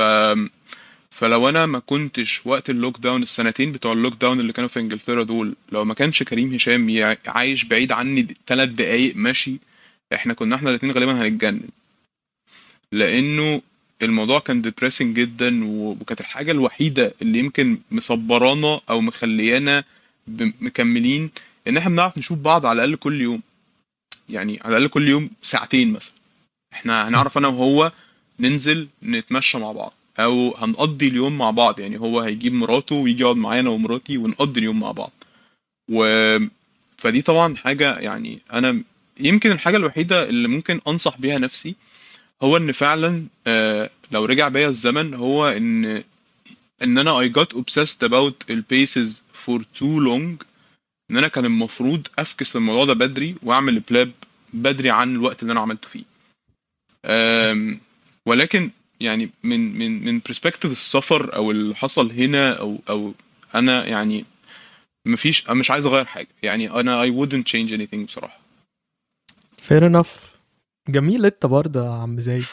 فلو 1.12 1.48
أنا 1.48 1.66
ما 1.66 1.78
كنتش 1.78 2.46
وقت 2.46 2.70
ال 2.70 2.98
lockdown 2.98 3.22
السنتين 3.22 3.72
بتوع 3.72 3.92
ال 3.92 4.14
lockdown 4.14 4.40
اللي 4.40 4.52
كانوا 4.52 4.68
في 4.68 4.80
إنجلترا 4.80 5.22
دول 5.22 5.56
لو 5.72 5.84
ما 5.84 5.94
كانش 5.94 6.22
كريم 6.22 6.54
هشام 6.54 7.16
عايش 7.26 7.64
بعيد 7.64 7.92
عني 7.92 8.36
ثلاث 8.46 8.68
دقايق 8.68 9.16
ماشي 9.16 9.56
إحنا 10.14 10.34
كنا 10.34 10.56
إحنا 10.56 10.70
الاتنين 10.70 10.92
غالبا 10.92 11.22
هنتجنن. 11.22 11.68
لأنه 12.92 13.62
الموضوع 14.02 14.38
كان 14.38 14.62
depressing 14.62 15.16
جدا 15.16 15.64
وكانت 15.64 16.20
الحاجة 16.20 16.52
الوحيدة 16.52 17.14
اللي 17.22 17.38
يمكن 17.38 17.78
مصبرانا 17.90 18.80
أو 18.90 19.00
مخليانا 19.00 19.84
مكملين 20.60 21.30
إن 21.68 21.76
إحنا 21.76 21.90
بنعرف 21.90 22.18
نشوف 22.18 22.38
بعض 22.38 22.66
على 22.66 22.84
الأقل 22.84 22.96
كل 22.96 23.20
يوم. 23.20 23.42
يعني 24.28 24.60
على 24.64 24.76
الأقل 24.76 24.88
كل 24.88 25.08
يوم 25.08 25.30
ساعتين 25.42 25.92
مثلا. 25.92 26.14
إحنا 26.72 27.08
هنعرف 27.08 27.38
أنا 27.38 27.48
وهو 27.48 27.92
ننزل 28.40 28.88
نتمشى 29.02 29.58
مع 29.58 29.72
بعض. 29.72 29.94
أو 30.18 30.56
هنقضي 30.56 31.08
اليوم 31.08 31.38
مع 31.38 31.50
بعض. 31.50 31.80
يعني 31.80 32.00
هو 32.00 32.20
هيجيب 32.20 32.52
مراته 32.54 32.94
ويجي 32.94 33.22
يقعد 33.22 33.36
معانا 33.36 33.70
ومراتي 33.70 34.18
ونقضي 34.18 34.60
اليوم 34.60 34.80
مع 34.80 34.90
بعض. 34.92 35.12
و 35.88 36.04
فدي 36.98 37.22
طبعا 37.22 37.56
حاجة 37.56 37.98
يعني 37.98 38.38
أنا 38.52 38.82
يمكن 39.20 39.50
الحاجة 39.50 39.76
الوحيدة 39.76 40.28
اللي 40.28 40.48
ممكن 40.48 40.80
أنصح 40.88 41.18
بيها 41.18 41.38
نفسي 41.38 41.74
هو 42.42 42.56
إن 42.56 42.72
فعلا 42.72 43.26
آه 43.46 43.90
لو 44.12 44.24
رجع 44.24 44.48
بيا 44.48 44.68
الزمن 44.68 45.14
هو 45.14 45.48
إن 45.48 46.02
إن 46.82 46.98
أنا 46.98 47.20
I 47.28 47.30
got 47.32 47.56
obsessed 47.56 48.08
about 48.08 48.34
ال 48.50 48.62
PACES 48.62 49.22
for 49.46 49.58
too 49.78 50.00
long. 50.08 50.44
إن 51.10 51.16
أنا 51.16 51.28
كان 51.28 51.44
المفروض 51.44 52.08
أ 52.18 52.28
fix 52.28 52.56
الموضوع 52.56 52.84
ده 52.84 52.94
بدري 52.94 53.34
وأعمل 53.42 53.74
ال 53.74 53.82
PLAB 53.82 54.12
بدري 54.52 54.90
عن 54.90 55.14
الوقت 55.14 55.42
اللي 55.42 55.52
أنا 55.52 55.60
عملته 55.60 55.88
فيه. 55.88 56.04
ولكن 58.26 58.70
يعني 59.02 59.30
من 59.44 59.78
من 59.78 60.04
من 60.04 60.20
perspective 60.26 60.72
السفر 60.72 61.36
أو 61.36 61.50
اللي 61.50 61.74
حصل 61.74 62.10
هنا 62.10 62.52
أو 62.52 62.78
أو 62.88 63.14
أنا 63.54 63.86
يعني 63.86 64.24
مفيش 65.06 65.50
مش 65.50 65.70
عايز 65.70 65.86
أغير 65.86 66.04
حاجة. 66.04 66.28
يعني 66.42 66.70
أنا 66.70 67.06
I 67.06 67.10
wouldn't 67.10 67.44
change 67.52 67.72
anything 67.72 67.98
بصراحة. 68.06 68.40
Fair 69.68 69.82
enough. 69.82 70.10
جميل. 70.88 71.26
انت 71.26 71.46
برضه 71.46 71.84
يا 71.84 71.90
عم 71.90 72.20
زايد. 72.20 72.44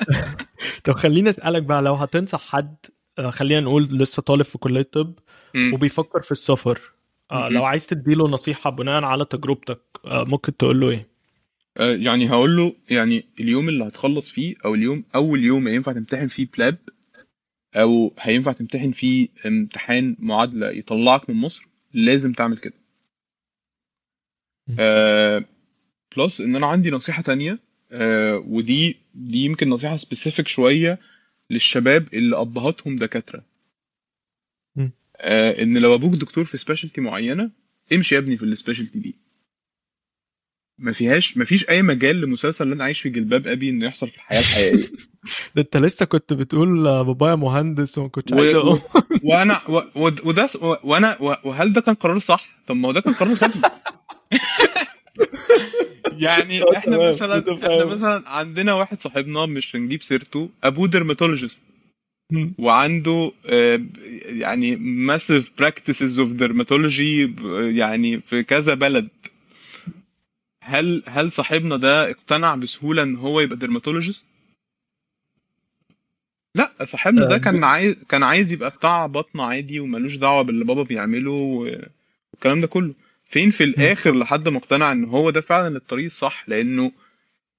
طب 0.84 0.92
خليني 0.92 1.30
أسألك 1.30 1.62
بقى 1.62 1.82
لو 1.82 1.94
هتنصح 1.94 2.48
حد 2.48 2.76
آه، 3.18 3.30
خلينا 3.30 3.60
نقول 3.60 3.82
لسه 3.82 4.22
طالب 4.22 4.42
في 4.42 4.58
كلية 4.58 4.82
طب. 4.82 5.18
وبيفكر 5.72 6.22
في 6.22 6.32
السفر 6.32 6.80
آه،. 7.30 7.48
لو 7.48 7.64
عايز 7.64 7.86
تديله 7.86 8.28
نصيحة 8.28 8.70
بناء 8.70 9.04
على 9.04 9.24
تجربتك 9.24 9.80
آه، 10.04 10.24
ممكن 10.24 10.56
تقول 10.56 10.80
له 10.80 10.90
إيه؟ 10.90 11.11
آه، 11.76 11.94
يعني 11.96 12.30
هقول 12.30 12.56
له 12.56 12.74
يعني 12.90 13.24
اليوم 13.40 13.68
اللي 13.68 13.84
هتخلص 13.88 14.30
فيه 14.30 14.54
أو 14.64 14.74
اليوم 14.74 15.04
أول 15.14 15.44
يوم 15.44 15.68
ينفع 15.68 15.92
تمتحن 15.92 16.26
فيه 16.28 16.46
بلاب 16.56 16.78
أو 17.76 18.14
هينفع 18.18 18.52
تمتحن 18.52 18.90
فيه 18.92 19.28
امتحان 19.46 20.16
معادلة 20.18 20.70
يطلعك 20.70 21.30
من 21.30 21.36
مصر 21.36 21.66
لازم 21.94 22.32
تعمل 22.32 22.58
كده. 22.58 22.74
آه 24.78 25.44
Plus 26.16 26.40
إن 26.40 26.56
أنا 26.56 26.66
عندي 26.66 26.90
نصيحة 26.90 27.22
تانية 27.22 27.58
آه 27.92 28.36
ودي 28.46 28.96
دي 29.14 29.38
يمكن 29.38 29.68
نصيحة 29.68 29.96
specific 29.96 30.48
شوية 30.48 30.98
للشباب 31.50 32.06
اللي 32.14 32.40
أبهاتهم 32.40 32.96
دكاترة. 32.96 33.44
آه 35.16 35.62
إن 35.62 35.78
لو 35.78 35.94
أبوك 35.94 36.14
دكتور 36.14 36.44
في 36.44 36.58
specialty 36.58 37.00
معينة 37.00 37.50
امشي 37.92 38.14
يا 38.14 38.20
ابني 38.20 38.36
في 38.36 38.42
ال 38.42 38.48
specialty 38.48 38.98
دي 38.98 39.14
ما 40.78 40.92
فيهاش 40.92 41.36
ما 41.36 41.44
فيش 41.44 41.68
أي 41.68 41.82
مجال 41.82 42.20
لمسلسل 42.20 42.64
اللي 42.64 42.74
أنا 42.74 42.84
عايش 42.84 43.00
في 43.00 43.08
جلباب 43.08 43.46
أبي 43.46 43.70
إنه 43.70 43.86
يحصل 43.86 44.08
في 44.08 44.16
الحياة 44.16 44.40
الحقيقية 44.40 44.88
ده 45.56 45.62
أنت 45.62 45.76
لسه 45.76 46.04
كنت 46.06 46.32
بتقول 46.32 46.86
آه، 46.86 47.02
بابايا 47.02 47.34
مهندس 47.34 47.98
وما 47.98 48.08
كنتش 48.08 48.32
عايز 48.32 48.56
و- 48.56 48.78
وأنا 49.30 49.60
و- 49.68 50.10
وده 50.24 50.48
و- 50.62 50.76
وأنا 50.84 51.16
و- 51.20 51.34
وهل 51.48 51.72
ده 51.72 51.80
كان 51.80 51.94
قرار 51.94 52.18
صح؟ 52.18 52.46
طب 52.66 52.76
ما 52.76 52.88
هو 52.88 52.92
ده 52.92 53.00
كان 53.00 53.12
قرار 53.12 53.32
غبي 53.34 53.54
يعني 56.24 56.62
آه، 56.62 56.76
إحنا 56.76 56.98
مثلا 57.08 57.54
إحنا. 57.54 57.84
مثلا 57.84 58.28
عندنا 58.28 58.72
واحد 58.74 59.00
صاحبنا 59.00 59.46
مش 59.46 59.76
هنجيب 59.76 60.02
سيرته 60.02 60.48
أبوه 60.64 60.88
dermatologist. 60.88 61.62
وعنده 62.58 63.32
آه، 63.46 63.80
يعني 64.24 64.76
massive 64.76 65.52
practices 65.58 66.18
of 66.18 66.32
dermatology 66.32 67.34
يعني 67.78 68.20
في 68.20 68.42
كذا 68.42 68.74
بلد 68.74 69.08
هل 70.64 71.02
هل 71.06 71.32
صاحبنا 71.32 71.76
ده 71.76 72.10
اقتنع 72.10 72.54
بسهولة 72.54 73.02
إن 73.02 73.16
هو 73.16 73.40
يبقى 73.40 73.56
dermatologist؟ 73.56 74.24
لا 76.54 76.72
صاحبنا 76.84 77.26
ده 77.26 77.34
آه، 77.34 77.38
كان 77.38 77.64
عايز 77.64 77.96
كان 78.08 78.22
عايز 78.22 78.52
يبقى 78.52 78.70
بتاع 78.70 79.06
بطن 79.06 79.40
عادي 79.40 79.80
وملوش 79.80 80.16
دعوة 80.16 80.42
باللي 80.42 80.64
بابا 80.64 80.82
بيعمله 80.82 81.30
والكلام 81.32 82.60
ده 82.60 82.66
كله. 82.66 82.94
فين 83.24 83.50
في 83.50 83.64
الآخر 83.64 84.18
لحد 84.18 84.48
ما 84.48 84.58
اقتنع 84.58 84.92
إن 84.92 85.04
هو 85.04 85.30
ده 85.30 85.40
فعلا 85.40 85.76
الطريق 85.76 86.04
الصح؟ 86.04 86.44
لأنه 86.48 86.92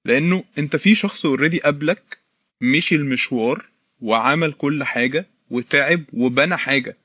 لأنه 0.04 0.44
أنت 0.58 0.76
في 0.76 0.94
شخص 0.94 1.26
already 1.26 1.60
قبلك 1.60 2.18
مشي 2.60 2.94
المشوار 2.96 3.64
وعمل 4.00 4.52
كل 4.52 4.84
حاجة 4.84 5.26
وتعب 5.50 6.02
وبنى 6.12 6.56
حاجة. 6.56 6.96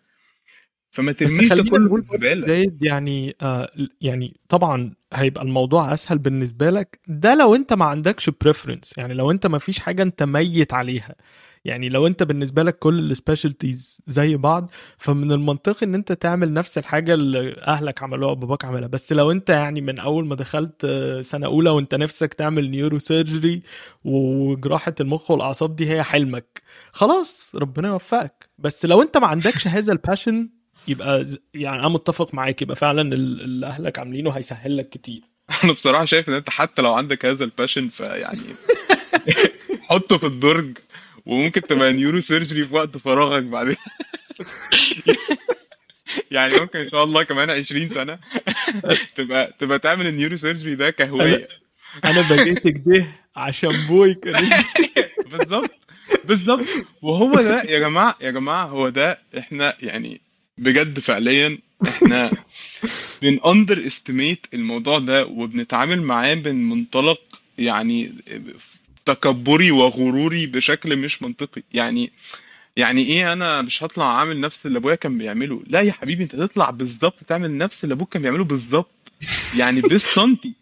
فما 0.91 1.11
ترميش 1.11 1.53
ده 1.53 1.63
كله 1.63 1.89
في 1.89 1.95
الزبالة. 1.95 2.71
يعني 2.81 3.35
آه 3.41 3.71
يعني 4.01 4.35
طبعا 4.49 4.93
هيبقى 5.13 5.43
الموضوع 5.43 5.93
أسهل 5.93 6.17
بالنسبة 6.17 6.69
لك 6.69 6.99
ده 7.07 7.35
لو 7.35 7.55
أنت 7.55 7.73
ما 7.73 7.85
عندكش 7.85 8.29
preference 8.29 8.93
يعني 8.97 9.13
لو 9.13 9.31
أنت 9.31 9.47
ما 9.47 9.57
فيش 9.59 9.79
حاجة 9.79 10.03
أنت 10.03 10.23
ميت 10.23 10.73
عليها. 10.73 11.15
يعني 11.65 11.89
لو 11.89 12.07
أنت 12.07 12.23
بالنسبة 12.23 12.63
لك 12.63 12.79
كل 12.79 13.11
ال 13.11 13.19
specialties 13.19 14.01
زي 14.07 14.35
بعض 14.35 14.71
فمن 14.97 15.31
المنطقي 15.31 15.85
إن 15.85 15.95
أنت 15.95 16.11
تعمل 16.11 16.53
نفس 16.53 16.77
الحاجة 16.77 17.13
اللي 17.13 17.61
أهلك 17.67 18.03
عملوها 18.03 18.31
وباباك 18.31 18.65
عملها. 18.65 18.87
بس 18.87 19.13
لو 19.13 19.31
أنت 19.31 19.49
يعني 19.49 19.81
من 19.81 19.99
أول 19.99 20.25
ما 20.27 20.35
دخلت 20.35 20.85
آه، 20.85 21.21
سنة 21.21 21.45
أولى 21.47 21.69
وأنت 21.69 21.95
نفسك 21.95 22.33
تعمل 22.33 22.71
neurosurgery 22.71 23.63
وجراحة 24.05 24.95
المخ 24.99 25.31
والأعصاب 25.31 25.75
دي 25.75 25.89
هي 25.89 26.03
حلمك. 26.03 26.61
خلاص 26.91 27.51
ربنا 27.55 27.87
يوفقك. 27.87 28.49
بس 28.57 28.85
لو 28.85 29.01
أنت 29.01 29.17
ما 29.17 29.27
عندكش 29.27 29.67
هذا 29.77 29.91
ال 29.93 30.00
passion 30.00 30.49
يبقى 30.89 31.25
يعني 31.53 31.79
أنا 31.79 31.89
متفق 31.89 32.33
معاك 32.33 32.61
يبقى 32.61 32.75
فعلا 32.75 33.01
ال- 33.01 33.41
اللي 33.41 33.67
أهلك 33.67 33.99
عاملينه 33.99 34.29
هيسهل 34.31 34.77
لك 34.77 34.89
كتير. 34.89 35.21
أنا 35.63 35.71
بصراحة 35.73 36.05
شايف 36.05 36.29
إن 36.29 36.33
أنت 36.33 36.49
حتى 36.49 36.81
لو 36.81 36.93
عندك 36.93 37.25
هذا 37.25 37.43
ال 37.43 37.49
passion 37.49 37.89
فيعني 37.89 38.41
حطه 39.89 40.17
في 40.17 40.25
الدرج 40.25 40.77
وممكن 41.25 41.61
تبقى 41.61 41.93
neurosurgery 41.93 42.63
في 42.63 42.75
وقت 42.75 42.97
فراغك 42.97 43.43
بعدين. 43.43 43.75
يعني 46.31 46.59
ممكن 46.59 46.79
إن 46.79 46.89
شاء 46.89 47.03
الله 47.03 47.23
كمان 47.23 47.49
20 47.49 47.89
سنة 47.89 48.19
تبقى 49.15 49.53
تبقى 49.59 49.79
تعمل 49.79 50.07
ال 50.07 50.35
neurosurgery 50.37 50.75
ده 50.75 50.89
كهوايه 50.89 51.47
أنا 52.05 52.29
بقيت 52.29 52.59
كده 52.67 53.05
عشان 53.35 53.69
أبويا 53.87 54.13
كان 54.13 54.49
بالظبط 55.31 55.71
بالظبط. 56.25 56.65
وهو 57.01 57.35
ده 57.35 57.63
يا 57.63 57.79
جماعة 57.79 58.15
يا 58.21 58.31
جماعة 58.31 58.65
هو 58.65 58.89
ده 58.89 59.19
إحنا 59.37 59.73
يعني 59.81 60.21
بجد 60.59 60.99
فعليا 60.99 61.57
إحنا 61.87 62.31
بن 63.21 63.39
underestimate 63.45 64.47
الموضوع 64.53 64.99
ده 64.99 65.25
وبنتعامل 65.25 66.01
معاه 66.01 66.35
من 66.35 66.69
منطلق 66.69 67.21
يعني 67.57 68.11
تكبري 69.05 69.71
وغروري 69.71 70.45
بشكل 70.45 70.95
مش 70.97 71.21
منطقي. 71.23 71.63
يعني 71.73 72.11
يعني 72.75 73.01
إيه 73.05 73.33
أنا 73.33 73.61
مش 73.61 73.83
هطلع 73.83 74.17
عامل 74.19 74.41
نفس 74.41 74.65
اللي 74.65 74.77
أبويا 74.79 74.95
كان 74.95 75.17
بيعمله. 75.17 75.61
لا 75.67 75.81
يا 75.81 75.91
حبيبي 75.91 76.23
أنت 76.23 76.35
تطلع 76.35 76.69
بالظبط 76.69 77.23
تعمل 77.27 77.57
نفس 77.57 77.83
اللي 77.83 77.93
أبوك 77.93 78.13
كان 78.13 78.21
بيعمله 78.21 78.43
بالظبط. 78.43 79.11
يعني 79.57 79.81
بالسنتي. 79.89 80.53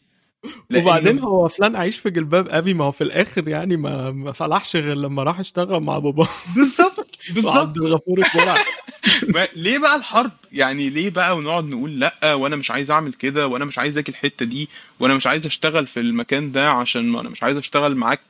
وبعدين 0.76 1.20
هو 1.20 1.48
فلان 1.48 1.76
عايش 1.76 1.98
في 1.98 2.10
جلباب 2.10 2.48
أبي 2.50 2.74
ما 2.74 2.86
هو 2.86 2.92
في 2.92 3.04
الآخر 3.04 3.48
يعني 3.48 3.78
ما 3.78 4.12
ما 4.12 4.32
فلحش 4.32 4.76
غير 4.76 4.96
لما 4.96 5.24
راح 5.24 5.40
اشتغل 5.40 5.80
مع 5.80 6.00
باباه 6.00 6.28
بالظبط 6.56 7.20
بالظبط. 7.34 7.56
وعبد 7.56 7.78
الغفور 7.78 8.18
البرع 8.20 8.56
ليه 9.56 9.78
بقى 9.80 9.96
الحرب؟ 9.96 10.32
يعني 10.52 10.90
ليه 10.90 11.10
بقى 11.10 11.38
ونقعد 11.38 11.66
نقول 11.66 12.00
لأ 12.00 12.34
وأنا 12.34 12.56
مش 12.56 12.72
عايز 12.72 12.92
أعمل 12.92 13.14
كده 13.14 13.48
وأنا 13.48 13.66
مش 13.66 13.78
عايز 13.80 13.98
أجي 13.98 14.12
الحتة 14.12 14.46
دي 14.46 14.70
وأنا 15.00 15.14
مش 15.16 15.28
عايز 15.28 15.46
أشتغل 15.46 15.88
في 15.88 16.00
المكان 16.00 16.52
ده 16.52 16.70
عشان 16.70 17.08
ما 17.10 17.22
أنا 17.22 17.30
مش 17.30 17.44
عايز 17.44 17.58
أشتغل 17.58 17.96
معاك 17.96 18.22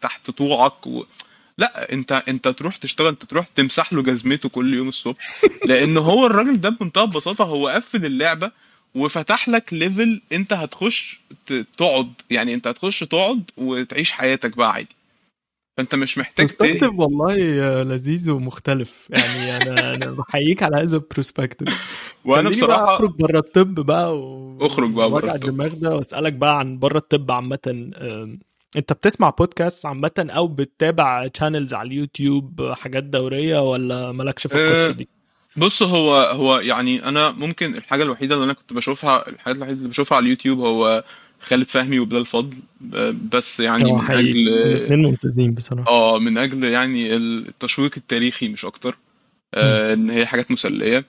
تحت 0.00 0.30
طوعك 0.30 0.86
و... 0.86 1.04
لأ 1.58 1.92
أنت 1.92 2.12
أنت 2.28 2.48
تروح 2.48 2.76
تشتغل 2.76 3.06
أنت 3.08 3.24
تروح 3.24 3.46
تمسح 3.46 3.92
له 3.92 4.02
جزمته 4.02 4.48
كل 4.48 4.74
يوم 4.74 4.88
الصبح 4.88 5.18
لأن 5.68 5.96
هو 5.96 6.26
الراجل 6.26 6.60
ده 6.60 6.68
بمنتهى 6.68 7.04
البساطة 7.04 7.44
هو 7.44 7.68
قفل 7.68 8.04
اللعبة 8.06 8.50
وفتح 8.94 9.48
لك 9.48 9.72
level 9.72 10.20
أنت 10.32 10.52
هتخش 10.52 11.20
تقعد 11.78 12.12
يعني 12.30 12.54
أنت 12.54 12.66
هتخش 12.66 13.00
تقعد 13.00 13.50
وتعيش 13.56 14.12
حياتك 14.12 14.56
بقى 14.56 14.72
عادي. 14.72 14.97
فأنت 15.78 15.94
مش 15.94 16.18
محتاج 16.18 16.46
perspective 16.46 16.90
والله 16.96 17.34
لذيذ 17.82 18.30
ومختلف. 18.30 19.08
يعني 19.10 19.56
أنا 19.56 19.94
أنا 19.94 20.10
بحييك 20.10 20.62
على 20.62 20.76
هذا 20.76 20.96
ال 20.96 21.02
perspective 21.02 21.68
وأنا 22.24 22.50
خليني 22.50 22.66
بقى 22.66 22.76
بصراحة 22.76 22.94
أخرج 22.94 23.10
بره 23.10 23.38
الطب 23.38 23.74
بقى 23.74 24.18
و... 24.18 24.58
أخرج 24.60 24.90
بقى 24.90 25.10
بره 25.10 25.34
الطب. 25.34 25.48
الدماغ 25.48 25.74
ده 25.74 25.96
وأسألك 25.96 26.32
بقى 26.32 26.58
عن 26.58 26.78
بره 26.78 26.98
الطب 26.98 27.32
عامة. 27.32 27.90
أنت 28.76 28.92
بتسمع 28.92 29.30
بودكاست 29.30 29.86
عامة 29.86 30.12
أو 30.18 30.48
بتتابع 30.48 31.26
channels 31.26 31.74
على 31.74 31.86
اليوتيوب 31.86 32.72
حاجات 32.72 33.04
دورية 33.04 33.70
ولا 33.70 34.12
مالكش 34.12 34.46
في 34.46 34.54
القصة 34.54 34.88
أه، 34.88 34.90
دي؟ 34.90 35.08
بص 35.56 35.82
هو 35.82 36.14
هو 36.14 36.58
يعني 36.58 37.08
أنا 37.08 37.30
ممكن 37.30 37.74
الحاجة 37.74 38.02
الوحيدة 38.02 38.34
اللي 38.34 38.44
أنا 38.44 38.52
كنت 38.52 38.72
بشوفها 38.72 39.28
الحاجات 39.28 39.56
الوحيدة 39.56 39.78
اللي 39.78 39.88
بشوفها 39.88 40.16
على 40.16 40.24
اليوتيوب 40.24 40.60
هو 40.60 41.04
خالد 41.40 41.68
فهمي 41.68 41.98
وبلال 41.98 42.26
فضل 42.26 42.56
بس 43.32 43.60
يعني 43.60 43.92
من 43.92 44.10
أجل 44.10 44.48
الاثنين 44.48 45.02
ممتازين 45.02 45.52
بصراحة. 45.52 45.88
آه 45.88 46.18
من 46.18 46.38
أجل 46.38 46.64
يعني 46.64 47.16
التشويق 47.16 47.92
التاريخي 47.96 48.48
مش 48.48 48.64
أكتر. 48.64 48.98
آه 49.54 49.94
إن 49.94 50.10
هي 50.10 50.26
حاجات 50.26 50.50
مسلية. 50.50 51.04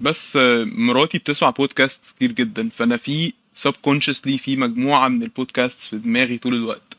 بس 0.00 0.38
مراتي 0.64 1.18
بتسمع 1.18 1.50
بودكاست 1.50 2.14
كتير 2.16 2.32
جدا 2.32 2.68
فأنا 2.68 2.96
في 2.96 3.32
subconsciously 3.66 4.36
في 4.38 4.56
مجموعة 4.56 5.08
من 5.08 5.22
البودكاست 5.22 5.80
في 5.80 5.96
دماغي 5.98 6.38
طول 6.38 6.54
الوقت. 6.54 6.96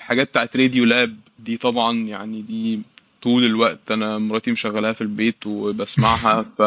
حاجات 0.00 0.28
بتاعت 0.28 0.56
راديو 0.56 0.84
لاب 0.84 1.16
دي 1.38 1.56
طبعا 1.56 1.98
يعني 1.98 2.42
دي 2.42 2.80
طول 3.22 3.44
الوقت 3.44 3.90
أنا 3.90 4.18
مراتي 4.18 4.52
مشغلاها 4.52 4.92
في 4.92 5.00
البيت 5.00 5.46
وبسمعها 5.46 6.42
ف 6.42 6.62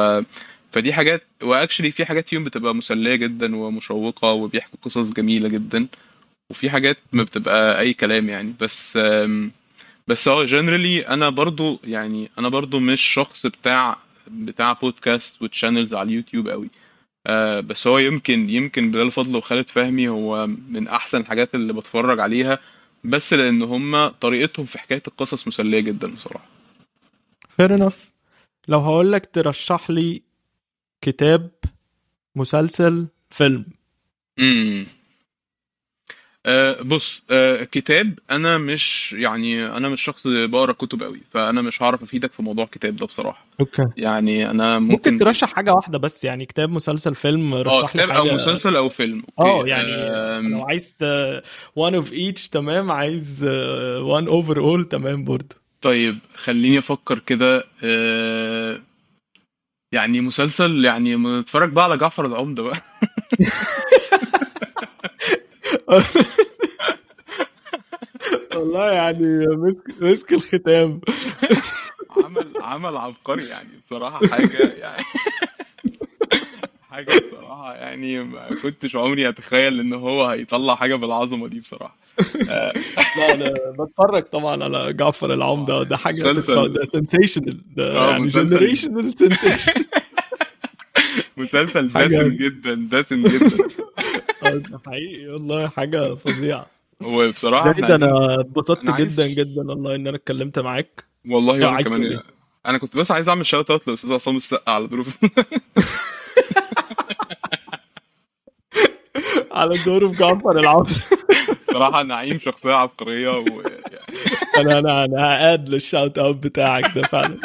فدي 0.74 0.94
حاجات 0.94 1.24
واكشلي 1.42 1.92
في 1.92 2.06
حاجات 2.06 2.30
فيهم 2.30 2.44
بتبقى 2.44 2.76
مسلية 2.76 3.16
جدا 3.16 3.56
ومشوقة 3.56 4.32
وبيحكوا 4.32 4.80
قصص 4.82 5.12
جميلة 5.12 5.50
جدا 5.50 5.88
وفي 6.52 6.70
حاجات 6.70 6.98
ما 7.12 7.24
بتبقى 7.24 7.80
أي 7.80 7.94
كلام 7.94 8.30
يعني. 8.30 8.54
بس 8.60 9.00
بس 10.08 10.28
هو 10.28 10.44
generally 10.46 11.08
أنا 11.08 11.30
برضو 11.30 11.80
يعني 11.84 12.30
أنا 12.40 12.50
برضو 12.50 12.80
مش 12.80 13.02
شخص 13.02 13.46
بتاع 13.46 13.98
بتاع 14.28 14.74
بودكاست 14.74 15.42
و 15.42 15.47
channels 15.47 15.94
على 15.94 16.10
اليوتيوب 16.10 16.48
قوي. 16.48 16.70
آه 17.28 17.60
بس 17.60 17.88
هو 17.88 17.98
يمكن 17.98 18.50
يمكن 18.50 18.92
بلال 18.92 19.12
فضل 19.12 19.36
وخالد 19.36 19.70
فهمي 19.70 20.08
هو 20.10 20.48
من 20.48 20.88
أحسن 20.88 21.22
الحاجات 21.22 21.56
اللي 21.56 21.74
بتفرج 21.74 22.20
عليها 22.20 22.60
بس 23.04 23.34
لأن 23.34 23.62
هم 23.62 24.08
طريقتهم 24.08 24.66
في 24.66 24.80
حكاية 24.80 25.04
القصص 25.08 25.48
مسلية 25.48 25.80
جدا 25.80 26.14
fair 27.62 27.70
enough. 27.78 27.96
لو 28.68 28.80
هقول 28.80 29.12
لك 29.12 29.26
ترشح 29.34 29.90
لي 29.90 30.22
كتاب 31.04 31.50
مسلسل 32.36 33.08
فيلم. 33.30 33.66
امم 34.40 34.86
أه 36.46 36.82
بص 36.82 37.24
أه 37.32 37.64
كتاب 37.64 38.20
أنا 38.32 38.58
مش 38.58 39.14
يعني 39.14 39.66
أنا 39.66 39.90
مش 39.90 40.02
شخص 40.02 40.28
بقرأ 40.28 40.72
كتب 40.74 41.04
قوي 41.04 41.22
فأنا 41.32 41.62
مش 41.62 41.82
هعرف 41.82 42.04
أفيدك 42.04 42.34
في 42.34 42.44
موضوع 42.44 42.64
الكتاب 42.64 42.96
ده 42.96 43.06
بصراحة. 43.06 43.46
أوكي. 43.60 43.86
يعني 43.98 44.52
أنا 44.52 44.80
ممكن 44.80 44.92
ممكن 44.94 45.18
ترشح 45.18 45.54
حاجة 45.54 45.74
واحدة 45.74 45.98
بس 45.98 46.24
يعني 46.24 46.46
كتاب 46.46 46.70
مسلسل 46.70 47.16
فيلم 47.16 47.54
آه 47.54 47.62
رشح 47.62 47.96
لي 47.96 48.04
كتاب 48.04 48.12
أو 48.18 48.34
مسلسل 48.34 48.76
أو 48.76 48.90
فيلم. 48.90 49.24
آه 49.40 49.58
أوكي 49.60 49.70
يعني 49.70 49.92
لو 50.50 50.58
أم، 50.60 50.62
عايز 50.62 50.94
ت- 51.00 51.44
one 51.80 51.94
of 52.04 52.08
each 52.12 52.50
تمام. 52.52 52.92
عايز 52.92 53.46
آه، 53.50 54.22
one 54.22 54.26
overall 54.28 54.88
تمام 54.90 55.24
برضه 55.24 55.56
طيب 55.82 56.18
خليني 56.36 56.80
أفكر 56.80 57.20
كده. 57.20 57.64
أه 57.84 58.80
يعني 59.94 60.22
مسلسل 60.22 60.86
يعني 60.86 61.16
نتفرج 61.16 61.72
بقى 61.72 61.84
على 61.86 61.98
جعفر 61.98 62.26
العمدة 62.26 62.64
بقى. 62.64 62.78
والله 68.56 68.92
يعني 68.92 69.48
مسك 69.48 69.78
مسك 70.02 70.34
الختام. 70.34 71.02
عمل 72.24 72.48
عمل 72.62 72.98
عبقري 72.98 73.48
يعني 73.48 73.78
بصراحة 73.80 74.28
حاجة 74.28 74.74
يعني. 74.78 75.04
حاجة 76.94 77.06
بصراحة 77.06 77.74
يعني 77.76 78.24
ما 78.24 78.50
كنتش 78.64 78.96
عمري 78.96 79.30
أتخيل 79.30 79.80
إن 79.80 79.94
هو 79.94 80.26
هيطلع 80.26 80.76
حاجة 80.76 80.96
بالعظمة 80.96 81.48
دي 81.48 81.60
بصراحة. 81.60 81.98
آه، 82.50 82.74
لا 83.18 83.34
أنا 83.34 83.54
بتفرج 83.80 84.24
طبعا 84.24 84.64
على 84.64 84.94
جعفر 84.94 85.34
العمدة. 85.34 85.74
آه، 85.74 85.84
ده 85.84 85.98
حاجة 85.98 86.32
مسلسل. 86.32 86.74
ده 86.74 86.84
sensational 86.84 87.62
ده 87.76 87.98
آه 87.98 88.12
يعني 88.12 88.26
generational 88.26 89.14
sensation 89.20 89.86
مسلسل 91.38 91.88
دسم 91.94 92.28
جدا 92.28 92.88
دسم 92.92 93.24
جدا. 93.24 93.58
ده 94.70 94.80
حقيقي 94.86 95.28
والله 95.28 95.68
حاجة 95.68 96.16
فظيعة. 96.16 96.66
هو 97.02 97.32
بصراحة 97.32 97.72
إحنا 97.72 97.88
زايد 97.88 98.04
أنا 98.04 98.40
اتبسطت 98.40 99.02
جدا 99.02 99.28
جدا 99.28 99.62
والله 99.62 99.96
إن 99.96 100.08
أنا 100.08 100.18
اتكلمت 100.18 100.60
معاك. 100.60 101.04
والله 101.30 101.60
تقول 101.60 101.84
كمان 101.84 102.04
إيه؟ 102.04 102.24
أنا 102.66 102.78
كنت 102.78 102.98
بس 102.98 103.12
عايز 103.12 103.30
أعمل 103.30 103.46
شوت 103.46 103.72
أوت 103.72 103.88
لأستاذ 103.88 104.14
عصام 104.14 104.36
السقا 104.36 104.72
على 104.72 104.88
ظروف 104.88 105.18
على 109.54 109.78
دوره 109.86 110.08
في 110.08 110.18
جعفر 110.20 110.60
العمدة 110.60 110.92
بصراحة 111.70 112.04
نعيم 112.04 112.40
شخصية 112.40 112.74
عبقرية 112.74 113.30
ويعني 113.30 113.84
أنا 114.58 114.80
أنا 114.80 115.06
أنا 115.06 115.24
هقاد 115.32 115.70
للشاوت 115.70 116.18
أوت 116.18 116.36
بتاعك 116.36 116.92
ده 116.96 117.02
فعلا. 117.02 117.38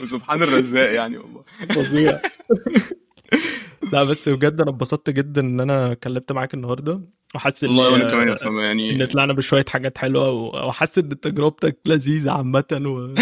وسبحان 0.00 0.42
الرزاق 0.42 0.92
يعني 0.94 1.18
والله. 1.18 1.42
فظيع. 1.70 2.20
لا 3.92 4.04
بس 4.04 4.28
بجد 4.28 4.60
أنا 4.60 4.70
اتبسطت 4.70 5.10
جدا 5.10 5.40
إن 5.40 5.60
أنا 5.60 5.92
اتكلمت 5.92 6.32
معاك 6.32 6.54
النهارده. 6.54 7.00
وحاسس 7.34 7.64
إن 7.64 7.70
والله 7.70 7.92
وأنا 7.92 8.10
كمان 8.10 8.28
يا 8.28 8.34
أسامة 8.34 8.70
إن 8.72 8.80
يعني 8.80 9.06
طلعنا 9.06 9.32
بشوية 9.32 9.64
حاجات 9.68 9.98
حلوة 9.98 10.30
وحاسس 10.30 10.98
إن 10.98 11.20
تجربتك 11.20 11.78
لذيذة 11.86 12.30
عامة 12.30 12.64
و... 12.86 13.14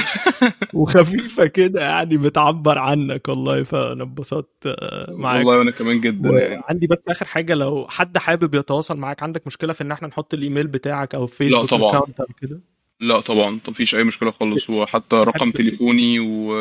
وخفيفة 0.81 1.47
كده 1.47 1.81
يعني 1.81 2.17
بتعبر 2.17 2.79
عنك 2.79 3.29
والله. 3.29 3.63
فأنا 3.63 4.03
اتبسطت 4.05 4.67
آه، 4.67 5.07
معاك. 5.11 5.39
والله 5.39 5.59
وأنا 5.59 5.71
كمان 5.71 6.01
جدا 6.01 6.31
يعني. 6.31 6.63
وعندي 6.63 6.87
بس 6.87 6.99
آخر 7.09 7.27
حاجة 7.27 7.55
لو 7.55 7.87
حد 7.89 8.19
حابب 8.19 8.55
يتواصل 8.55 8.97
معاك 8.97 9.23
عندك 9.23 9.47
مشكلة 9.47 9.73
في 9.73 9.81
إن 9.81 9.93
إحنا 9.93 10.09
نحط 10.09 10.35
الإيميل 10.35 10.67
بتاعك 10.67 11.15
أو 11.15 11.21
لا 11.21 11.27
فيسبوك 11.27 11.71
طبعا. 11.71 12.03
كده؟ 12.41 12.61
لا 13.01 13.21
طبعا. 13.21 13.61
مفيش 13.69 13.95
أي 13.95 14.05
مشكلة 14.05 14.31
خالص. 14.31 14.71
وحتى 14.71 15.17
رقم 15.17 15.51
تليفوني 15.51 16.21
و... 16.21 16.53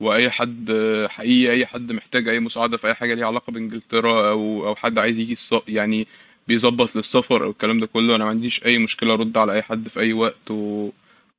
وأي 0.00 0.30
حد 0.30 0.72
حقيقي 1.08 1.52
أي 1.52 1.66
حد 1.66 1.92
محتاج 1.92 2.28
أي 2.28 2.40
مساعدة 2.40 2.76
في 2.76 2.86
أي 2.86 2.94
حاجة 2.94 3.14
ليها 3.14 3.26
علاقة 3.26 3.50
بإنجلترا 3.50 4.30
أو 4.30 4.66
أو 4.66 4.74
حد 4.74 4.98
عايز 4.98 5.18
يجي 5.18 5.32
الص... 5.32 5.50
يعني 5.68 6.06
بيظبط 6.48 6.96
للسفر 6.96 7.44
أو 7.44 7.50
الكلام 7.50 7.80
ده 7.80 7.86
كله 7.86 8.16
أنا 8.16 8.24
ما 8.24 8.30
عنديش 8.30 8.64
أي 8.66 8.78
مشكلة 8.78 9.14
أرد 9.14 9.38
على 9.38 9.52
أي 9.52 9.62
حد 9.62 9.88
في 9.88 10.00
أي 10.00 10.12
وقت 10.12 10.50
و... 10.50 10.90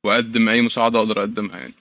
وأقدم 0.04 0.48
أي 0.48 0.62
مساعدة 0.62 0.98
أقدر 0.98 1.20
أقدمها 1.20 1.58
يعني. 1.58 1.74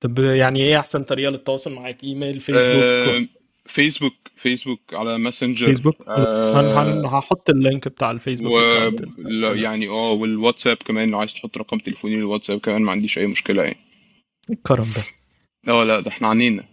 طب 0.00 0.18
يعني 0.18 0.62
إيه 0.62 0.78
أحسن 0.78 1.02
طريقة 1.02 1.30
للتواصل 1.30 1.72
معاك؟ 1.72 2.04
إيميل 2.04 2.40
فيسبوك 2.40 2.82
آه... 2.84 3.26
فيسبوك؟ 3.66 4.14
فيسبوك 4.36 4.80
على 4.92 5.18
Messenger. 5.18 5.66
فيسبوك؟ 5.66 6.02
خلاص 6.02 6.56
هن 6.56 6.64
هن 6.64 7.04
آه... 7.04 7.18
هحط 7.18 7.50
ال 7.50 7.58
link 7.58 7.88
بتاع 7.88 8.10
الفيسبوك 8.10 8.52
و 8.52 8.58
لا، 9.18 9.52
يعني 9.52 9.88
آه 9.88 10.12
والواتساب 10.12 10.76
كمان 10.76 11.10
لو 11.10 11.18
عايز 11.18 11.34
تحط 11.34 11.58
رقم 11.58 11.78
تليفوني 11.78 12.16
للواتساب 12.16 12.60
كمان 12.60 12.82
ما 12.82 12.92
عنديش 12.92 13.18
أي 13.18 13.26
مشكلة 13.26 13.62
يعني. 13.62 13.76
الكرم 14.50 14.84
ده. 14.84 15.21
آه 15.68 15.84
لا 15.84 16.00
ده 16.00 16.08
إحنا 16.08 16.28
عنينا. 16.28 16.64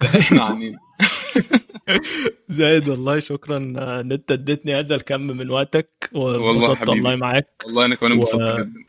ده 0.00 0.20
إحنا 0.20 0.42
عنينا. 0.42 0.78
زايد 2.48 2.88
والله 2.88 3.20
شكرا 3.20 3.56
إن 3.56 4.12
أنت 4.12 4.32
اديتني 4.32 4.74
هذا 4.78 4.94
الكم 4.94 5.20
من 5.20 5.50
وقتك 5.50 6.10
وانبسطت 6.12 6.88
والله 6.88 7.16
معاك. 7.16 7.62
والله 7.66 7.84
أنا 7.84 7.94
كمان 7.94 8.12
و... 8.12 8.14
انبسطت 8.14 8.58
جدا. 8.60 8.84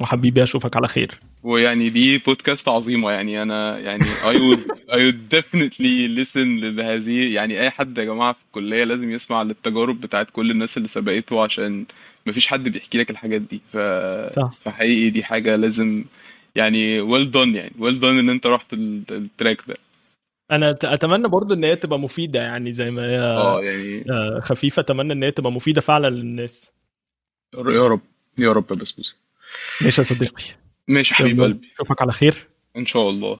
وحبيبي 0.00 0.42
أشوفك 0.42 0.76
على 0.76 0.88
خير. 0.88 1.20
ويعني 1.42 1.90
دي 1.90 2.18
بودكاست 2.18 2.68
عظيمة 2.68 3.10
يعني 3.10 3.42
أنا 3.42 3.78
يعني 3.78 4.04
I 4.04 4.34
would 4.34 4.72
I 4.90 4.96
would 4.96 5.36
definitely 5.36 6.18
listen 6.18 6.36
لهذه. 6.36 7.34
يعني 7.34 7.60
أي 7.60 7.70
حد 7.70 7.98
يا 7.98 8.04
جماعة 8.04 8.32
في 8.32 8.38
الكلية 8.46 8.84
لازم 8.84 9.10
يسمع 9.10 9.42
للتجارب 9.42 10.00
بتاعت 10.00 10.30
كل 10.30 10.50
الناس 10.50 10.76
اللي 10.76 10.88
سبقته 10.88 11.42
عشان 11.42 11.84
مفيش 12.26 12.48
حد 12.48 12.64
بيحكي 12.68 12.98
لك 12.98 13.10
الحاجات 13.10 13.40
دي. 13.40 13.60
ف... 13.72 13.76
صح. 14.36 14.54
فحقيقي 14.64 15.10
دي 15.10 15.24
حاجة 15.24 15.56
لازم 15.56 16.04
يعني 16.54 17.02
well 17.02 17.32
done 17.32 17.56
يعني. 17.56 17.72
Well 17.78 18.00
done 18.00 18.04
إن 18.04 18.30
أنت 18.30 18.46
رحت 18.46 18.72
ال- 18.72 19.02
التراك 19.10 19.62
ده. 19.68 19.76
أنا 20.50 20.70
أتمنى 20.82 21.28
برضو 21.28 21.54
إن 21.54 21.64
هي 21.64 21.76
تبقى 21.76 21.98
مفيدة 21.98 22.40
يعني 22.42 22.72
زي 22.72 22.90
ما 22.90 23.02
هي 23.02 23.18
آه 23.18 23.62
يعني 23.62 24.04
آه، 24.10 24.40
خفيفة. 24.40 24.80
أتمنى 24.80 25.12
إن 25.12 25.22
هي 25.22 25.30
تبقى 25.30 25.52
مفيدة 25.52 25.80
فعلا 25.80 26.10
للناس. 26.10 26.70
يا 27.54 27.60
رب 27.62 28.00
يا 28.38 28.52
رب 28.52 28.72
يا 28.72 28.76
بسبوسة 28.76 29.16
ماشي 29.82 30.00
يا 30.00 30.06
صديقي. 30.06 30.44
ماشي 30.88 31.14
يا 31.14 31.18
حبيب 31.18 31.40
قلبي. 31.40 31.68
أشوفك 31.74 32.02
على 32.02 32.12
خير. 32.12 32.48
إن 32.76 32.86
شاء 32.86 33.10
الله. 33.10 33.38